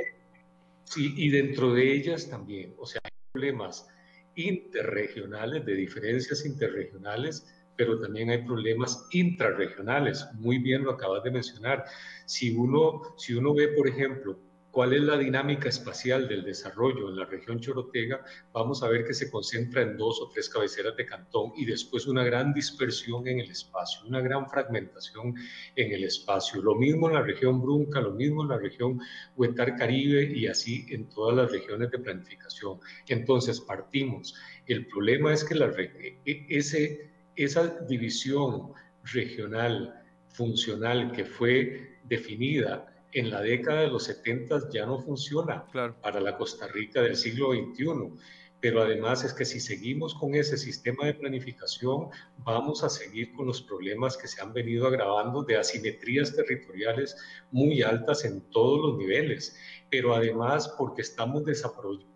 Sí, 0.83 1.13
y 1.15 1.29
dentro 1.29 1.73
de 1.73 1.93
ellas 1.93 2.29
también, 2.29 2.73
o 2.77 2.85
sea, 2.85 2.99
hay 3.03 3.11
problemas 3.31 3.87
interregionales, 4.35 5.65
de 5.65 5.73
diferencias 5.73 6.45
interregionales, 6.45 7.47
pero 7.75 7.99
también 7.99 8.29
hay 8.29 8.43
problemas 8.43 9.07
intrarregionales. 9.11 10.27
Muy 10.35 10.59
bien 10.59 10.83
lo 10.83 10.91
acabas 10.91 11.23
de 11.23 11.31
mencionar. 11.31 11.85
Si 12.25 12.55
uno, 12.55 13.01
si 13.17 13.33
uno 13.33 13.53
ve, 13.53 13.69
por 13.69 13.87
ejemplo, 13.87 14.37
cuál 14.75 14.91
es 14.91 15.03
la 15.03 15.17
dinámica 15.17 15.69
espacial 15.69 16.27
del 16.27 16.43
desarrollo 16.43 17.07
en 17.07 17.15
la 17.15 17.23
región 17.23 17.61
Chorotega, 17.61 18.21
vamos 18.51 18.83
a 18.83 18.89
ver 18.89 19.05
que 19.05 19.13
se 19.13 19.31
concentra 19.31 19.81
en 19.81 19.95
dos 19.95 20.19
o 20.19 20.27
tres 20.27 20.49
cabeceras 20.49 20.97
de 20.97 21.05
cantón 21.05 21.53
y 21.55 21.63
después 21.63 22.07
una 22.07 22.25
gran 22.25 22.53
dispersión 22.53 23.25
en 23.25 23.39
el 23.39 23.49
espacio, 23.49 24.05
una 24.05 24.19
gran 24.19 24.49
fragmentación 24.49 25.33
en 25.77 25.93
el 25.93 26.03
espacio. 26.03 26.61
Lo 26.61 26.75
mismo 26.75 27.07
en 27.07 27.13
la 27.13 27.21
región 27.21 27.61
Brunca, 27.61 28.01
lo 28.01 28.11
mismo 28.11 28.43
en 28.43 28.49
la 28.49 28.57
región 28.57 28.99
Huetar 29.37 29.77
Caribe 29.77 30.29
y 30.35 30.45
así 30.47 30.85
en 30.89 31.07
todas 31.07 31.37
las 31.37 31.49
regiones 31.49 31.89
de 31.91 31.99
planificación. 31.99 32.77
Entonces 33.07 33.61
partimos. 33.61 34.35
El 34.65 34.87
problema 34.87 35.31
es 35.31 35.45
que 35.45 35.55
la, 35.55 35.67
e, 35.67 36.19
e, 36.25 36.45
ese, 36.49 37.14
esa 37.35 37.67
división 37.87 38.73
regional 39.03 40.03
funcional 40.29 41.11
que 41.11 41.25
fue 41.25 41.97
definida 42.03 42.85
en 43.13 43.29
la 43.29 43.41
década 43.41 43.81
de 43.81 43.87
los 43.87 44.03
70 44.03 44.69
ya 44.71 44.85
no 44.85 44.99
funciona 44.99 45.65
para 45.71 46.19
la 46.19 46.37
Costa 46.37 46.67
Rica 46.67 47.01
del 47.01 47.15
siglo 47.15 47.53
XXI. 47.53 48.13
Pero 48.59 48.81
además 48.81 49.23
es 49.23 49.33
que 49.33 49.45
si 49.45 49.59
seguimos 49.59 50.15
con 50.15 50.33
ese 50.33 50.57
sistema 50.57 51.05
de 51.05 51.13
planificación, 51.13 52.09
vamos 52.39 52.83
a 52.83 52.89
seguir 52.89 53.31
con 53.33 53.47
los 53.47 53.61
problemas 53.61 54.17
que 54.17 54.27
se 54.27 54.41
han 54.41 54.53
venido 54.53 54.87
agravando 54.87 55.43
de 55.43 55.57
asimetrías 55.57 56.35
territoriales 56.35 57.15
muy 57.51 57.83
altas 57.83 58.25
en 58.25 58.41
todos 58.49 58.81
los 58.81 58.97
niveles. 58.97 59.55
Pero 59.89 60.15
además 60.15 60.73
porque 60.77 61.01
estamos 61.01 61.45
desaprovechando 61.45 62.14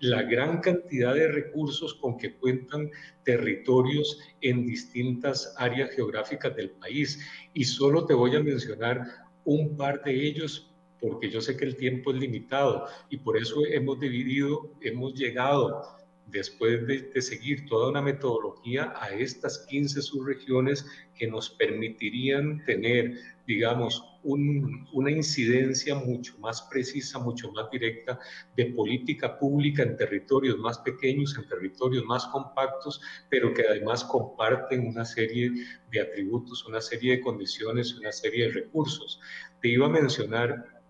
la 0.00 0.22
gran 0.22 0.60
cantidad 0.60 1.14
de 1.14 1.28
recursos 1.28 1.94
con 1.94 2.16
que 2.16 2.34
cuentan 2.34 2.90
territorios 3.24 4.18
en 4.40 4.66
distintas 4.66 5.54
áreas 5.58 5.90
geográficas 5.90 6.54
del 6.56 6.70
país. 6.70 7.20
Y 7.52 7.64
solo 7.64 8.06
te 8.06 8.14
voy 8.14 8.36
a 8.36 8.42
mencionar 8.42 9.02
un 9.44 9.76
par 9.76 10.02
de 10.04 10.14
ellos 10.26 10.70
porque 11.00 11.30
yo 11.30 11.40
sé 11.40 11.56
que 11.56 11.64
el 11.64 11.76
tiempo 11.76 12.12
es 12.12 12.18
limitado 12.18 12.86
y 13.08 13.16
por 13.16 13.36
eso 13.36 13.64
hemos 13.66 13.98
dividido, 13.98 14.70
hemos 14.82 15.14
llegado 15.14 15.82
después 16.26 16.86
de, 16.86 17.20
seguir 17.20 17.66
toda 17.66 17.88
una 17.88 18.02
metodología 18.02 18.92
a 18.96 19.10
estas 19.10 19.66
15 19.68 20.02
subregiones 20.02 20.86
que 21.14 21.26
nos 21.26 21.50
permitirían 21.50 22.64
tener, 22.64 23.14
digamos, 23.50 24.04
una 24.22 25.10
incidencia 25.10 25.96
mucho 25.96 26.38
más 26.38 26.62
precisa, 26.70 27.18
mucho 27.18 27.50
más 27.50 27.68
directa 27.68 28.16
de 28.56 28.66
política 28.66 29.36
pública 29.36 29.82
en 29.82 29.96
territorios 29.96 30.56
más 30.58 30.78
pequeños, 30.78 31.36
en 31.36 31.48
territorios 31.48 32.04
más 32.04 32.26
compactos, 32.26 33.00
pero 33.28 33.52
que 33.52 33.66
además 33.66 34.04
comparten 34.04 34.86
una 34.86 35.04
serie 35.04 35.50
de 35.90 36.00
atributos, 36.00 36.64
una 36.64 36.80
serie 36.80 37.16
de 37.16 37.20
condiciones, 37.22 37.94
una 37.94 38.12
serie 38.12 38.46
de 38.46 38.52
recursos. 38.52 39.20
Te 39.60 39.68
iba 39.68 39.86
a 39.86 39.90
mencionar 39.90 40.80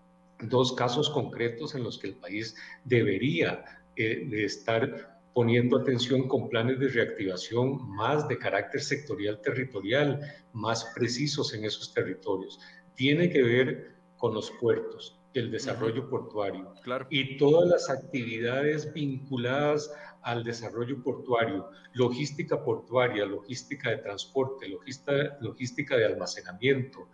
dos 0.41 0.73
casos 0.73 1.09
concretos 1.09 1.73
en 1.73 1.83
los 1.83 1.97
que 1.97 2.09
el 2.09 2.15
país 2.15 2.55
debería 2.85 3.65
eh, 3.95 4.29
estar 4.33 5.19
poniendo 5.33 5.77
atención 5.77 6.27
con 6.27 6.49
planes 6.49 6.79
de 6.79 6.89
reactivación 6.89 7.89
más 7.89 8.27
de 8.27 8.37
carácter 8.37 8.81
sectorial 8.81 9.41
territorial, 9.41 10.19
más 10.53 10.91
precisos 10.95 11.53
en 11.53 11.65
esos 11.65 11.93
territorios. 11.93 12.59
Tiene 12.95 13.29
que 13.29 13.41
ver 13.41 13.95
con 14.17 14.33
los 14.33 14.51
puertos, 14.51 15.20
el 15.33 15.51
desarrollo 15.51 16.09
portuario 16.09 16.73
y 17.09 17.37
todas 17.37 17.69
las 17.69 17.89
actividades 17.89 18.91
vinculadas 18.93 19.91
al 20.23 20.43
desarrollo 20.43 21.01
portuario, 21.01 21.69
logística 21.93 22.63
portuaria, 22.63 23.25
logística 23.25 23.89
de 23.89 23.97
transporte, 23.97 24.67
logística, 24.67 25.37
logística 25.41 25.97
de 25.97 26.05
almacenamiento, 26.05 27.09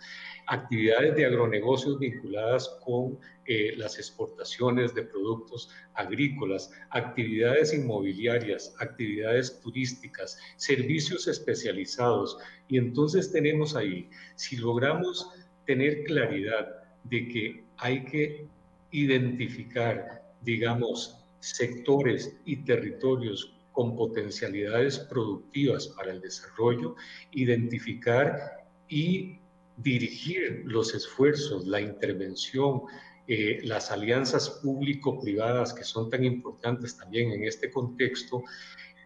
actividades 0.48 1.16
de 1.16 1.26
agronegocios 1.26 2.00
vinculadas 2.00 2.68
con 2.84 3.18
eh, 3.46 3.74
las 3.78 3.98
exportaciones 3.98 4.94
de 4.94 5.04
productos 5.04 5.70
agrícolas, 5.94 6.70
actividades 6.90 7.74
inmobiliarias, 7.74 8.76
actividades 8.80 9.60
turísticas, 9.62 10.38
servicios 10.58 11.28
especializados. 11.28 12.38
Y 12.68 12.78
entonces 12.78 13.32
tenemos 13.32 13.76
ahí, 13.76 14.10
si 14.36 14.58
logramos 14.58 15.30
tener 15.66 16.04
claridad 16.04 16.68
de 17.06 17.28
que 17.30 17.67
hay 17.78 18.04
que 18.06 18.48
identificar, 18.92 20.24
digamos, 20.42 21.24
sectores 21.40 22.36
y 22.46 22.58
territorios 22.58 23.54
con 23.72 23.96
potencialidades 23.96 24.98
productivas 25.00 25.88
para 25.90 26.12
el 26.12 26.20
desarrollo, 26.20 26.96
identificar 27.32 28.66
y 28.90 29.40
dirigir 29.78 30.64
los 30.66 30.96
esfuerzos, 30.96 31.68
la 31.68 31.80
intervención, 31.80 32.82
eh, 33.28 33.60
las 33.64 33.92
alianzas 33.92 34.50
público-privadas 34.64 35.74
que 35.74 35.84
son 35.84 36.10
tan 36.10 36.24
importantes 36.24 36.98
también 36.98 37.32
en 37.32 37.44
este 37.44 37.70
contexto, 37.70 38.42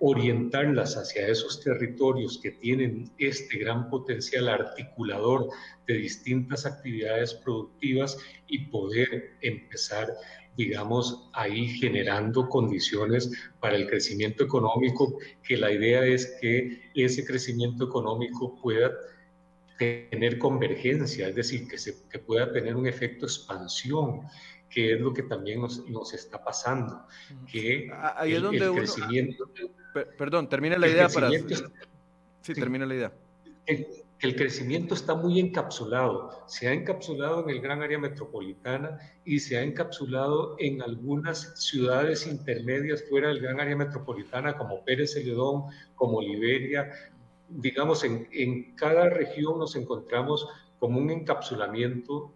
orientarlas 0.04 0.98
hacia 0.98 1.28
esos 1.28 1.62
territorios 1.62 2.40
que 2.42 2.50
tienen 2.50 3.12
este 3.20 3.60
gran 3.60 3.88
potencial 3.88 4.50
articulador 4.50 5.48
de 5.86 5.94
distintas 5.94 6.66
actividades 6.66 7.36
productivas 7.36 8.18
y 8.48 8.66
poder 8.66 9.38
empezar, 9.42 10.08
digamos, 10.58 11.30
ahí 11.34 11.68
generando 11.68 12.50
condiciones 12.50 13.32
para 13.60 13.76
el 13.76 13.88
crecimiento 13.88 14.44
económico, 14.44 15.20
que 15.44 15.56
la 15.56 15.72
idea 15.72 16.04
es 16.04 16.36
que 16.42 16.82
ese 16.96 17.24
crecimiento 17.24 17.86
económico 17.86 18.60
pueda 18.60 18.92
tener 19.78 20.40
convergencia, 20.40 21.28
es 21.28 21.36
decir, 21.36 21.68
que, 21.68 21.78
se, 21.78 22.08
que 22.10 22.18
pueda 22.18 22.52
tener 22.52 22.76
un 22.76 22.88
efecto 22.88 23.28
expansión, 23.28 24.22
que 24.72 24.94
es 24.94 25.02
lo 25.02 25.14
que 25.14 25.24
también 25.24 25.62
nos, 25.62 25.88
nos 25.90 26.14
está 26.14 26.44
pasando, 26.44 27.06
que 27.52 27.92
Ahí 28.16 28.34
es 28.34 28.42
donde 28.42 28.66
el 28.66 28.74
crecimiento 28.74 29.50
perdón, 30.18 30.48
termina 30.48 30.78
la 30.78 30.88
idea 30.88 31.10
para... 31.10 31.30
Sí, 32.42 32.54
termina 32.54 32.86
la 32.86 32.96
idea. 32.96 33.12
El, 33.66 33.86
el 34.22 34.36
crecimiento 34.36 34.94
está 34.94 35.16
muy 35.16 35.40
encapsulado. 35.40 36.44
Se 36.48 36.68
ha 36.68 36.74
encapsulado 36.74 37.44
en 37.44 37.50
el 37.50 37.62
gran 37.62 37.82
área 37.82 38.00
metropolitana 38.00 39.00
y 39.26 39.40
se 39.40 39.58
ha 39.58 39.64
encapsulado 39.64 40.56
en 40.60 40.82
algunas 40.82 41.54
ciudades 41.56 42.26
intermedias 42.26 43.04
fuera 43.10 43.30
del 43.30 43.42
gran 43.42 43.60
área 43.60 43.76
metropolitana, 43.76 44.58
como 44.58 44.84
Pérez 44.84 45.14
Celedón, 45.14 45.66
como 45.96 46.22
Liberia. 46.22 46.92
Digamos, 47.50 48.04
en, 48.04 48.28
en 48.32 48.76
cada 48.76 49.10
región 49.10 49.60
nos 49.60 49.76
encontramos 49.76 50.48
como 50.80 51.00
un 51.00 51.12
encapsulamiento 51.12 52.32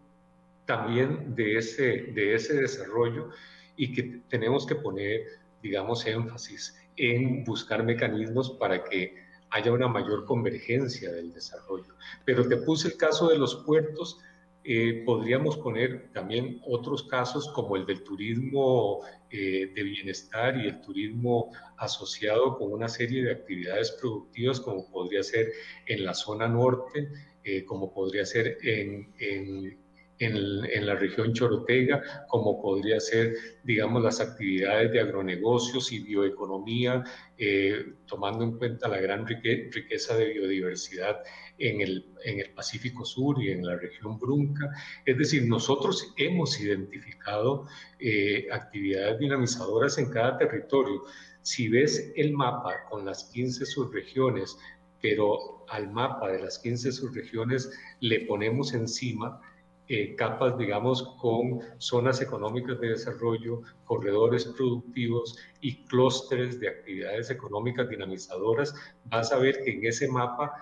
también 0.65 1.35
de 1.35 1.57
ese, 1.57 1.83
de 2.13 2.35
ese 2.35 2.55
desarrollo 2.55 3.29
y 3.77 3.93
que 3.93 4.21
tenemos 4.29 4.65
que 4.65 4.75
poner, 4.75 5.21
digamos, 5.61 6.05
énfasis 6.05 6.75
en 6.97 7.43
buscar 7.43 7.83
mecanismos 7.83 8.51
para 8.59 8.83
que 8.83 9.15
haya 9.51 9.71
una 9.71 9.87
mayor 9.87 10.25
convergencia 10.25 11.11
del 11.11 11.33
desarrollo. 11.33 11.95
Pero 12.25 12.47
te 12.47 12.57
puse 12.57 12.89
el 12.89 12.97
caso 12.97 13.29
de 13.29 13.37
los 13.37 13.63
puertos, 13.65 14.19
eh, 14.63 15.03
podríamos 15.05 15.57
poner 15.57 16.11
también 16.11 16.59
otros 16.65 17.03
casos 17.03 17.47
como 17.49 17.75
el 17.75 17.85
del 17.85 18.03
turismo 18.03 19.01
eh, 19.29 19.71
de 19.75 19.83
bienestar 19.83 20.57
y 20.57 20.67
el 20.67 20.81
turismo 20.81 21.51
asociado 21.77 22.57
con 22.57 22.73
una 22.73 22.87
serie 22.87 23.23
de 23.23 23.31
actividades 23.31 23.91
productivas 23.91 24.59
como 24.59 24.89
podría 24.89 25.21
ser 25.21 25.51
en 25.85 26.03
la 26.03 26.15
zona 26.15 26.47
norte, 26.47 27.09
eh, 27.43 27.63
como 27.63 27.93
podría 27.93 28.25
ser 28.25 28.57
en, 28.63 29.13
en 29.19 29.84
en, 30.19 30.85
la 30.85 30.95
región 30.95 31.33
Chorotega, 31.33 32.25
como 32.27 32.61
podría 32.61 32.99
ser, 32.99 33.33
digamos, 33.63 34.03
las 34.03 34.19
actividades 34.21 34.91
de 34.91 35.01
agronegocios 35.01 35.91
y 35.91 35.99
bioeconomía, 35.99 37.03
eh, 37.37 37.93
tomando 38.05 38.43
en 38.43 38.57
cuenta 38.57 38.87
la 38.87 38.99
gran 38.99 39.27
riqueza 39.27 40.15
de 40.17 40.33
biodiversidad 40.33 41.21
en 41.57 41.81
el, 41.81 42.05
en 42.23 42.39
el 42.39 42.49
Pacífico 42.51 43.05
Sur 43.05 43.41
y 43.41 43.51
en 43.51 43.65
la 43.65 43.75
región 43.75 44.17
Brunca. 44.17 44.69
Es 45.05 45.17
decir, 45.17 45.47
nosotros 45.47 46.13
hemos 46.17 46.59
identificado 46.59 47.67
eh, 47.99 48.47
actividades 48.51 49.19
dinamizadoras 49.19 49.97
en 49.97 50.09
cada 50.09 50.37
territorio. 50.37 51.03
Si 51.41 51.69
ves 51.69 52.11
el 52.15 52.33
mapa 52.33 52.85
con 52.89 53.05
las 53.05 53.25
15 53.25 53.65
subregiones, 53.65 54.57
pero 55.01 55.65
al 55.69 55.91
mapa 55.91 56.31
de 56.31 56.41
las 56.41 56.57
15 56.59 56.91
subregiones 56.91 57.71
le 57.99 58.21
ponemos 58.21 58.73
encima 58.73 59.39
eh, 59.87 60.15
capas, 60.15 60.57
digamos, 60.57 61.03
con 61.21 61.59
zonas 61.77 62.19
económicas 62.21 62.79
de 62.79 62.89
desarrollo, 62.89 63.61
corredores 63.85 64.45
productivos 64.45 65.37
y 65.61 65.83
clústeres 65.83 66.59
de 66.59 66.69
actividades 66.69 67.29
económicas 67.29 67.87
dinamizadoras, 67.87 68.73
vas 69.05 69.31
a 69.31 69.37
ver 69.37 69.63
que 69.63 69.73
en 69.73 69.85
ese 69.85 70.07
mapa 70.07 70.53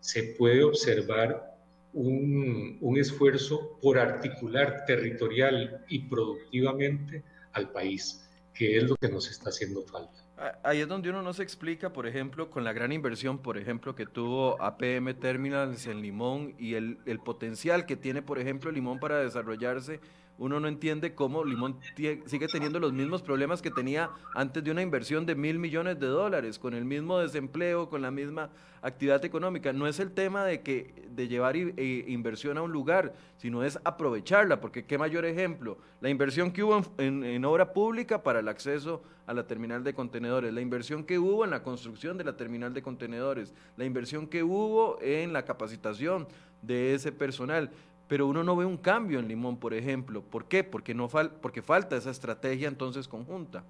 se 0.00 0.34
puede 0.38 0.64
observar 0.64 1.54
un, 1.92 2.78
un 2.80 2.98
esfuerzo 2.98 3.78
por 3.82 3.98
articular 3.98 4.84
territorial 4.86 5.84
y 5.88 6.08
productivamente 6.08 7.22
al 7.52 7.70
país, 7.72 8.26
que 8.54 8.78
es 8.78 8.84
lo 8.84 8.96
que 8.96 9.08
nos 9.08 9.30
está 9.30 9.50
haciendo 9.50 9.82
falta. 9.82 10.21
Ahí 10.64 10.80
es 10.80 10.88
donde 10.88 11.10
uno 11.10 11.22
no 11.22 11.32
se 11.32 11.42
explica, 11.42 11.92
por 11.92 12.06
ejemplo, 12.06 12.50
con 12.50 12.64
la 12.64 12.72
gran 12.72 12.90
inversión, 12.90 13.38
por 13.38 13.58
ejemplo, 13.58 13.94
que 13.94 14.06
tuvo 14.06 14.60
APM 14.60 15.14
Terminals 15.14 15.86
en 15.86 16.02
Limón 16.02 16.54
y 16.58 16.74
el, 16.74 16.98
el 17.06 17.20
potencial 17.20 17.86
que 17.86 17.96
tiene, 17.96 18.22
por 18.22 18.38
ejemplo, 18.40 18.70
Limón 18.72 18.98
para 18.98 19.18
desarrollarse 19.18 20.00
uno 20.42 20.58
no 20.58 20.66
entiende 20.66 21.14
cómo 21.14 21.44
Limón 21.44 21.78
sigue 21.94 22.48
teniendo 22.48 22.80
los 22.80 22.92
mismos 22.92 23.22
problemas 23.22 23.62
que 23.62 23.70
tenía 23.70 24.10
antes 24.34 24.64
de 24.64 24.72
una 24.72 24.82
inversión 24.82 25.24
de 25.24 25.36
mil 25.36 25.60
millones 25.60 26.00
de 26.00 26.08
dólares, 26.08 26.58
con 26.58 26.74
el 26.74 26.84
mismo 26.84 27.20
desempleo, 27.20 27.88
con 27.88 28.02
la 28.02 28.10
misma 28.10 28.50
actividad 28.82 29.24
económica. 29.24 29.72
No 29.72 29.86
es 29.86 30.00
el 30.00 30.10
tema 30.10 30.44
de 30.44 30.62
que 30.62 31.06
de 31.10 31.28
llevar 31.28 31.54
e, 31.56 32.04
inversión 32.08 32.58
a 32.58 32.62
un 32.62 32.72
lugar, 32.72 33.14
sino 33.36 33.62
es 33.62 33.78
aprovecharla, 33.84 34.60
porque 34.60 34.84
qué 34.84 34.98
mayor 34.98 35.24
ejemplo, 35.26 35.78
la 36.00 36.08
inversión 36.08 36.50
que 36.50 36.64
hubo 36.64 36.82
en, 36.98 37.22
en 37.22 37.44
obra 37.44 37.72
pública 37.72 38.24
para 38.24 38.40
el 38.40 38.48
acceso 38.48 39.00
a 39.28 39.34
la 39.34 39.46
terminal 39.46 39.84
de 39.84 39.94
contenedores, 39.94 40.52
la 40.52 40.60
inversión 40.60 41.04
que 41.04 41.20
hubo 41.20 41.44
en 41.44 41.50
la 41.50 41.62
construcción 41.62 42.18
de 42.18 42.24
la 42.24 42.36
terminal 42.36 42.74
de 42.74 42.82
contenedores, 42.82 43.54
la 43.76 43.84
inversión 43.84 44.26
que 44.26 44.42
hubo 44.42 44.98
en 45.00 45.32
la 45.32 45.44
capacitación 45.44 46.26
de 46.62 46.94
ese 46.94 47.12
personal 47.12 47.70
pero 48.12 48.26
uno 48.26 48.44
no 48.44 48.54
ve 48.56 48.66
un 48.66 48.76
cambio 48.76 49.20
en 49.20 49.26
Limón, 49.26 49.56
por 49.56 49.72
ejemplo. 49.72 50.20
¿Por 50.20 50.44
qué? 50.44 50.64
Porque, 50.64 50.92
no 50.92 51.08
fal 51.08 51.30
porque 51.40 51.62
falta 51.62 51.96
esa 51.96 52.10
estrategia 52.10 52.68
entonces 52.68 53.08
conjunta. 53.08 53.64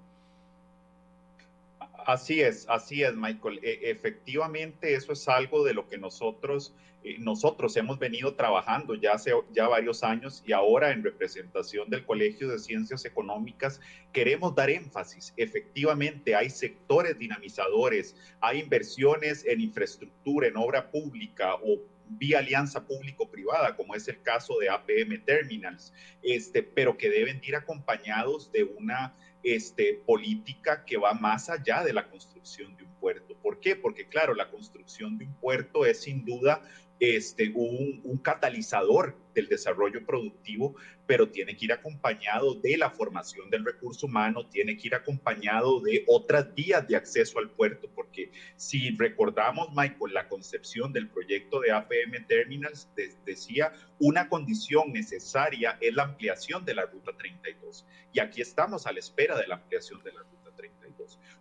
Así 2.04 2.40
es, 2.40 2.66
así 2.68 3.04
es, 3.04 3.14
Michael. 3.14 3.60
E 3.62 3.88
efectivamente, 3.88 4.94
eso 4.94 5.12
es 5.12 5.28
algo 5.28 5.62
de 5.62 5.74
lo 5.74 5.88
que 5.88 5.96
nosotros, 5.96 6.74
eh, 7.04 7.18
nosotros 7.20 7.76
hemos 7.76 8.00
venido 8.00 8.34
trabajando 8.34 8.96
ya 8.96 9.12
hace 9.12 9.30
ya 9.52 9.68
varios 9.68 10.02
años 10.02 10.42
y 10.44 10.50
ahora 10.50 10.90
en 10.90 11.04
representación 11.04 11.88
del 11.88 12.04
Colegio 12.04 12.48
de 12.48 12.58
Ciencias 12.58 13.04
Económicas 13.04 13.80
queremos 14.12 14.56
dar 14.56 14.70
énfasis. 14.70 15.32
Efectivamente, 15.36 16.34
hay 16.34 16.50
sectores 16.50 17.16
dinamizadores, 17.16 18.16
hay 18.40 18.58
inversiones 18.58 19.46
en 19.46 19.60
infraestructura, 19.60 20.48
en 20.48 20.56
obra 20.56 20.90
pública 20.90 21.54
o 21.62 21.78
vía 22.08 22.38
alianza 22.38 22.86
público-privada, 22.86 23.76
como 23.76 23.94
es 23.94 24.08
el 24.08 24.20
caso 24.22 24.58
de 24.58 24.68
APM 24.68 25.24
Terminals, 25.24 25.92
este, 26.22 26.62
pero 26.62 26.96
que 26.96 27.10
deben 27.10 27.40
ir 27.44 27.56
acompañados 27.56 28.50
de 28.52 28.64
una 28.64 29.16
este, 29.42 30.00
política 30.06 30.84
que 30.84 30.96
va 30.96 31.14
más 31.14 31.50
allá 31.50 31.82
de 31.82 31.92
la 31.92 32.08
construcción 32.08 32.76
de 32.76 32.84
un 32.84 32.94
puerto. 32.94 33.34
¿Por 33.42 33.60
qué? 33.60 33.76
Porque 33.76 34.06
claro, 34.06 34.34
la 34.34 34.50
construcción 34.50 35.18
de 35.18 35.26
un 35.26 35.34
puerto 35.34 35.84
es 35.84 36.02
sin 36.02 36.24
duda 36.24 36.62
este, 37.02 37.50
un, 37.52 38.00
catalizador 38.22 39.16
del 39.34 39.48
desarrollo 39.48 40.06
productivo, 40.06 40.76
pero 41.04 41.28
tiene 41.28 41.56
que 41.56 41.64
ir 41.64 41.72
acompañado 41.72 42.54
de 42.54 42.76
la 42.76 42.90
formación 42.90 43.50
del 43.50 43.64
recurso 43.64 44.06
humano, 44.06 44.46
tiene 44.46 44.76
que 44.76 44.86
ir 44.86 44.94
acompañado 44.94 45.80
de 45.80 46.04
otras 46.06 46.54
vías 46.54 46.86
de 46.86 46.94
acceso 46.94 47.40
al 47.40 47.50
puerto, 47.50 47.90
porque 47.92 48.30
si 48.54 48.96
recordamos, 48.96 49.70
Michael, 49.70 50.14
la 50.14 50.28
concepción 50.28 50.92
del 50.92 51.08
proyecto 51.08 51.58
de 51.58 51.72
APM 51.72 52.24
Terminals 52.28 52.88
decía 53.26 53.72
una 53.98 54.28
condición 54.28 54.92
necesaria 54.92 55.78
es 55.80 55.92
la 55.92 56.04
ampliación 56.04 56.64
de 56.64 56.74
la 56.74 56.86
Ruta 56.86 57.16
32. 57.16 57.84
Y 58.12 58.20
aquí 58.20 58.40
estamos 58.40 58.86
a 58.86 58.92
la 58.92 59.00
espera 59.00 59.36
de 59.36 59.48
la 59.48 59.56
ampliación 59.56 60.00
de 60.04 60.12
la 60.12 60.20
Ruta 60.20 60.41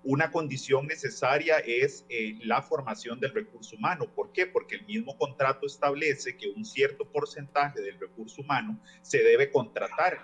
una 0.03 0.31
condición 0.31 0.87
necesaria 0.87 1.59
es 1.59 2.05
eh, 2.09 2.35
la 2.43 2.61
formación 2.61 3.19
del 3.19 3.33
recurso 3.33 3.75
humano. 3.75 4.05
¿Por 4.13 4.31
qué? 4.31 4.47
Porque 4.47 4.75
el 4.75 4.85
mismo 4.85 5.17
contrato 5.17 5.65
establece 5.67 6.35
que 6.37 6.47
un 6.47 6.65
cierto 6.65 7.05
porcentaje 7.05 7.81
del 7.81 7.99
recurso 7.99 8.41
humano 8.41 8.79
se 9.01 9.19
debe 9.23 9.51
contratar 9.51 10.19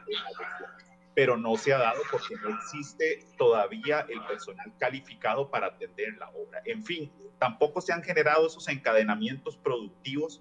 pero 1.18 1.36
no 1.36 1.58
se 1.58 1.74
ha 1.74 1.80
dado 1.80 2.04
porque 2.12 2.36
no 2.44 2.56
existe 2.56 3.26
todavía 3.40 4.06
el 4.08 4.24
personal 4.28 4.72
calificado 4.78 5.50
para 5.50 5.66
atender 5.66 6.16
la 6.20 6.30
obra. 6.30 6.62
En 6.64 6.86
fin, 6.86 7.12
tampoco 7.40 7.82
se 7.82 7.92
han 7.92 8.04
generado 8.04 8.46
esos 8.46 8.68
encadenamientos 8.68 9.58
productivos 9.58 10.40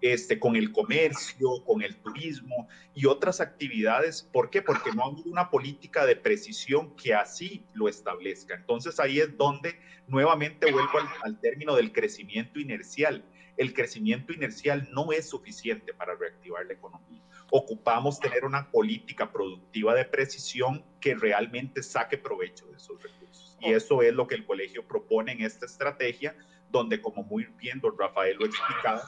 este, 0.00 0.38
con 0.38 0.56
el 0.56 0.72
comercio, 0.72 1.64
con 1.64 1.82
el 1.82 1.96
turismo 1.96 2.68
y 2.94 3.06
otras 3.06 3.40
actividades. 3.40 4.22
¿Por 4.22 4.50
qué? 4.50 4.62
Porque 4.62 4.92
no 4.92 5.02
ha 5.02 5.06
habido 5.06 5.30
una 5.30 5.50
política 5.50 6.06
de 6.06 6.16
precisión 6.16 6.94
que 6.96 7.14
así 7.14 7.64
lo 7.74 7.88
establezca. 7.88 8.54
Entonces 8.54 9.00
ahí 9.00 9.20
es 9.20 9.36
donde 9.36 9.78
nuevamente 10.06 10.70
vuelvo 10.70 10.98
al, 10.98 11.08
al 11.22 11.40
término 11.40 11.74
del 11.74 11.92
crecimiento 11.92 12.60
inercial. 12.60 13.24
El 13.56 13.74
crecimiento 13.74 14.32
inercial 14.32 14.88
no 14.92 15.10
es 15.10 15.28
suficiente 15.28 15.92
para 15.92 16.14
reactivar 16.14 16.64
la 16.66 16.74
economía. 16.74 17.22
Ocupamos 17.50 18.20
tener 18.20 18.44
una 18.44 18.70
política 18.70 19.32
productiva 19.32 19.94
de 19.94 20.04
precisión 20.04 20.84
que 21.00 21.14
realmente 21.14 21.82
saque 21.82 22.18
provecho 22.18 22.66
de 22.66 22.76
esos 22.76 23.02
recursos. 23.02 23.56
Y 23.60 23.72
eso 23.72 24.02
es 24.02 24.14
lo 24.14 24.28
que 24.28 24.36
el 24.36 24.46
colegio 24.46 24.86
propone 24.86 25.32
en 25.32 25.42
esta 25.42 25.66
estrategia 25.66 26.36
donde, 26.70 27.00
como 27.00 27.22
muy 27.22 27.44
bien 27.58 27.80
don 27.80 27.96
Rafael 27.98 28.36
lo 28.38 28.46
explicaba, 28.46 29.02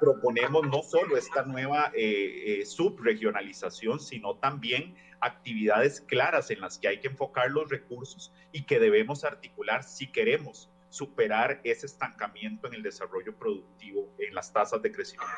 proponemos 0.00 0.66
no 0.66 0.82
solo 0.82 1.16
esta 1.16 1.42
nueva 1.42 1.90
eh, 1.94 2.60
eh, 2.60 2.66
subregionalización, 2.66 4.00
sino 4.00 4.36
también 4.36 4.94
actividades 5.20 6.00
claras 6.02 6.50
en 6.50 6.60
las 6.60 6.78
que 6.78 6.88
hay 6.88 7.00
que 7.00 7.08
enfocar 7.08 7.50
los 7.50 7.68
recursos 7.68 8.32
y 8.52 8.64
que 8.64 8.78
debemos 8.78 9.24
articular 9.24 9.82
si 9.82 10.06
queremos 10.12 10.70
superar 10.90 11.60
ese 11.64 11.86
estancamiento 11.86 12.66
en 12.66 12.74
el 12.74 12.82
desarrollo 12.82 13.36
productivo, 13.36 14.08
en 14.18 14.34
las 14.34 14.52
tasas 14.52 14.80
de 14.80 14.90
crecimiento 14.90 15.34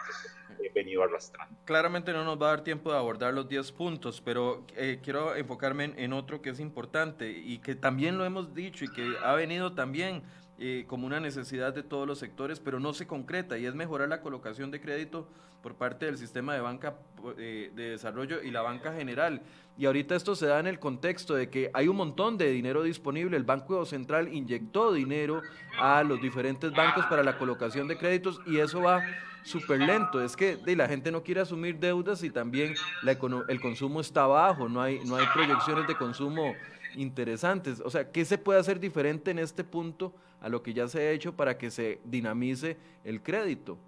que 0.60 0.66
he 0.66 0.70
venido 0.70 1.02
arrastrando. 1.02 1.56
Claramente 1.64 2.12
no 2.12 2.24
nos 2.24 2.40
va 2.40 2.46
a 2.46 2.50
dar 2.50 2.64
tiempo 2.64 2.92
de 2.92 2.98
abordar 2.98 3.34
los 3.34 3.48
10 3.48 3.72
puntos, 3.72 4.20
pero 4.20 4.64
eh, 4.76 5.00
quiero 5.02 5.34
enfocarme 5.34 5.92
en, 5.96 6.12
otro 6.12 6.40
que 6.40 6.50
es 6.50 6.60
importante 6.60 7.30
y 7.30 7.58
que 7.58 7.74
también 7.74 8.16
lo 8.16 8.24
hemos 8.24 8.54
dicho 8.54 8.84
y 8.84 8.92
que 8.92 9.14
ha 9.24 9.34
venido 9.34 9.74
también 9.74 10.22
eh, 10.62 10.84
como 10.86 11.06
una 11.06 11.20
necesidad 11.20 11.74
de 11.74 11.82
todos 11.82 12.06
los 12.06 12.18
sectores, 12.18 12.60
pero 12.60 12.78
no 12.80 12.92
se 12.92 13.06
concreta 13.06 13.56
y 13.56 13.64
es 13.64 13.74
mejorar 13.74 14.10
la 14.10 14.20
colocación 14.20 14.70
de 14.70 14.78
crédito 14.78 15.26
por 15.62 15.74
parte 15.74 16.04
del 16.04 16.18
sistema 16.18 16.52
de 16.52 16.60
banca 16.60 16.96
eh, 17.38 17.70
de 17.74 17.90
desarrollo 17.90 18.42
y 18.42 18.50
la 18.50 18.60
banca 18.60 18.92
general. 18.92 19.40
Y 19.78 19.86
ahorita 19.86 20.14
esto 20.14 20.34
se 20.34 20.46
da 20.46 20.60
en 20.60 20.66
el 20.66 20.78
contexto 20.78 21.34
de 21.34 21.48
que 21.48 21.70
hay 21.72 21.88
un 21.88 21.96
montón 21.96 22.36
de 22.36 22.50
dinero 22.50 22.82
disponible. 22.82 23.38
El 23.38 23.44
Banco 23.44 23.86
Central 23.86 24.34
inyectó 24.34 24.92
dinero 24.92 25.40
a 25.80 26.02
los 26.02 26.20
diferentes 26.20 26.70
bancos 26.72 27.06
para 27.06 27.22
la 27.22 27.38
colocación 27.38 27.88
de 27.88 27.96
créditos 27.96 28.40
y 28.46 28.58
eso 28.58 28.82
va 28.82 29.02
súper 29.42 29.80
lento. 29.80 30.22
Es 30.22 30.36
que 30.36 30.56
de, 30.56 30.76
la 30.76 30.88
gente 30.88 31.10
no 31.10 31.22
quiere 31.22 31.40
asumir 31.40 31.78
deudas 31.78 32.22
y 32.22 32.30
también 32.30 32.74
la, 33.02 33.18
el 33.48 33.60
consumo 33.60 34.00
está 34.00 34.26
bajo, 34.26 34.68
no 34.68 34.80
hay, 34.80 35.00
no 35.04 35.16
hay 35.16 35.26
proyecciones 35.32 35.86
de 35.86 35.96
consumo 35.96 36.54
interesantes. 36.96 37.80
O 37.84 37.90
sea, 37.90 38.10
¿qué 38.10 38.24
se 38.24 38.38
puede 38.38 38.60
hacer 38.60 38.80
diferente 38.80 39.30
en 39.30 39.38
este 39.38 39.64
punto 39.64 40.12
a 40.40 40.48
lo 40.48 40.62
que 40.62 40.72
ya 40.72 40.88
se 40.88 41.00
ha 41.00 41.10
hecho 41.10 41.34
para 41.34 41.58
que 41.58 41.70
se 41.70 42.00
dinamice 42.04 42.76
el 43.04 43.22
crédito. 43.22 43.78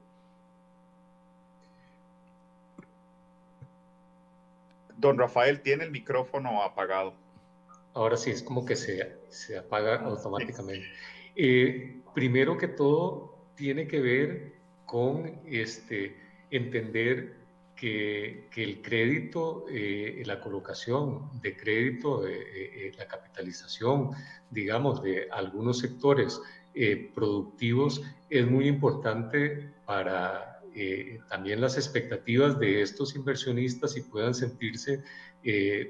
Don 4.96 5.18
Rafael 5.18 5.60
tiene 5.62 5.84
el 5.84 5.90
micrófono 5.90 6.62
apagado. 6.62 7.14
Ahora 7.94 8.16
sí, 8.16 8.30
es 8.30 8.42
como 8.42 8.64
que 8.64 8.76
se, 8.76 9.16
se 9.28 9.58
apaga 9.58 10.00
automáticamente. 10.00 10.86
Eh, 11.34 12.00
primero 12.14 12.56
que 12.56 12.68
todo, 12.68 13.36
tiene 13.56 13.88
que 13.88 14.00
ver 14.00 14.61
con 14.86 15.40
este, 15.46 16.16
entender 16.50 17.42
que, 17.82 18.48
el 18.56 18.80
crédito, 18.80 19.64
eh, 19.68 20.22
la 20.24 20.40
colocación 20.40 21.28
de 21.42 21.56
crédito, 21.56 22.24
eh, 22.28 22.38
eh, 22.40 22.92
la 22.96 23.08
capitalización, 23.08 24.10
digamos, 24.50 25.02
de 25.02 25.28
algunos 25.30 25.78
sectores 25.80 26.40
productivos 27.14 28.00
es 28.30 28.46
muy 28.46 28.66
importante 28.66 29.74
para 29.84 30.62
también 31.28 31.60
las 31.60 31.76
expectativas 31.76 32.58
de 32.58 32.80
estos 32.80 33.14
inversionistas 33.14 33.94
y 33.98 34.00
puedan 34.00 34.32
sentirse 34.32 35.04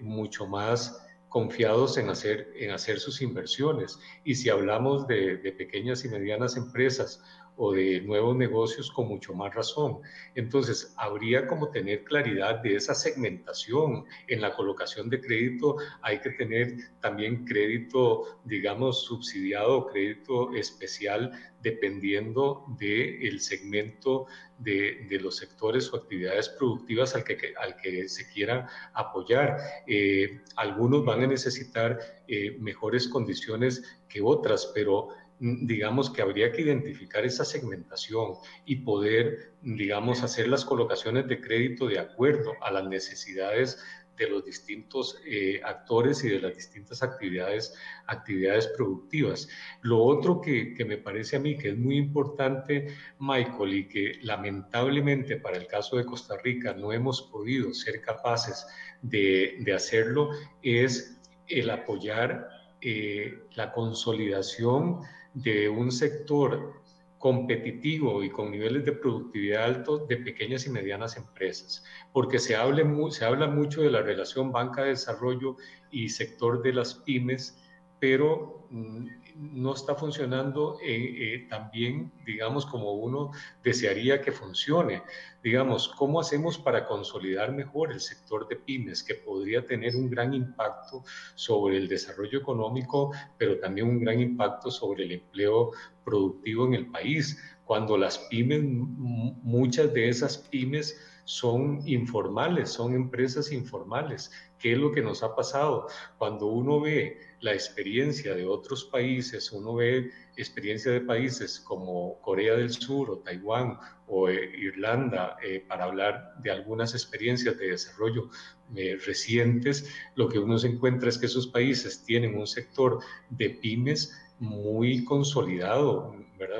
mucho 0.00 0.48
más 0.48 1.06
confiados 1.28 1.98
en 1.98 2.08
hacer, 2.08 2.52
en 2.56 2.72
hacer 2.72 2.98
sus 2.98 3.22
inversiones. 3.22 4.00
Y 4.24 4.34
si 4.34 4.48
hablamos 4.48 5.06
de 5.06 5.54
pequeñas 5.56 6.04
y 6.04 6.08
medianas 6.08 6.56
empresas 6.56 7.22
o 7.64 7.72
de 7.72 8.00
nuevos 8.00 8.34
negocios 8.34 8.90
con 8.90 9.06
mucho 9.06 9.34
más 9.34 9.54
razón. 9.54 10.00
Entonces, 10.34 10.92
habría 10.96 11.46
como 11.46 11.70
tener 11.70 12.02
claridad 12.02 12.56
de 12.56 12.74
esa 12.74 12.92
segmentación 12.92 14.04
en 14.26 14.40
la 14.40 14.52
colocación 14.52 15.08
de 15.08 15.20
crédito. 15.20 15.76
Hay 16.02 16.20
que 16.20 16.30
tener 16.30 16.74
también 17.00 17.44
crédito, 17.44 18.40
digamos, 18.44 19.04
subsidiado 19.04 19.86
crédito 19.86 20.52
especial 20.54 21.30
dependiendo 21.62 22.64
del 22.80 23.38
segmento 23.40 24.26
de, 24.58 25.18
los 25.20 25.36
sectores 25.36 25.92
o 25.92 25.96
actividades 25.96 26.48
productivas 26.48 27.14
al 27.14 27.22
que, 27.22 27.54
al 27.60 27.76
que 27.76 28.08
se 28.08 28.28
quiera 28.28 28.68
apoyar. 28.94 29.58
Eh, 29.86 30.40
algunos 30.56 31.04
van 31.04 31.22
a 31.22 31.26
necesitar 31.28 31.98
eh, 32.26 32.56
mejores 32.58 33.06
condiciones 33.08 34.00
que 34.08 34.20
otras, 34.20 34.72
pero 34.74 35.08
digamos 35.42 36.08
que 36.08 36.22
habría 36.22 36.52
que 36.52 36.62
identificar 36.62 37.24
esa 37.24 37.44
segmentación 37.44 38.34
y 38.64 38.76
poder, 38.76 39.54
digamos, 39.60 40.22
hacer 40.22 40.46
las 40.46 40.64
colocaciones 40.64 41.26
de 41.26 41.40
crédito 41.40 41.88
de 41.88 41.98
acuerdo 41.98 42.52
a 42.62 42.70
las 42.70 42.86
necesidades 42.86 43.82
de 44.16 44.28
los 44.28 44.44
distintos 44.44 45.18
eh, 45.26 45.60
actores 45.64 46.22
y 46.22 46.28
de 46.28 46.40
las 46.40 46.54
distintas 46.54 47.02
actividades, 47.02 47.74
actividades 48.06 48.68
productivas. 48.68 49.48
Lo 49.80 50.00
otro 50.04 50.40
que, 50.40 50.74
que, 50.74 50.84
me 50.84 50.98
parece 50.98 51.36
a 51.36 51.40
mí 51.40 51.58
que 51.58 51.70
es 51.70 51.76
muy 51.76 51.96
importante, 51.96 52.94
Michael, 53.18 53.74
y 53.74 53.88
que 53.88 54.18
lamentablemente 54.22 55.38
para 55.38 55.56
el 55.56 55.66
caso 55.66 55.96
de 55.96 56.04
Costa 56.04 56.36
Rica 56.44 56.72
no 56.72 56.92
hemos 56.92 57.20
podido 57.22 57.74
ser 57.74 58.00
capaces 58.00 58.64
de, 59.00 59.56
de 59.58 59.74
hacerlo, 59.74 60.30
es 60.62 61.20
el 61.48 61.68
apoyar 61.70 62.48
eh, 62.84 63.38
la 63.54 63.72
consolidación 63.72 65.02
de 65.34 65.68
un 65.68 65.90
sector 65.90 66.82
competitivo 67.18 68.24
y 68.24 68.30
con 68.30 68.50
niveles 68.50 68.84
de 68.84 68.92
productividad 68.92 69.64
altos 69.64 70.08
de 70.08 70.16
pequeñas 70.16 70.66
y 70.66 70.70
medianas 70.70 71.16
empresas, 71.16 71.84
porque 72.12 72.40
se, 72.40 72.56
hable 72.56 72.84
se 73.12 73.24
habla 73.24 73.46
mucho 73.46 73.82
de 73.82 73.92
la 73.92 74.02
relación 74.02 74.50
banca 74.50 74.82
de 74.82 74.88
desarrollo 74.88 75.56
y 75.92 76.08
sector 76.08 76.62
de 76.62 76.72
las 76.72 76.94
pymes, 76.94 77.62
pero 78.00 78.66
mm, 78.70 79.06
no 79.36 79.74
está 79.74 79.94
funcionando 79.94 80.78
eh, 80.82 81.34
eh, 81.34 81.46
tan 81.48 81.70
bien, 81.70 82.12
digamos, 82.24 82.66
como 82.66 82.92
uno 82.92 83.30
desearía 83.62 84.20
que 84.20 84.32
funcione. 84.32 85.02
Digamos, 85.42 85.88
¿cómo 85.88 86.20
hacemos 86.20 86.58
para 86.58 86.86
consolidar 86.86 87.52
mejor 87.52 87.92
el 87.92 88.00
sector 88.00 88.48
de 88.48 88.56
pymes, 88.56 89.02
que 89.02 89.14
podría 89.14 89.66
tener 89.66 89.96
un 89.96 90.08
gran 90.10 90.34
impacto 90.34 91.04
sobre 91.34 91.76
el 91.76 91.88
desarrollo 91.88 92.38
económico, 92.38 93.12
pero 93.38 93.58
también 93.58 93.88
un 93.88 94.00
gran 94.00 94.20
impacto 94.20 94.70
sobre 94.70 95.04
el 95.04 95.12
empleo 95.12 95.72
productivo 96.04 96.66
en 96.66 96.74
el 96.74 96.90
país? 96.90 97.40
Cuando 97.64 97.96
las 97.96 98.18
pymes, 98.18 98.62
muchas 98.62 99.92
de 99.92 100.08
esas 100.08 100.38
pymes, 100.38 101.00
son 101.24 101.80
informales, 101.86 102.70
son 102.70 102.94
empresas 102.94 103.52
informales. 103.52 104.30
¿Qué 104.58 104.72
es 104.72 104.78
lo 104.78 104.92
que 104.92 105.02
nos 105.02 105.22
ha 105.22 105.34
pasado? 105.34 105.88
Cuando 106.18 106.46
uno 106.46 106.80
ve 106.80 107.18
la 107.40 107.52
experiencia 107.52 108.34
de 108.34 108.46
otros 108.46 108.84
países, 108.84 109.50
uno 109.50 109.74
ve 109.74 110.10
experiencia 110.36 110.92
de 110.92 111.00
países 111.00 111.58
como 111.60 112.20
Corea 112.20 112.54
del 112.54 112.70
Sur 112.70 113.10
o 113.10 113.18
Taiwán 113.18 113.78
o 114.06 114.28
eh, 114.28 114.52
Irlanda, 114.56 115.36
eh, 115.42 115.64
para 115.66 115.84
hablar 115.84 116.34
de 116.42 116.50
algunas 116.50 116.94
experiencias 116.94 117.58
de 117.58 117.70
desarrollo 117.70 118.28
eh, 118.76 118.96
recientes, 119.04 119.92
lo 120.14 120.28
que 120.28 120.38
uno 120.38 120.58
se 120.58 120.68
encuentra 120.68 121.08
es 121.08 121.18
que 121.18 121.26
esos 121.26 121.48
países 121.48 122.04
tienen 122.04 122.36
un 122.36 122.46
sector 122.46 123.00
de 123.30 123.50
pymes 123.50 124.16
muy 124.38 125.04
consolidado, 125.04 126.16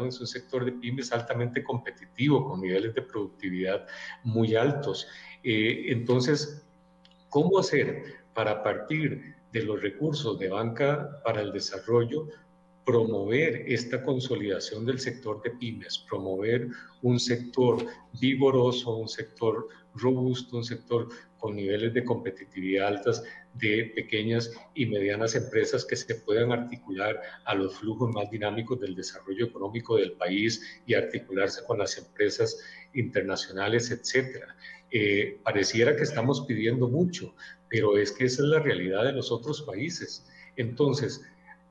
Es 0.09 0.21
un 0.21 0.27
sector 0.27 0.65
de 0.65 0.73
pymes 0.73 1.13
altamente 1.13 1.63
competitivo, 1.63 2.49
con 2.49 2.61
niveles 2.61 2.95
de 2.95 3.03
productividad 3.03 3.87
muy 4.23 4.55
altos. 4.55 5.07
entonces, 5.43 6.67
¿cómo 7.29 7.59
hacer 7.59 8.23
para 8.35 8.63
partir 8.63 9.35
de 9.53 9.63
los 9.63 9.83
recursos 9.83 10.39
de 10.39 10.49
banca 10.49 11.21
para 11.25 11.43
el 11.43 11.53
desarrollo, 11.53 12.29
promover 12.85 13.65
esta 13.67 14.03
consolidación 14.03 14.85
del 14.85 14.99
sector 14.99 15.41
de 15.43 15.51
pymes, 15.51 16.05
promover 16.09 16.69
un 17.03 17.21
sector 17.21 17.87
vigoroso, 18.21 18.97
un 18.97 19.09
sector 19.09 19.69
robusto, 19.95 20.57
un 20.57 20.65
sector 20.65 21.09
con 21.39 21.57
niveles 21.57 21.93
de 21.93 22.05
competitividad 22.05 22.89
altas 22.89 23.23
de 23.55 23.93
pequeñas 23.95 24.51
y 24.75 24.87
medianas 24.87 25.35
empresas 25.35 25.85
que 25.85 25.97
se 25.97 26.15
puedan 26.15 26.53
articular 26.53 27.21
a 27.45 27.55
los 27.55 27.77
flujos 27.77 28.11
más 28.15 28.31
dinámicos 28.31 28.81
del 28.81 28.95
desarrollo 28.95 29.47
económico 29.47 29.97
del 29.97 30.13
país 30.13 30.81
y 30.87 30.95
articularse 30.95 31.65
con 31.67 31.79
las 31.79 31.99
empresas 31.99 32.59
internacionales, 32.95 33.91
etcétera. 33.91 34.57
Eh, 34.91 35.41
pareciera 35.43 35.97
que 35.97 36.03
estamos 36.03 36.43
pidiendo 36.43 36.89
mucho, 36.89 37.35
pero 37.69 37.97
es 37.99 38.13
que 38.13 38.25
esa 38.25 38.43
es 38.43 38.49
la 38.49 38.61
realidad 38.61 39.05
de 39.05 39.13
los 39.13 39.31
otros 39.33 39.63
países. 39.63 40.25
Entonces, 40.57 41.23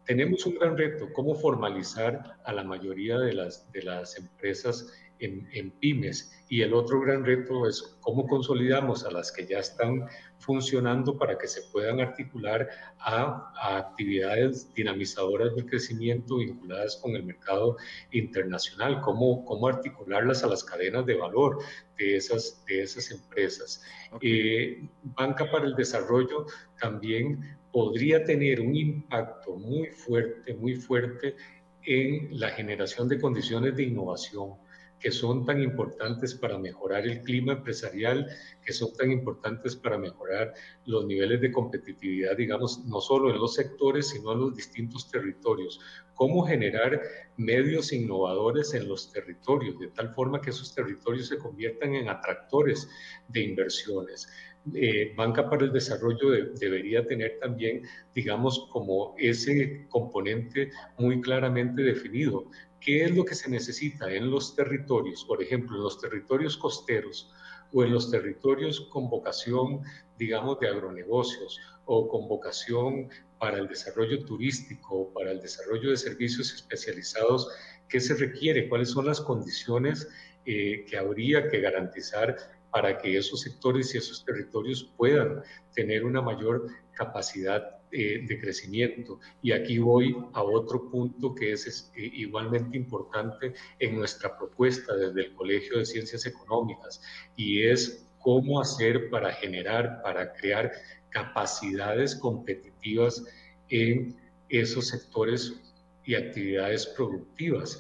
tenemos 0.06 0.46
un 0.46 0.56
gran 0.56 0.78
reto, 0.78 1.08
cómo 1.14 1.36
formalizar 1.36 2.38
a 2.44 2.54
la 2.54 2.64
mayoría 2.64 3.20
de 3.20 3.34
las, 3.34 3.72
de 3.72 3.84
las 3.84 4.18
empresas 4.18 4.92
en, 5.22 5.72
pymes. 5.80 6.32
Y 6.50 6.62
el 6.62 6.74
otro 6.74 7.00
gran 7.00 7.24
reto 7.24 7.68
es 7.68 7.98
cómo 8.02 8.28
consolidamos 8.28 9.06
a 9.06 9.12
las 9.12 9.32
que 9.32 9.46
ya 9.46 9.60
están 9.60 10.08
funcionando 10.40 11.18
para 11.18 11.38
que 11.38 11.48
se 11.48 11.62
puedan 11.72 12.00
articular 12.00 12.68
a, 13.00 13.78
actividades 13.78 14.74
dinamizadoras 14.74 15.56
del 15.56 15.66
crecimiento 15.66 16.38
vinculadas 16.38 16.98
con 16.98 17.16
el 17.16 17.24
mercado 17.24 17.78
internacional, 18.12 19.02
cómo, 19.02 19.46
cómo 19.46 19.68
articularlas 19.68 20.44
a 20.44 20.48
las 20.48 20.64
cadenas 20.64 21.06
de 21.06 21.16
valor 21.16 21.60
de 21.98 22.16
esas, 22.18 22.66
de 22.66 22.82
esas 22.82 23.12
empresas. 23.12 23.84
Eh, 24.22 24.88
Banca 25.04 25.50
para 25.52 25.66
el 25.66 25.76
Desarrollo 25.76 26.48
también 26.80 27.61
podría 27.72 28.24
tener 28.24 28.62
un 28.62 28.76
impacto 28.76 29.56
muy 29.56 29.88
fuerte, 29.88 30.54
muy 30.54 30.76
fuerte 30.76 31.36
en 31.84 32.40
la 32.40 32.50
generación 32.50 33.08
de 33.08 33.20
condiciones 33.20 33.76
de 33.76 33.84
innovación 33.84 34.56
que 35.02 35.12
son 35.12 35.46
tan 35.46 35.62
importantes 35.62 36.36
para 36.36 36.60
mejorar 36.60 37.06
el 37.06 37.22
clima 37.24 37.54
empresarial, 37.54 38.28
que 38.64 38.72
son 38.72 38.94
tan 38.94 39.12
importantes 39.12 39.76
para 39.76 39.98
mejorar 39.98 40.54
los 40.86 41.06
niveles 41.06 41.42
de 41.42 41.52
competitividad, 41.52 42.38
digamos, 42.38 42.86
no 42.86 43.02
solo 43.02 43.32
en 43.32 43.40
los 43.40 43.56
sectores, 43.56 44.10
sino 44.10 44.34
en 44.34 44.40
los 44.42 44.56
distintos 44.56 45.10
territorios. 45.10 45.80
Cómo 46.14 46.46
generar 46.46 47.02
medios 47.36 47.92
innovadores 47.92 48.76
en 48.76 48.88
los 48.88 49.12
territorios, 49.12 49.80
de 49.80 49.88
tal 49.88 50.14
forma 50.14 50.40
que 50.40 50.52
esos 50.52 50.74
territorios 50.76 51.28
se 51.28 51.40
conviertan 51.40 51.96
en 51.96 52.08
atractores 52.08 52.88
de 53.28 53.42
inversiones. 53.42 54.30
Eh, 54.76 55.14
Banca 55.16 55.50
para 55.50 55.66
el 55.66 55.74
Desarrollo 55.74 56.30
debería 56.60 57.06
tener 57.08 57.40
también, 57.40 57.84
digamos, 58.14 58.68
como 58.72 59.16
ese 59.18 59.88
componente 59.90 60.72
muy 60.98 61.20
claramente 61.20 61.82
definido. 61.82 62.46
¿Qué 62.80 63.06
es 63.06 63.16
lo 63.16 63.26
que 63.26 63.36
se 63.36 63.50
necesita 63.50 64.12
en 64.12 64.30
los 64.30 64.56
territorios? 64.56 65.26
Por 65.26 65.42
ejemplo, 65.42 65.78
en 65.78 65.84
los 65.84 66.00
territorios 66.00 66.58
costeros 66.58 67.32
o 67.74 67.84
en 67.84 67.92
los 67.92 68.12
territorios 68.12 68.82
con 68.92 69.10
vocación, 69.10 69.82
digamos, 70.18 70.60
de 70.60 70.68
agronegocios 70.68 71.60
o 71.86 72.08
con 72.08 72.28
vocación 72.28 73.10
para 73.40 73.58
el 73.58 73.68
desarrollo 73.68 74.24
turístico 74.26 74.96
o 74.96 75.14
para 75.14 75.32
el 75.32 75.42
desarrollo 75.42 75.90
de 75.90 75.98
servicios 75.98 76.54
especializados, 76.54 77.50
¿qué 77.90 78.00
se 78.00 78.14
requiere? 78.16 78.70
¿Cuáles 78.70 78.90
son 78.90 79.08
las 79.08 79.22
condiciones 79.22 80.08
eh, 80.46 80.86
que 80.88 80.98
habría 80.98 81.48
que 81.50 81.60
garantizar 81.60 82.36
para 82.72 82.98
que 82.98 83.18
esos 83.18 83.42
sectores 83.42 83.94
y 83.94 83.98
esos 83.98 84.24
territorios 84.24 84.90
puedan 84.98 85.44
tener 85.74 86.04
una 86.06 86.22
mayor 86.22 86.68
capacidad 86.94 87.82
eh, 87.92 88.26
de 88.26 88.40
crecimiento. 88.40 89.20
Y 89.42 89.52
aquí 89.52 89.78
voy 89.78 90.16
a 90.34 90.42
otro 90.42 90.90
punto 90.90 91.36
que 91.36 91.52
es, 91.52 91.92
eh, 91.96 92.10
igualmente 92.14 92.78
importante 92.78 93.54
en 93.80 93.98
nuestra 93.98 94.38
propuesta 94.38 94.96
desde 94.96 95.26
el 95.26 95.34
Colegio 95.34 95.78
de 95.78 95.86
Ciencias 95.86 96.26
Económicas 96.26 97.02
y 97.36 97.64
es 97.64 98.08
cómo 98.20 98.62
hacer 98.62 99.10
para 99.10 99.34
generar, 99.34 100.02
para 100.04 100.32
crear 100.34 100.72
capacidades 101.10 102.16
competitivas 102.16 103.26
en 103.68 104.16
esos 104.48 104.88
sectores 104.88 105.60
y 106.06 106.16
actividades 106.16 106.86
productivas. 106.88 107.80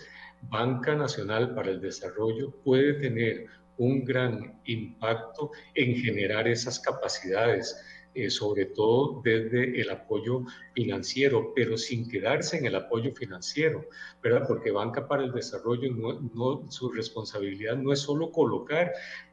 Banca 0.49 0.95
Nacional 0.95 1.53
para 1.55 1.69
el 1.69 1.79
Desarrollo 1.79 2.51
puede 2.63 2.95
tener 2.95 3.47
un 3.81 4.05
gran 4.05 4.59
impacto 4.65 5.51
en 5.73 5.95
generar 5.95 6.47
esas 6.47 6.79
capacidades, 6.79 7.75
eh, 8.13 8.29
sobre 8.29 8.65
todo 8.65 9.21
desde 9.23 9.81
el 9.81 9.89
apoyo 9.89 10.43
financiero, 10.75 11.51
pero 11.55 11.75
sin 11.77 12.07
quedarse 12.07 12.57
en 12.57 12.67
el 12.67 12.75
apoyo 12.75 13.11
financiero, 13.15 13.83
¿verdad? 14.21 14.45
Porque 14.47 14.69
Banca 14.69 15.07
para 15.07 15.23
el 15.23 15.31
Desarrollo, 15.31 15.91
no, 15.91 16.69
su 16.69 16.91
responsabilidad 16.91 17.75
no 17.75 17.91
es 17.91 18.01
solo 18.01 18.31
colocar 18.31 18.91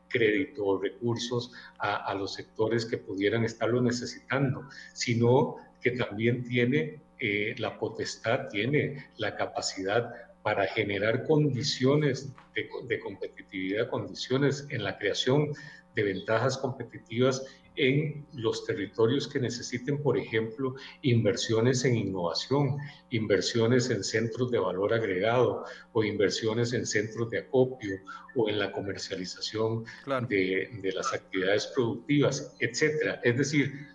crédito 0.09 0.64
o 0.64 0.80
recursos 0.80 1.53
a, 1.78 2.14
los 2.14 2.32
sectores 2.32 2.86
que 2.86 2.96
pudieran 2.96 3.44
estarlo 3.44 3.82
necesitando, 3.82 4.62
sino 4.94 5.57
que 5.82 5.90
también 5.90 6.42
tiene 6.44 7.03
eh, 7.18 7.55
la 7.59 7.78
potestad, 7.78 8.49
tiene 8.49 9.11
la 9.18 9.36
capacidad 9.36 10.11
para 10.49 10.66
generar 10.66 11.26
condiciones 11.26 12.32
de, 12.55 13.01
competitividad, 13.01 13.90
condiciones 13.90 14.66
en 14.70 14.82
la 14.82 14.96
creación 14.96 15.53
de 15.94 16.03
ventajas 16.05 16.57
competitivas 16.57 17.44
en 17.76 18.26
los 18.32 18.64
territorios 18.64 19.28
que 19.28 19.40
necesiten, 19.40 20.03
por 20.03 20.16
ejemplo, 20.16 20.74
inversiones 21.03 21.84
en 21.84 21.96
innovación, 21.96 22.78
inversiones 23.11 23.90
en 23.90 24.03
centros 24.03 24.51
de 24.51 24.59
valor 24.59 24.94
agregado 24.94 25.66
o 25.92 26.03
inversiones 26.03 26.72
en 26.72 26.86
centros 26.86 27.28
de 27.28 27.40
acopio 27.40 27.99
o 28.34 28.49
en 28.49 28.59
la 28.59 28.72
comercialización 28.72 29.84
de, 30.30 30.70
de, 30.80 30.92
las 30.92 31.12
actividades 31.12 31.66
productivas, 31.74 32.57
etcétera. 32.59 33.20
Es 33.22 33.36
decir, 33.36 33.86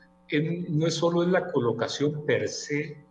no 0.70 0.86
es 0.86 0.93
solo 0.93 1.24
en 1.24 1.32
la 1.32 1.51
colocación 1.51 2.24
per 2.28 2.47
se 2.47 3.04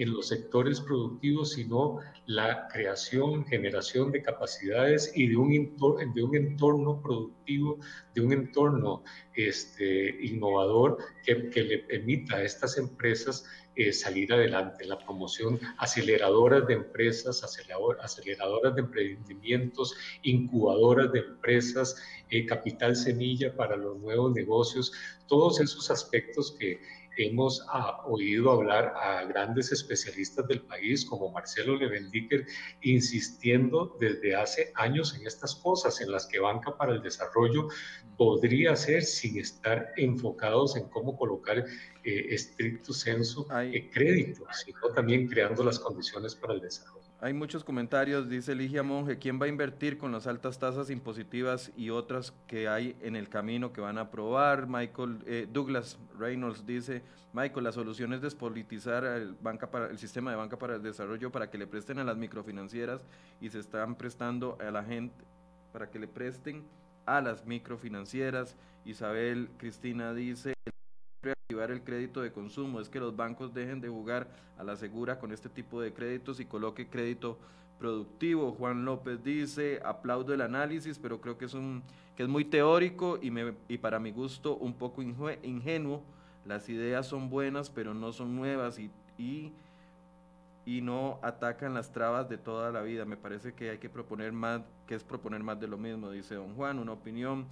en 0.00 0.14
los 0.14 0.28
sectores 0.28 0.80
productivos, 0.80 1.52
sino 1.52 1.98
la 2.24 2.68
creación, 2.68 3.44
generación 3.44 4.10
de 4.10 4.22
capacidades 4.22 5.12
y 5.14 5.26
de 5.28 5.36
un, 5.36 5.52
entorno, 5.52 6.12
de 6.14 6.22
un 6.22 6.36
entorno 6.36 7.02
productivo, 7.02 7.78
de 8.14 8.22
un 8.22 8.32
entorno 8.32 9.04
este, 9.34 10.24
innovador 10.24 10.96
que, 11.22 11.50
que 11.50 11.62
le 11.62 11.78
permita 11.80 12.36
a 12.36 12.42
estas 12.42 12.78
empresas 12.78 13.44
eh, 13.76 13.92
salir 13.92 14.32
adelante, 14.32 14.84
la 14.84 14.98
promoción, 14.98 15.60
aceleradoras 15.78 16.66
de 16.66 16.74
empresas, 16.74 17.44
aceleradoras 17.44 18.74
de 18.74 18.80
emprendimientos, 18.80 19.94
incubadoras 20.22 21.12
de 21.12 21.20
empresas, 21.20 21.96
eh, 22.30 22.44
capital 22.46 22.96
semilla 22.96 23.54
para 23.54 23.76
los 23.76 23.98
nuevos 23.98 24.32
negocios, 24.32 24.92
todos 25.28 25.60
esos 25.60 25.90
aspectos 25.90 26.56
que 26.58 26.80
hemos 27.26 27.64
ah, 27.68 28.02
oído 28.06 28.50
hablar 28.50 28.92
a 28.96 29.24
grandes 29.24 29.72
especialistas 29.72 30.46
del 30.48 30.62
país 30.62 31.04
como 31.04 31.30
Marcelo 31.30 31.76
Levendicker 31.76 32.46
insistiendo 32.82 33.96
desde 34.00 34.34
hace 34.34 34.72
años 34.74 35.14
en 35.14 35.26
estas 35.26 35.54
cosas 35.56 36.00
en 36.00 36.10
las 36.10 36.26
que 36.26 36.38
Banca 36.38 36.76
para 36.76 36.92
el 36.92 37.02
Desarrollo 37.02 37.68
podría 38.16 38.76
ser 38.76 39.02
sin 39.02 39.38
estar 39.38 39.92
enfocados 39.96 40.76
en 40.76 40.88
cómo 40.88 41.16
colocar 41.16 41.58
eh, 41.58 42.26
estricto 42.30 42.92
censo 42.92 43.46
eh, 43.60 43.90
crédito, 43.92 44.46
sino 44.52 44.80
también 44.94 45.26
creando 45.28 45.64
las 45.64 45.78
condiciones 45.78 46.34
para 46.34 46.54
el 46.54 46.60
desarrollo. 46.60 47.09
Hay 47.22 47.34
muchos 47.34 47.64
comentarios, 47.64 48.30
dice 48.30 48.54
Ligia 48.54 48.82
Monge, 48.82 49.18
¿quién 49.18 49.38
va 49.38 49.44
a 49.44 49.48
invertir 49.50 49.98
con 49.98 50.10
las 50.10 50.26
altas 50.26 50.58
tasas 50.58 50.88
impositivas 50.88 51.70
y 51.76 51.90
otras 51.90 52.32
que 52.46 52.66
hay 52.66 52.96
en 53.02 53.14
el 53.14 53.28
camino 53.28 53.74
que 53.74 53.82
van 53.82 53.98
a 53.98 54.02
aprobar? 54.02 54.66
Michael 54.66 55.18
eh, 55.26 55.46
Douglas 55.52 55.98
Reynolds 56.18 56.64
dice, 56.64 57.02
Michael, 57.34 57.64
la 57.64 57.72
solución 57.72 58.14
es 58.14 58.22
despolitizar 58.22 59.04
el, 59.04 59.34
banca 59.34 59.70
para, 59.70 59.88
el 59.88 59.98
sistema 59.98 60.30
de 60.30 60.38
banca 60.38 60.58
para 60.58 60.76
el 60.76 60.82
desarrollo 60.82 61.30
para 61.30 61.50
que 61.50 61.58
le 61.58 61.66
presten 61.66 61.98
a 61.98 62.04
las 62.04 62.16
microfinancieras 62.16 63.02
y 63.38 63.50
se 63.50 63.58
están 63.58 63.96
prestando 63.96 64.56
a 64.58 64.70
la 64.70 64.82
gente, 64.82 65.22
para 65.74 65.90
que 65.90 65.98
le 65.98 66.08
presten 66.08 66.64
a 67.04 67.20
las 67.20 67.44
microfinancieras. 67.44 68.56
Isabel 68.86 69.50
Cristina 69.58 70.14
dice, 70.14 70.54
reactivar 71.22 71.70
el 71.70 71.82
crédito 71.82 72.20
de 72.20 72.32
consumo, 72.32 72.80
es 72.80 72.88
que 72.88 73.00
los 73.00 73.16
bancos 73.16 73.52
dejen 73.52 73.80
de 73.80 73.88
jugar 73.88 74.28
a 74.58 74.64
la 74.64 74.76
segura 74.76 75.18
con 75.18 75.32
este 75.32 75.48
tipo 75.48 75.80
de 75.80 75.92
créditos 75.92 76.40
y 76.40 76.44
coloque 76.44 76.88
crédito 76.88 77.38
productivo. 77.78 78.52
Juan 78.52 78.84
López 78.84 79.24
dice, 79.24 79.80
aplaudo 79.84 80.32
el 80.32 80.42
análisis, 80.42 80.98
pero 80.98 81.20
creo 81.20 81.38
que 81.38 81.46
es, 81.46 81.54
un, 81.54 81.82
que 82.16 82.22
es 82.22 82.28
muy 82.28 82.44
teórico 82.44 83.18
y, 83.20 83.30
me, 83.30 83.54
y 83.68 83.78
para 83.78 83.98
mi 83.98 84.12
gusto 84.12 84.56
un 84.56 84.74
poco 84.74 85.02
ingenuo. 85.02 86.02
Las 86.44 86.68
ideas 86.68 87.06
son 87.06 87.28
buenas, 87.30 87.70
pero 87.70 87.94
no 87.94 88.12
son 88.12 88.36
nuevas 88.36 88.78
y, 88.78 88.90
y, 89.18 89.52
no 90.82 91.18
atacan 91.22 91.74
las 91.74 91.92
trabas 91.92 92.28
de 92.28 92.38
toda 92.38 92.70
la 92.70 92.80
vida. 92.82 93.04
Me 93.04 93.16
parece 93.16 93.52
que 93.52 93.70
hay 93.70 93.78
que 93.78 93.90
proponer 93.90 94.32
más, 94.32 94.62
que 94.86 94.94
es 94.94 95.04
proponer 95.04 95.42
más 95.42 95.58
de 95.60 95.66
lo 95.66 95.76
mismo, 95.76 96.10
dice 96.10 96.36
don 96.36 96.54
Juan, 96.54 96.78
una 96.78 96.92
opinión. 96.92 97.46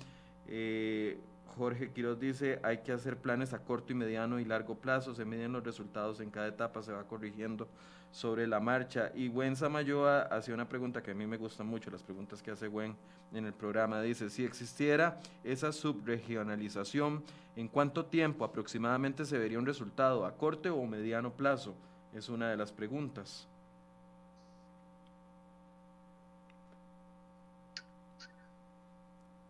Eh, 0.47 1.21
Jorge 1.57 1.91
Quiroz 1.91 2.21
dice, 2.21 2.61
hay 2.63 2.79
que 2.79 2.93
hacer 2.93 3.17
planes 3.17 3.53
a 3.53 3.59
corto 3.59 3.93
y 3.93 3.97
mediano 3.97 4.39
y 4.39 4.45
largo 4.45 4.77
plazo, 4.77 5.15
se 5.15 5.25
miden 5.25 5.53
los 5.53 5.65
resultados 5.65 6.21
en 6.21 6.31
cada 6.31 6.49
etapa, 6.49 6.83
se 6.83 6.93
va 6.93 7.05
corrigiendo 7.05 7.69
sobre 8.11 8.47
la 8.47 8.61
marcha. 8.61 9.11
Y 9.15 9.29
Gwen 9.29 9.57
Samayoa 9.57 10.23
hacía 10.23 10.55
una 10.55 10.69
pregunta 10.69 11.03
que 11.03 11.11
a 11.11 11.15
mí 11.15 11.27
me 11.27 11.37
gustan 11.37 11.67
mucho, 11.67 11.91
las 11.91 12.03
preguntas 12.03 12.43
que 12.43 12.51
hace 12.51 12.69
Gwen 12.69 12.97
en 13.33 13.47
el 13.47 13.53
programa. 13.53 14.01
Dice, 14.01 14.31
si 14.31 14.45
existiera 14.45 15.21
esa 15.45 15.73
subregionalización, 15.73 17.23
¿en 17.57 17.69
cuánto 17.69 18.07
tiempo 18.07 18.45
aproximadamente 18.45 19.25
se 19.25 19.39
vería 19.39 19.59
un 19.59 19.67
resultado, 19.67 20.27
a 20.27 20.37
corto 20.37 20.75
o 20.75 20.87
mediano 20.87 21.33
plazo? 21.33 21.75
Es 22.15 22.29
una 22.29 22.51
de 22.51 22.57
las 22.57 22.73
preguntas. 22.73 23.49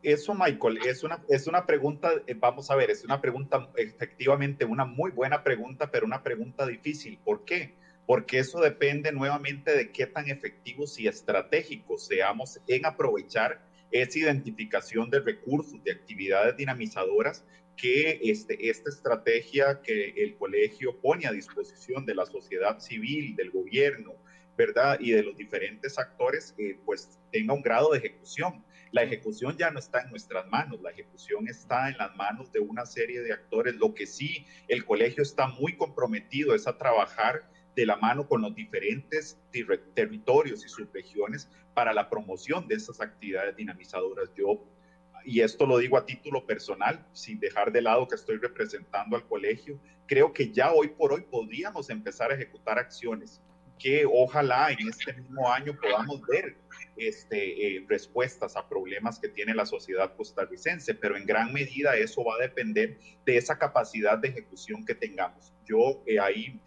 Eso, 0.03 0.33
Michael, 0.35 0.79
es 0.87 1.03
una, 1.03 1.25
es 1.29 1.47
una 1.49 1.67
pregunta, 1.67 2.13
eh, 2.27 2.35
vamos 2.35 2.71
a 2.71 2.77
ver, 2.77 2.91
es 2.91 3.05
una 3.05 3.21
pregunta, 3.21 3.69
efectivamente, 3.77 4.65
una 4.65 4.85
muy 4.85 5.11
buena 5.11 5.43
pregunta, 5.43 5.91
pero 5.91 6.07
una 6.07 6.23
pregunta 6.23 6.67
difícil. 6.67 7.19
¿Por 7.25 7.45
qué? 7.45 7.75
Porque 8.07 8.39
eso 8.39 8.61
depende 8.61 9.11
nuevamente 9.11 9.77
de 9.77 9.91
qué 9.91 10.07
tan 10.07 10.29
efectivos 10.31 10.99
y 11.01 11.09
estratégicos 11.09 12.07
seamos 12.07 12.61
en 12.69 12.87
aprovechar 12.87 13.61
esa 13.91 14.19
identificación 14.19 15.11
de 15.11 15.21
recursos, 15.21 15.83
de 15.83 15.93
actividades 15.93 16.57
dinamizadoras 16.57 17.45
que 17.77 18.21
este, 18.25 18.69
esta 18.69 18.91
estrategia 18.91 19.81
que 19.83 20.11
el 20.17 20.37
colegio 20.37 21.01
pone 21.01 21.27
a 21.27 21.33
disposición 21.33 22.05
de 22.05 22.15
la 22.15 22.27
sociedad 22.27 22.81
civil, 22.81 23.35
del 23.37 23.51
gobierno, 23.51 24.15
¿verdad? 24.57 24.99
Y 25.01 25.13
de 25.13 25.23
los 25.23 25.37
diferentes 25.37 25.99
actores, 25.99 26.55
eh, 26.59 26.77
pues 26.85 27.19
tenga 27.31 27.55
un 27.55 27.63
grado 27.63 27.93
de 27.93 27.99
ejecución. 27.99 28.65
La 28.93 29.03
ejecución 29.03 29.57
ya 29.57 29.71
no 29.71 29.79
está 29.79 30.03
en 30.03 30.11
nuestras 30.11 30.47
manos, 30.49 30.81
la 30.81 30.91
ejecución 30.91 31.49
está 31.49 31.89
en 31.89 31.99
las 31.99 32.15
manos 32.17 32.51
de 32.53 32.61
una 32.61 32.87
serie 32.87 33.21
de 33.21 33.33
actores. 33.33 33.77
Lo 33.77 33.95
que 33.95 34.07
sí, 34.07 34.47
el 34.69 34.85
colegio 34.85 35.23
está 35.23 35.49
muy 35.49 35.77
comprometido 35.77 36.55
es 36.55 36.67
a 36.67 36.79
trabajar 36.79 37.51
de 37.75 37.87
la 37.87 37.97
mano 37.97 38.27
con 38.27 38.43
los 38.43 38.55
diferentes 38.55 39.39
territorios 39.95 40.65
y 40.65 40.69
subregiones 40.69 41.49
para 41.75 41.93
la 41.93 42.11
promoción 42.11 42.67
de 42.67 42.75
esas 42.75 43.01
actividades 43.01 43.55
dinamizadoras. 43.55 44.31
Yo, 44.35 44.65
y 45.25 45.41
esto 45.43 45.67
lo 45.67 45.79
digo 45.79 45.97
a 45.97 46.05
título 46.05 46.45
personal, 46.45 47.07
sin 47.13 47.39
dejar 47.39 47.71
de 47.71 47.83
lado 47.83 48.09
que 48.09 48.17
estoy 48.17 48.39
representando 48.39 49.17
al 49.17 49.29
colegio, 49.29 49.79
creo 50.07 50.33
que 50.33 50.51
ya 50.51 50.73
hoy 50.73 50.89
por 50.89 51.13
hoy 51.13 51.21
podríamos 51.31 51.89
empezar 51.91 52.33
a 52.33 52.35
ejecutar 52.35 52.79
acciones 52.79 53.41
que 53.79 54.05
ojalá 54.11 54.73
en 54.73 54.89
este 54.89 55.13
mismo 55.13 55.51
año 55.51 55.77
podamos 55.81 56.21
ver 56.27 56.57
este, 56.99 57.77
eh, 57.77 57.85
respuestas 57.89 58.57
a 58.57 58.69
problemas 58.69 59.19
que 59.19 59.29
tiene 59.29 59.55
la 59.55 59.67
sociedad 59.67 60.15
costarricense, 60.17 60.95
pero 60.95 61.17
en 61.17 61.27
gran 61.27 61.53
medida 61.53 61.97
eso 61.97 62.25
va 62.25 62.35
a 62.35 62.39
depender 62.39 62.99
de 63.25 63.37
esa 63.37 63.59
capacidad 63.59 64.19
de 64.19 64.29
ejecución 64.29 64.85
que 64.85 64.95
tengamos. 64.95 65.53
Yo 65.65 66.03
eh, 66.07 66.19
ahí 66.19 66.61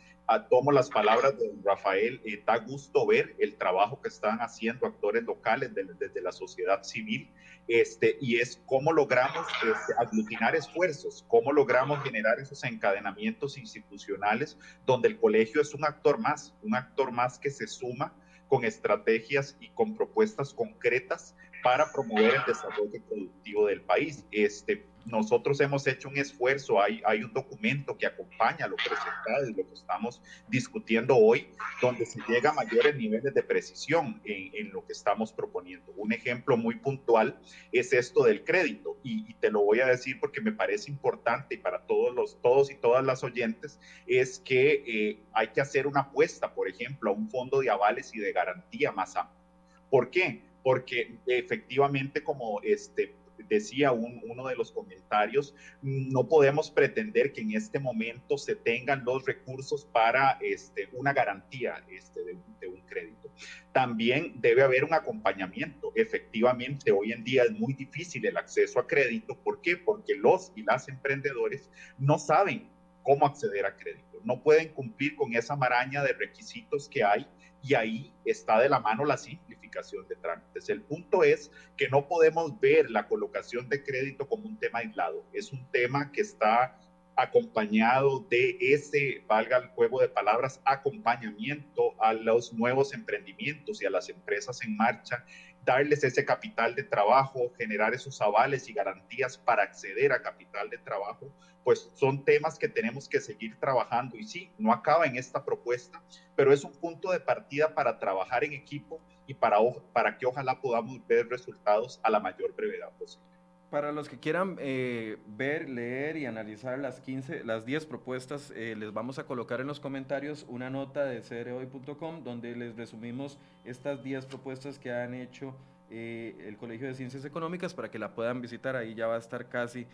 tomo 0.49 0.71
las 0.71 0.89
palabras 0.89 1.37
de 1.37 1.51
Rafael, 1.63 2.21
eh, 2.23 2.41
da 2.45 2.57
gusto 2.57 3.05
ver 3.05 3.35
el 3.39 3.55
trabajo 3.57 4.01
que 4.01 4.07
están 4.07 4.39
haciendo 4.39 4.87
actores 4.87 5.23
locales 5.23 5.71
desde 5.73 6.21
la 6.21 6.31
sociedad 6.31 6.83
civil, 6.83 7.29
este, 7.67 8.17
y 8.21 8.37
es 8.37 8.61
cómo 8.65 8.91
logramos 8.91 9.45
este, 9.57 9.93
aglutinar 9.97 10.55
esfuerzos, 10.55 11.25
cómo 11.27 11.51
logramos 11.51 12.01
generar 12.03 12.39
esos 12.39 12.63
encadenamientos 12.63 13.57
institucionales 13.57 14.57
donde 14.85 15.09
el 15.09 15.19
colegio 15.19 15.61
es 15.61 15.73
un 15.73 15.85
actor 15.85 16.17
más, 16.17 16.55
un 16.63 16.75
actor 16.75 17.11
más 17.11 17.37
que 17.37 17.49
se 17.49 17.67
suma 17.67 18.13
con 18.51 18.65
estrategias 18.65 19.55
y 19.61 19.69
con 19.69 19.95
propuestas 19.95 20.53
concretas 20.53 21.37
para 21.63 21.91
promover 21.91 22.35
el 22.35 22.45
desarrollo 22.45 23.01
productivo 23.07 23.67
del 23.67 23.81
país. 23.81 24.25
Este, 24.31 24.85
nosotros 25.05 25.59
hemos 25.61 25.85
hecho 25.87 26.09
un 26.09 26.17
esfuerzo, 26.17 26.81
hay, 26.81 27.01
hay 27.05 27.23
un 27.23 27.33
documento 27.33 27.97
que 27.97 28.05
acompaña 28.05 28.67
lo 28.67 28.75
presentado 28.75 29.49
y 29.49 29.53
lo 29.53 29.67
que 29.67 29.73
estamos 29.73 30.21
discutiendo 30.47 31.15
hoy, 31.15 31.47
donde 31.81 32.05
se 32.05 32.19
llega 32.27 32.51
a 32.51 32.53
mayores 32.53 32.95
niveles 32.95 33.33
de 33.33 33.43
precisión 33.43 34.21
en, 34.25 34.51
en 34.53 34.71
lo 34.71 34.85
que 34.85 34.93
estamos 34.93 35.33
proponiendo. 35.33 35.91
Un 35.95 36.13
ejemplo 36.13 36.55
muy 36.57 36.75
puntual 36.75 37.39
es 37.71 37.93
esto 37.93 38.23
del 38.23 38.43
crédito, 38.43 38.91
y, 39.03 39.33
te 39.35 39.49
lo 39.49 39.61
voy 39.61 39.79
a 39.79 39.87
decir 39.87 40.19
porque 40.19 40.41
me 40.41 40.51
parece 40.51 40.91
importante 40.91 41.57
para 41.57 41.85
todos, 41.85 42.13
los, 42.13 42.41
todos 42.41 42.69
y 42.71 42.75
todas 42.75 43.03
las 43.03 43.23
oyentes, 43.23 43.79
es 44.05 44.39
que 44.39 44.83
eh, 44.85 45.23
hay 45.33 45.47
que 45.47 45.61
hacer 45.61 45.87
una 45.87 46.01
apuesta, 46.01 46.53
por 46.53 46.67
ejemplo, 46.67 47.11
a 47.11 47.13
un 47.13 47.29
fondo 47.29 47.59
de 47.59 47.69
avales 47.69 48.13
y 48.13 48.19
de 48.19 48.31
garantía 48.31 48.91
más 48.91 49.15
amplio. 49.15 49.41
¿Por 49.89 50.09
qué? 50.11 50.43
Porque 50.63 51.17
efectivamente, 51.25 52.23
como 52.23 52.61
este, 52.61 53.15
decía 53.49 53.91
uno 53.91 54.47
de 54.47 54.55
los 54.55 54.71
comentarios, 54.71 55.55
no 55.81 56.27
podemos 56.27 56.71
pretender 56.71 57.33
que 57.33 57.41
en 57.41 57.55
este 57.55 57.79
momento 57.79 58.37
se 58.37 58.55
tengan 58.55 59.03
los 59.03 59.25
recursos 59.25 59.85
para 59.85 60.37
este, 60.41 60.89
una 60.93 61.13
garantía 61.13 61.83
este, 61.89 62.23
de, 62.23 62.37
de 62.59 62.67
un 62.67 62.81
crédito. 62.81 63.29
También 63.71 64.33
debe 64.39 64.63
haber 64.63 64.83
un 64.83 64.93
acompañamiento. 64.93 65.91
Efectivamente, 65.95 66.91
hoy 66.91 67.11
en 67.11 67.23
día 67.23 67.43
es 67.43 67.51
muy 67.51 67.73
difícil 67.73 68.25
el 68.25 68.37
acceso 68.37 68.79
a 68.79 68.87
crédito. 68.87 69.35
¿Por 69.35 69.61
qué? 69.61 69.77
Porque 69.77 70.15
los 70.15 70.51
y 70.55 70.63
las 70.63 70.87
emprendedores 70.87 71.69
no 71.97 72.19
saben 72.19 72.69
cómo 73.03 73.25
acceder 73.25 73.65
a 73.65 73.75
crédito. 73.75 74.19
No 74.23 74.43
pueden 74.43 74.69
cumplir 74.69 75.15
con 75.15 75.33
esa 75.35 75.55
maraña 75.55 76.03
de 76.03 76.13
requisitos 76.13 76.87
que 76.87 77.03
hay 77.03 77.27
y 77.61 77.73
ahí 77.75 78.13
está 78.25 78.59
de 78.59 78.69
la 78.69 78.79
mano 78.79 79.05
la 79.05 79.17
simplificación 79.17 80.07
de 80.07 80.15
trámites. 80.15 80.69
El 80.69 80.81
punto 80.81 81.23
es 81.23 81.51
que 81.77 81.89
no 81.89 82.07
podemos 82.07 82.59
ver 82.59 82.89
la 82.89 83.07
colocación 83.07 83.69
de 83.69 83.83
crédito 83.83 84.27
como 84.27 84.47
un 84.47 84.57
tema 84.57 84.79
aislado, 84.79 85.25
es 85.33 85.51
un 85.51 85.65
tema 85.71 86.11
que 86.11 86.21
está 86.21 86.77
acompañado 87.15 88.25
de 88.29 88.57
ese, 88.59 89.23
valga 89.27 89.57
el 89.57 89.67
juego 89.69 90.01
de 90.01 90.09
palabras, 90.09 90.61
acompañamiento 90.65 92.01
a 92.01 92.13
los 92.13 92.53
nuevos 92.53 92.93
emprendimientos 92.93 93.81
y 93.81 93.85
a 93.85 93.89
las 93.89 94.09
empresas 94.09 94.63
en 94.63 94.75
marcha, 94.77 95.25
darles 95.63 96.03
ese 96.03 96.25
capital 96.25 96.75
de 96.75 96.83
trabajo, 96.83 97.51
generar 97.57 97.93
esos 97.93 98.19
avales 98.21 98.67
y 98.69 98.73
garantías 98.73 99.37
para 99.37 99.63
acceder 99.63 100.11
a 100.11 100.21
capital 100.21 100.69
de 100.69 100.77
trabajo, 100.79 101.31
pues 101.63 101.91
son 101.95 102.25
temas 102.25 102.57
que 102.57 102.67
tenemos 102.67 103.07
que 103.07 103.21
seguir 103.21 103.59
trabajando. 103.59 104.17
Y 104.17 104.25
sí, 104.25 104.51
no 104.57 104.73
acaba 104.73 105.05
en 105.05 105.15
esta 105.17 105.45
propuesta, 105.45 106.03
pero 106.35 106.51
es 106.51 106.63
un 106.63 106.73
punto 106.73 107.11
de 107.11 107.19
partida 107.19 107.73
para 107.73 107.99
trabajar 107.99 108.43
en 108.43 108.53
equipo 108.53 108.99
y 109.27 109.33
para, 109.33 109.57
para 109.93 110.17
que 110.17 110.25
ojalá 110.25 110.59
podamos 110.59 111.05
ver 111.07 111.27
resultados 111.27 111.99
a 112.03 112.09
la 112.09 112.19
mayor 112.19 112.55
brevedad 112.55 112.91
posible. 112.97 113.30
Para 113.71 113.93
los 113.93 114.09
que 114.09 114.19
quieran 114.19 114.57
eh, 114.59 115.17
ver, 115.27 115.69
leer 115.69 116.17
y 116.17 116.25
analizar 116.25 116.77
las 116.77 116.99
15, 116.99 117.45
las 117.45 117.65
10 117.65 117.85
propuestas, 117.85 118.51
eh, 118.53 118.75
les 118.77 118.91
vamos 118.91 119.17
a 119.17 119.23
colocar 119.23 119.61
en 119.61 119.67
los 119.67 119.79
comentarios 119.79 120.45
una 120.49 120.69
nota 120.69 121.05
de 121.05 121.21
cereoy.com 121.21 122.21
donde 122.21 122.53
les 122.53 122.75
resumimos 122.75 123.39
estas 123.63 124.03
10 124.03 124.25
propuestas 124.25 124.77
que 124.77 124.91
han 124.91 125.13
hecho 125.13 125.55
eh, 125.89 126.35
el 126.45 126.57
Colegio 126.57 126.85
de 126.85 126.95
Ciencias 126.95 127.23
Económicas 127.23 127.73
para 127.73 127.89
que 127.89 127.97
la 127.97 128.13
puedan 128.13 128.41
visitar. 128.41 128.75
Ahí 128.75 128.93
ya 128.93 129.07
va 129.07 129.15
a 129.15 129.19
estar 129.19 129.47
casi 129.47 129.87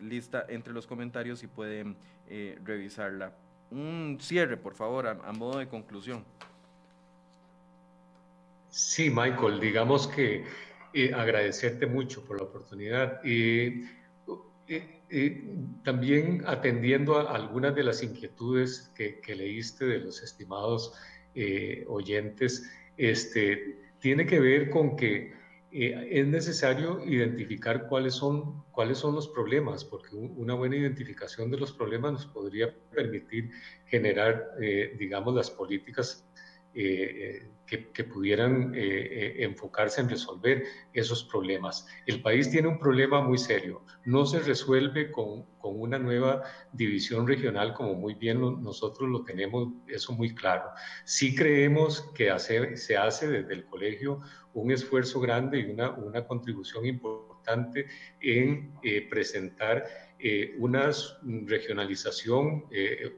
lista 0.00 0.44
entre 0.48 0.72
los 0.72 0.88
comentarios 0.88 1.44
y 1.44 1.46
pueden 1.46 1.96
revisarla. 2.64 3.32
Un 3.70 4.18
cierre, 4.20 4.58
por 4.58 4.74
favor, 4.74 5.06
a 5.06 5.32
modo 5.32 5.60
de 5.60 5.68
conclusión. 5.68 6.24
Sí, 8.68 9.08
Michael, 9.10 9.60
digamos 9.60 10.08
que 10.08 10.44
agradecerte 11.14 11.86
mucho 11.86 12.24
por 12.24 12.38
la 12.38 12.44
oportunidad. 12.44 13.20
y 13.24 13.84
también 15.84 16.42
atendiendo 16.46 17.18
a 17.18 17.34
algunas 17.34 17.74
de 17.74 17.84
las 17.84 18.02
inquietudes 18.02 18.90
que, 18.94 19.20
leíste 19.34 19.84
de 19.84 19.98
los 19.98 20.22
estimados 20.22 20.94
eh, 21.34 21.84
oyentes, 21.88 22.70
este, 22.96 23.78
tiene 23.98 24.26
que 24.26 24.40
ver 24.40 24.70
con 24.70 24.96
que 24.96 25.34
eh, 25.70 26.08
es 26.10 26.26
necesario 26.26 27.04
identificar 27.04 27.86
cuáles 27.88 28.14
son, 28.14 28.62
cuáles 28.72 28.98
son 28.98 29.14
los 29.14 29.28
problemas, 29.28 29.84
porque 29.84 30.14
una 30.14 30.54
buena 30.54 30.76
identificación 30.76 31.50
de 31.50 31.58
los 31.58 31.72
problemas 31.72 32.12
nos 32.12 32.26
podría 32.26 32.74
permitir 32.90 33.50
generar, 33.86 34.50
eh, 34.60 34.96
digamos, 34.98 35.34
las 35.34 35.50
políticas 35.50 36.26
eh, 36.74 37.48
que, 37.66 38.04
pudieran 38.04 38.74
eh, 38.74 38.80
eh, 38.80 39.34
enfocarse 39.44 40.02
en 40.02 40.10
resolver 40.10 40.64
esos 40.92 41.24
problemas. 41.24 41.86
El 42.06 42.20
país 42.20 42.50
tiene 42.50 42.68
un 42.68 42.78
problema 42.78 43.22
muy 43.22 43.38
serio. 43.38 43.82
No 44.04 44.26
se 44.26 44.40
resuelve 44.40 45.10
con, 45.10 45.44
con 45.58 45.80
una 45.80 45.98
nueva 45.98 46.42
división 46.74 47.26
regional 47.26 47.72
como 47.72 47.94
muy 47.94 48.12
bien 48.12 48.40
nosotros 48.62 49.08
lo 49.08 49.24
tenemos, 49.24 49.68
eso 49.86 50.12
muy 50.12 50.34
claro. 50.34 50.64
Sí 51.06 51.34
creemos 51.34 52.02
que 52.14 52.30
se 52.38 52.96
hace 52.98 53.28
desde 53.28 53.54
el 53.54 53.64
colegio 53.64 54.20
un 54.52 54.70
esfuerzo 54.70 55.18
grande 55.20 55.60
y 55.60 55.70
una, 55.70 55.92
una 55.92 56.26
contribución 56.26 56.84
importante 56.84 57.86
en 58.20 58.74
presentar 59.08 59.86
una 60.58 60.90
regionalización 61.46 62.66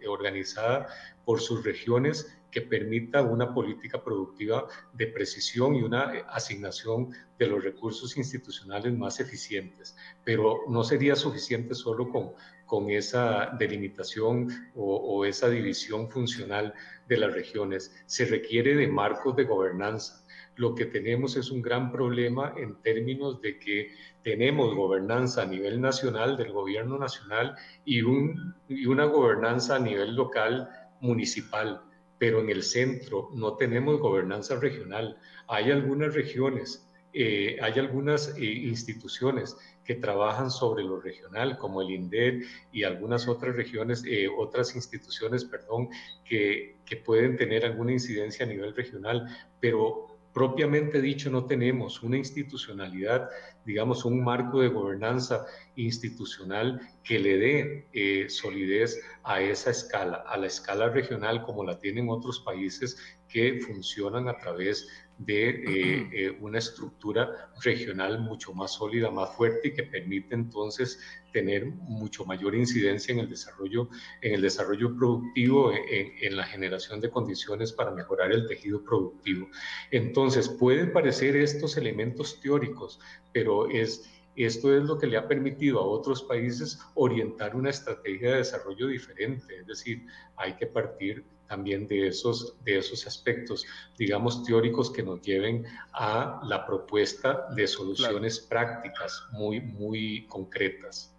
organizada 0.06 0.86
por 1.24 1.40
sus 1.40 1.64
regiones 1.64 2.38
que 2.54 2.62
permita 2.62 3.20
una 3.20 3.52
política 3.52 4.00
productiva 4.00 4.68
de 4.92 5.08
precisión 5.08 5.74
y 5.74 5.82
una 5.82 6.04
asignación 6.28 7.10
de 7.36 7.48
los 7.48 7.64
recursos 7.64 8.16
institucionales 8.16 8.96
más 8.96 9.18
eficientes. 9.18 9.96
Pero 10.24 10.60
no 10.68 10.84
sería 10.84 11.16
suficiente 11.16 11.74
solo 11.74 12.08
con, 12.10 12.30
con 12.64 12.90
esa 12.90 13.50
delimitación 13.58 14.70
o, 14.76 14.94
o 14.94 15.24
esa 15.24 15.50
división 15.50 16.08
funcional 16.08 16.72
de 17.08 17.16
las 17.16 17.34
regiones. 17.34 17.92
Se 18.06 18.24
requiere 18.24 18.76
de 18.76 18.86
marcos 18.86 19.34
de 19.34 19.42
gobernanza. 19.42 20.24
Lo 20.54 20.76
que 20.76 20.86
tenemos 20.86 21.36
es 21.36 21.50
un 21.50 21.60
gran 21.60 21.90
problema 21.90 22.54
en 22.56 22.80
términos 22.82 23.40
de 23.40 23.58
que 23.58 23.90
tenemos 24.22 24.76
gobernanza 24.76 25.42
a 25.42 25.46
nivel 25.46 25.80
nacional 25.80 26.36
del 26.36 26.52
gobierno 26.52 26.98
nacional 26.98 27.56
y, 27.84 28.02
un, 28.02 28.54
y 28.68 28.86
una 28.86 29.06
gobernanza 29.06 29.74
a 29.74 29.80
nivel 29.80 30.14
local 30.14 30.68
municipal 31.00 31.82
pero 32.18 32.40
en 32.40 32.50
el 32.50 32.62
centro 32.62 33.30
no 33.34 33.56
tenemos 33.56 34.00
gobernanza 34.00 34.56
regional. 34.56 35.18
Hay 35.48 35.70
algunas 35.70 36.14
regiones, 36.14 36.88
eh, 37.12 37.58
hay 37.60 37.78
algunas 37.78 38.36
eh, 38.36 38.44
instituciones 38.44 39.56
que 39.84 39.94
trabajan 39.94 40.50
sobre 40.50 40.82
lo 40.82 41.00
regional, 41.00 41.58
como 41.58 41.82
el 41.82 41.90
INDER 41.90 42.42
y 42.72 42.84
algunas 42.84 43.28
otras 43.28 43.54
regiones, 43.54 44.02
eh, 44.06 44.28
otras 44.28 44.74
instituciones, 44.74 45.44
perdón, 45.44 45.88
que, 46.24 46.76
que 46.86 46.96
pueden 46.96 47.36
tener 47.36 47.66
alguna 47.66 47.92
incidencia 47.92 48.46
a 48.46 48.48
nivel 48.48 48.74
regional, 48.74 49.28
pero 49.60 50.13
propiamente 50.34 51.00
dicho 51.00 51.30
no 51.30 51.46
tenemos 51.46 52.02
una 52.02 52.18
institucionalidad, 52.18 53.30
digamos, 53.64 54.04
un 54.04 54.22
marco 54.22 54.60
de 54.60 54.68
gobernanza 54.68 55.46
institucional 55.76 56.80
que 57.04 57.20
le 57.20 57.38
dé 57.38 57.88
eh, 57.92 58.28
solidez 58.28 59.00
a 59.22 59.40
esa 59.40 59.70
escala, 59.70 60.24
a 60.26 60.36
la 60.36 60.48
escala 60.48 60.90
regional 60.90 61.42
como 61.42 61.64
la 61.64 61.78
tienen 61.78 62.10
otros 62.10 62.40
países 62.40 62.98
que 63.28 63.60
funcionan 63.60 64.28
a 64.28 64.36
través 64.36 64.88
de 65.18 65.48
eh, 65.48 66.08
eh, 66.12 66.38
una 66.40 66.58
estructura 66.58 67.52
regional 67.62 68.20
mucho 68.20 68.52
más 68.52 68.72
sólida, 68.74 69.10
más 69.10 69.34
fuerte 69.36 69.68
y 69.68 69.74
que 69.74 69.84
permite 69.84 70.34
entonces 70.34 71.00
tener 71.32 71.66
mucho 71.66 72.24
mayor 72.24 72.54
incidencia 72.54 73.12
en 73.12 73.20
el 73.20 73.28
desarrollo, 73.28 73.88
en 74.22 74.34
el 74.34 74.42
desarrollo 74.42 74.96
productivo, 74.96 75.72
en, 75.72 76.12
en 76.20 76.36
la 76.36 76.44
generación 76.44 77.00
de 77.00 77.10
condiciones 77.10 77.72
para 77.72 77.90
mejorar 77.92 78.32
el 78.32 78.46
tejido 78.46 78.82
productivo. 78.84 79.48
Entonces, 79.90 80.48
pueden 80.48 80.92
parecer 80.92 81.36
estos 81.36 81.76
elementos 81.76 82.40
teóricos, 82.40 83.00
pero 83.32 83.68
es 83.68 84.10
esto 84.36 84.76
es 84.76 84.82
lo 84.82 84.98
que 84.98 85.06
le 85.06 85.16
ha 85.16 85.28
permitido 85.28 85.80
a 85.80 85.86
otros 85.86 86.22
países 86.22 86.80
orientar 86.94 87.54
una 87.54 87.70
estrategia 87.70 88.32
de 88.32 88.36
desarrollo 88.38 88.88
diferente, 88.88 89.60
es 89.60 89.66
decir, 89.66 90.06
hay 90.36 90.54
que 90.56 90.66
partir 90.66 91.24
también 91.48 91.86
de 91.86 92.08
esos, 92.08 92.54
de 92.64 92.78
esos 92.78 93.06
aspectos, 93.06 93.64
digamos, 93.98 94.44
teóricos 94.44 94.90
que 94.90 95.02
nos 95.02 95.20
lleven 95.22 95.64
a 95.92 96.40
la 96.44 96.66
propuesta 96.66 97.46
de 97.54 97.66
soluciones 97.66 98.40
prácticas 98.40 99.24
muy, 99.32 99.60
muy 99.60 100.26
concretas. 100.26 101.14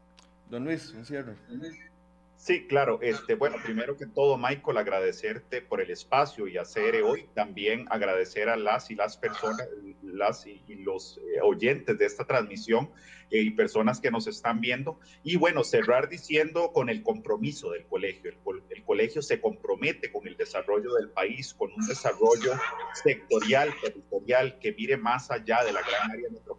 Don 0.49 0.65
Luis, 0.65 0.93
un 0.93 1.05
cierre. 1.05 1.35
Sí, 2.45 2.67
claro. 2.67 2.99
Este, 3.01 3.33
bueno, 3.33 3.55
primero 3.63 3.97
que 3.97 4.05
todo, 4.05 4.37
Michael, 4.37 4.77
agradecerte 4.77 5.63
por 5.63 5.81
el 5.81 5.89
espacio 5.89 6.47
y 6.47 6.59
hacer 6.59 7.01
hoy. 7.01 7.27
También 7.33 7.87
agradecer 7.89 8.49
a 8.49 8.55
las 8.55 8.91
y 8.91 8.95
las 8.95 9.17
personas, 9.17 9.67
las 10.03 10.45
y, 10.45 10.61
los 10.75 11.17
eh, 11.17 11.41
oyentes 11.41 11.97
de 11.97 12.05
esta 12.05 12.27
transmisión 12.27 12.91
eh, 13.31 13.41
y 13.41 13.49
personas 13.49 13.99
que 13.99 14.11
nos 14.11 14.27
están 14.27 14.61
viendo. 14.61 14.99
Y 15.23 15.37
bueno, 15.37 15.63
cerrar 15.63 16.07
diciendo 16.07 16.71
con 16.71 16.89
el 16.89 17.01
compromiso 17.01 17.71
del 17.71 17.87
colegio. 17.87 18.29
El, 18.29 18.61
el 18.69 18.83
colegio 18.83 19.23
se 19.23 19.41
compromete 19.41 20.11
con 20.11 20.27
el 20.27 20.37
desarrollo 20.37 20.93
del 20.93 21.09
país, 21.09 21.51
con 21.51 21.71
un 21.73 21.87
desarrollo 21.87 22.53
sectorial, 22.93 23.73
territorial, 23.81 24.59
que 24.59 24.71
mire 24.71 24.97
más 24.97 25.31
allá 25.31 25.63
de 25.63 25.73
la 25.73 25.81
gran 25.81 26.11
área 26.11 26.29
metropolitana. 26.29 26.54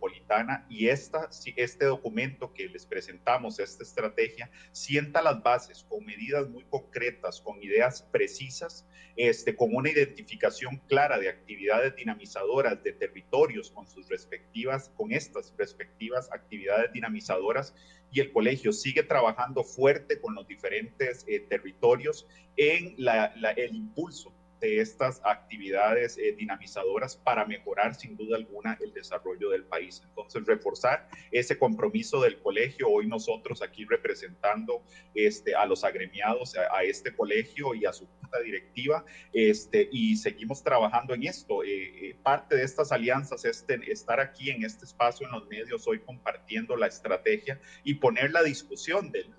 Y 0.68 0.88
esta, 0.88 1.30
este 1.56 1.84
documento 1.84 2.52
que 2.52 2.68
les 2.68 2.84
presentamos, 2.84 3.60
esta 3.60 3.82
estrategia, 3.82 4.50
sienta 4.72 5.22
las 5.22 5.42
bases 5.42 5.84
con 5.88 6.04
medidas 6.04 6.48
muy 6.48 6.64
concretas, 6.64 7.40
con 7.40 7.62
ideas 7.62 8.02
precisas, 8.10 8.86
este, 9.16 9.54
con 9.54 9.74
una 9.74 9.90
identificación 9.90 10.78
clara 10.88 11.18
de 11.18 11.28
actividades 11.28 11.94
dinamizadoras 11.96 12.82
de 12.82 12.92
territorios 12.92 13.70
con 13.70 13.86
sus 13.86 14.08
respectivas, 14.08 14.90
con 14.96 15.12
estas 15.12 15.54
respectivas 15.56 16.28
actividades 16.32 16.92
dinamizadoras 16.92 17.74
y 18.10 18.20
el 18.20 18.32
colegio 18.32 18.72
sigue 18.72 19.02
trabajando 19.02 19.64
fuerte 19.64 20.20
con 20.20 20.34
los 20.34 20.46
diferentes 20.46 21.24
eh, 21.28 21.40
territorios 21.40 22.26
en 22.56 22.96
el 22.98 23.74
impulso 23.74 24.35
de 24.60 24.80
estas 24.80 25.20
actividades 25.24 26.16
eh, 26.18 26.32
dinamizadoras 26.36 27.16
para 27.16 27.44
mejorar 27.44 27.94
sin 27.94 28.16
duda 28.16 28.36
alguna 28.36 28.78
el 28.80 28.92
desarrollo 28.92 29.50
del 29.50 29.64
país. 29.64 30.02
Entonces, 30.08 30.46
reforzar 30.46 31.08
ese 31.30 31.58
compromiso 31.58 32.20
del 32.20 32.40
colegio, 32.40 32.88
hoy 32.88 33.06
nosotros 33.06 33.62
aquí 33.62 33.84
representando 33.84 34.82
este, 35.14 35.54
a 35.54 35.66
los 35.66 35.84
agremiados, 35.84 36.56
a, 36.56 36.82
este 36.82 37.14
colegio 37.14 37.74
y 37.74 37.84
a 37.84 37.92
su 37.92 38.06
junta 38.06 38.40
directiva, 38.40 39.04
este, 39.32 39.88
y 39.92 40.16
seguimos 40.16 40.62
trabajando 40.62 41.14
en 41.14 41.24
esto. 41.24 41.62
Eh, 41.62 42.08
eh, 42.10 42.16
parte 42.22 42.56
de 42.56 42.64
estas 42.64 42.92
alianzas 42.92 43.44
es 43.44 43.64
estar 43.86 44.20
aquí 44.20 44.50
en 44.50 44.64
este 44.64 44.84
espacio 44.84 45.26
en 45.26 45.32
los 45.32 45.46
medios 45.48 45.86
hoy 45.86 46.00
compartiendo 46.00 46.76
la 46.76 46.86
estrategia 46.86 47.60
y 47.84 47.94
poner 47.94 48.30
la 48.32 48.42
discusión 48.42 49.10
del, 49.10 49.34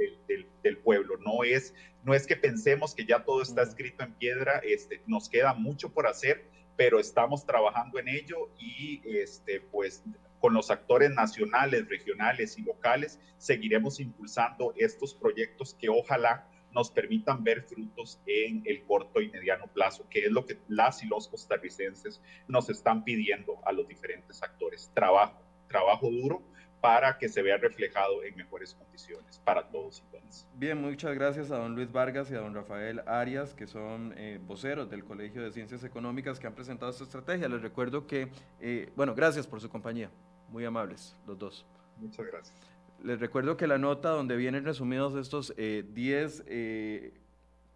del 0.64 0.78
pueblo. 0.78 1.18
No 1.18 1.44
es 1.44 1.74
no 2.08 2.14
es 2.14 2.26
que 2.26 2.38
pensemos 2.38 2.96
que 2.96 3.06
ya 3.06 3.26
todo 3.26 3.42
está 3.42 3.64
escrito 3.64 4.02
en 4.02 4.14
piedra, 4.14 4.62
este, 4.64 5.02
nos 5.08 5.28
queda 5.28 5.54
mucho 5.54 5.94
por 5.94 6.08
hacer, 6.08 6.50
pero 6.78 7.02
estamos 7.02 7.46
trabajando 7.46 8.00
en 8.00 8.08
ello 8.08 8.50
y 8.58 9.02
este, 9.04 9.60
pues 9.60 10.06
con 10.40 10.54
los 10.54 10.72
actores 10.72 11.12
nacionales, 11.12 11.90
regionales 11.90 12.58
y 12.58 12.62
locales, 12.62 13.20
seguiremos 13.38 14.00
impulsando 14.00 14.74
estos 14.78 15.14
proyectos 15.16 15.74
que 15.74 15.90
ojalá 15.90 16.50
nos 16.72 16.92
permitan 16.92 17.44
ver 17.44 17.64
frutos 17.64 18.22
en 18.26 18.62
el 18.64 18.86
corto 18.86 19.20
y 19.20 19.30
mediano 19.30 19.68
plazo, 19.74 20.08
que 20.10 20.20
es 20.20 20.32
lo 20.32 20.46
que 20.46 20.60
las 20.70 21.04
y 21.04 21.08
los 21.08 21.28
costarricenses 21.28 22.22
nos 22.48 22.70
están 22.70 23.04
pidiendo 23.04 23.60
a 23.66 23.74
los 23.74 23.86
diferentes 23.86 24.42
actores. 24.42 24.90
Trabajo, 24.94 25.42
trabajo 25.68 26.10
duro 26.10 26.42
para 26.88 27.18
que 27.18 27.28
se 27.28 27.42
vea 27.42 27.58
reflejado 27.58 28.24
en 28.24 28.34
mejores 28.38 28.74
condiciones 28.74 29.42
para 29.44 29.68
todos 29.68 30.00
y 30.00 30.10
todas. 30.10 30.48
Bien, 30.54 30.82
muchas 30.82 31.14
gracias 31.16 31.52
a 31.52 31.58
don 31.58 31.76
Luis 31.76 31.92
Vargas 31.92 32.32
y 32.32 32.36
a 32.36 32.40
don 32.40 32.56
Rafael 32.56 33.02
Arias, 33.06 33.54
que 33.54 33.68
son 33.68 34.14
eh, 34.16 34.40
voceros 34.42 34.90
del 34.90 35.04
Colegio 35.04 35.44
de 35.44 35.52
Ciencias 35.52 35.84
Económicas 35.84 36.40
que 36.40 36.48
han 36.48 36.56
presentado 36.56 36.90
esta 36.90 37.04
estrategia. 37.04 37.50
Les 37.50 37.62
recuerdo 37.62 38.08
que, 38.08 38.30
eh, 38.62 38.90
bueno, 38.96 39.14
gracias 39.16 39.46
por 39.46 39.60
su 39.60 39.68
compañía, 39.68 40.10
muy 40.48 40.64
amables 40.64 41.14
los 41.28 41.38
dos. 41.38 41.66
Muchas 41.98 42.26
gracias. 42.26 42.58
Les 43.04 43.20
recuerdo 43.20 43.58
que 43.58 43.68
la 43.68 43.78
nota 43.78 44.12
donde 44.12 44.38
vienen 44.38 44.64
resumidos 44.64 45.14
estos 45.16 45.54
10 45.58 46.46
eh, 46.48 47.14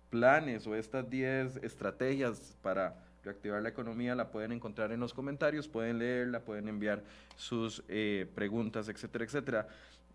planes 0.09 0.65
o 0.67 0.73
estas 0.73 1.09
10 1.09 1.57
estrategias 1.57 2.57
para 2.61 2.95
reactivar 3.23 3.61
la 3.61 3.69
economía 3.69 4.15
la 4.15 4.31
pueden 4.31 4.51
encontrar 4.51 4.91
en 4.91 4.99
los 4.99 5.13
comentarios, 5.13 5.67
pueden 5.67 5.99
leerla, 5.99 6.41
pueden 6.41 6.67
enviar 6.67 7.03
sus 7.35 7.83
eh, 7.87 8.27
preguntas, 8.33 8.89
etcétera, 8.89 9.25
etcétera. 9.25 9.67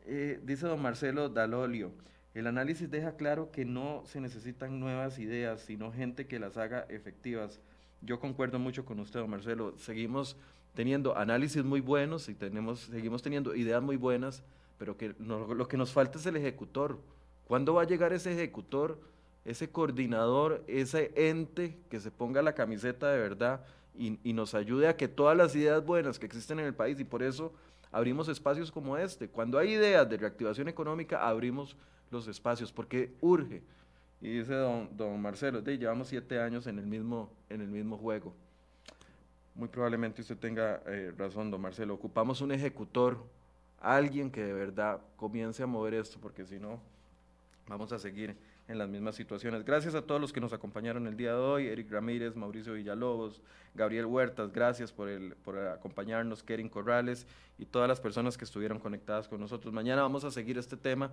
Eh, 0.05 0.41
dice 0.45 0.67
don 0.67 0.81
Marcelo 0.81 1.29
Dalolio, 1.29 1.93
el 2.35 2.47
análisis 2.47 2.91
deja 2.91 3.17
claro 3.17 3.51
que 3.51 3.65
no 3.65 4.03
se 4.05 4.21
necesitan 4.21 4.79
nuevas 4.79 5.19
ideas, 5.19 5.63
sino 5.63 5.93
gente 5.93 6.27
que 6.27 6.39
las 6.39 6.57
haga 6.57 6.87
efectivas. 6.89 7.61
Yo 8.03 8.21
concuerdo 8.21 8.59
mucho 8.59 8.85
con 8.85 9.01
usted, 9.01 9.21
don 9.21 9.31
Marcelo. 9.31 9.75
Seguimos 9.79 10.37
teniendo 10.75 11.17
análisis 11.17 11.65
muy 11.65 11.81
buenos 11.81 12.29
y 12.29 12.35
tenemos, 12.35 12.81
seguimos 12.81 13.23
teniendo 13.23 13.55
ideas 13.55 13.83
muy 13.83 13.97
buenas, 13.97 14.43
pero 14.77 14.99
que 14.99 15.15
lo 15.19 15.67
que 15.67 15.79
nos 15.79 15.93
falta 15.93 16.19
es 16.19 16.27
el 16.27 16.37
ejecutor. 16.37 17.01
¿Cuándo 17.47 17.73
va 17.75 17.83
a 17.83 17.87
llegar 17.87 18.13
ese 18.13 18.33
ejecutor? 18.33 19.01
Ese 19.47 19.71
coordinador, 19.71 20.63
ese 20.67 21.13
ente 21.15 21.79
que 21.89 22.01
se 22.01 22.11
ponga 22.11 22.43
la 22.43 22.55
camiseta 22.55 23.11
de 23.11 23.19
verdad 23.19 23.65
y, 23.97 24.33
nos 24.33 24.55
ayude 24.55 24.89
a 24.89 24.97
que 24.97 25.09
todas 25.09 25.37
las 25.37 25.55
ideas 25.55 25.85
buenas 25.85 26.19
que 26.19 26.27
existen 26.27 26.59
en 26.59 26.67
el 26.67 26.75
país, 26.75 27.01
y 27.01 27.05
por 27.05 27.23
eso 27.23 27.53
abrimos 27.91 28.29
espacios 28.29 28.71
como 28.71 28.99
este. 28.99 29.29
Cuando 29.29 29.59
hay 29.59 29.73
ideas 29.73 30.09
de 30.11 30.19
reactivación 30.19 30.69
económica, 30.69 31.27
abrimos 31.27 31.77
los 32.11 32.29
espacios, 32.29 32.73
porque 32.73 33.15
urge. 33.21 33.63
Y 34.21 34.39
dice 34.39 34.55
don, 34.55 34.91
don 34.97 35.21
Marcelo, 35.23 35.63
de, 35.63 35.79
llevamos 35.79 36.09
siete 36.09 36.41
años 36.41 36.67
en 36.67 36.79
el, 36.79 36.87
mismo, 36.87 37.31
en 37.49 37.63
el 37.63 37.69
mismo 37.69 37.97
juego. 37.97 38.35
Muy 39.55 39.69
probablemente 39.69 40.21
usted 40.21 40.37
tenga 40.37 40.83
eh, 40.87 41.13
razón, 41.17 41.51
don 41.51 41.61
Marcelo. 41.61 41.95
Ocupamos 41.95 42.43
un 42.43 42.53
ejecutor, 42.53 43.17
alguien 43.81 44.31
que 44.31 44.45
de 44.45 44.53
verdad 44.53 45.01
comience 45.17 45.63
a 45.63 45.67
mover 45.67 45.95
esto, 45.95 46.19
porque 46.21 46.45
si 46.45 46.59
no, 46.59 46.81
vamos 47.67 47.93
a 47.93 47.99
seguir 47.99 48.37
en 48.69 48.79
las 48.79 48.89
mismas 48.89 49.15
situaciones. 49.15 49.65
Gracias 49.65 49.95
a 49.95 50.03
todos 50.03 50.21
los 50.21 50.33
que 50.33 50.41
nos 50.41 50.53
acompañaron 50.53 51.07
el 51.07 51.17
día 51.17 51.33
de 51.33 51.39
hoy, 51.39 51.67
Eric 51.67 51.91
Ramírez, 51.91 52.35
Mauricio 52.35 52.75
Villalobos, 52.75 53.41
Gabriel 53.75 54.07
Huertas, 54.07 54.53
gracias 54.53 54.93
por, 54.93 55.09
el, 55.09 55.37
por 55.37 55.59
acompañarnos, 55.59 56.43
Keren 56.43 56.69
Corrales 56.69 57.27
y 57.59 57.67
todas 57.67 57.89
las 57.89 58.01
personas 58.01 58.37
que 58.37 58.45
estuvieron 58.45 58.79
conectadas 58.79 59.29
con 59.29 59.41
nosotros. 59.41 59.73
Mañana 59.73 60.03
vamos 60.03 60.25
a 60.25 60.31
seguir 60.31 60.59
este 60.59 60.77
tema 60.77 61.13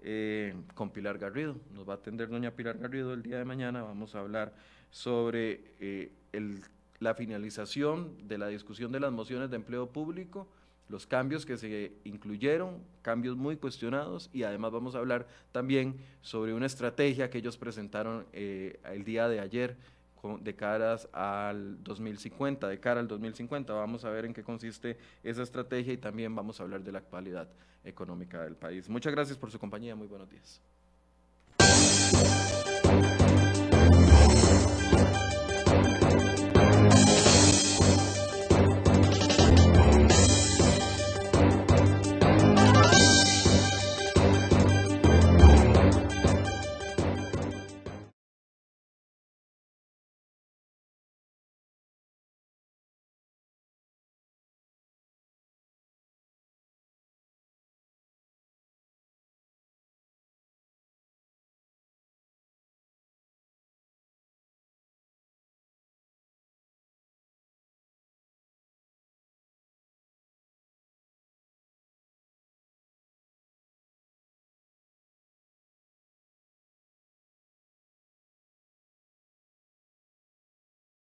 eh, 0.00 0.54
con 0.74 0.90
Pilar 0.90 1.18
Garrido, 1.18 1.56
nos 1.72 1.88
va 1.88 1.94
a 1.94 1.96
atender 1.96 2.28
doña 2.28 2.52
Pilar 2.52 2.78
Garrido 2.78 3.12
el 3.12 3.22
día 3.22 3.38
de 3.38 3.44
mañana, 3.44 3.82
vamos 3.82 4.14
a 4.14 4.20
hablar 4.20 4.52
sobre 4.90 5.60
eh, 5.80 6.12
el, 6.32 6.60
la 7.00 7.14
finalización 7.14 8.28
de 8.28 8.38
la 8.38 8.46
discusión 8.48 8.92
de 8.92 9.00
las 9.00 9.10
mociones 9.10 9.50
de 9.50 9.56
empleo 9.56 9.88
público, 9.88 10.46
los 10.92 11.06
cambios 11.06 11.46
que 11.46 11.56
se 11.56 11.94
incluyeron, 12.04 12.84
cambios 13.00 13.34
muy 13.34 13.56
cuestionados 13.56 14.28
y 14.30 14.42
además 14.42 14.72
vamos 14.72 14.94
a 14.94 14.98
hablar 14.98 15.26
también 15.50 15.96
sobre 16.20 16.52
una 16.52 16.66
estrategia 16.66 17.30
que 17.30 17.38
ellos 17.38 17.56
presentaron 17.56 18.26
eh, 18.34 18.78
el 18.84 19.02
día 19.02 19.26
de 19.26 19.40
ayer 19.40 19.78
de 20.40 20.54
caras 20.54 21.08
al 21.12 21.82
2050, 21.82 22.68
de 22.68 22.78
cara 22.78 23.00
al 23.00 23.08
2050. 23.08 23.72
Vamos 23.72 24.04
a 24.04 24.10
ver 24.10 24.26
en 24.26 24.34
qué 24.34 24.44
consiste 24.44 24.98
esa 25.24 25.42
estrategia 25.42 25.94
y 25.94 25.96
también 25.96 26.34
vamos 26.34 26.60
a 26.60 26.64
hablar 26.64 26.84
de 26.84 26.92
la 26.92 26.98
actualidad 26.98 27.48
económica 27.82 28.42
del 28.44 28.54
país. 28.54 28.88
Muchas 28.90 29.14
gracias 29.14 29.38
por 29.38 29.50
su 29.50 29.58
compañía, 29.58 29.96
muy 29.96 30.06
buenos 30.06 30.28
días. 30.28 30.60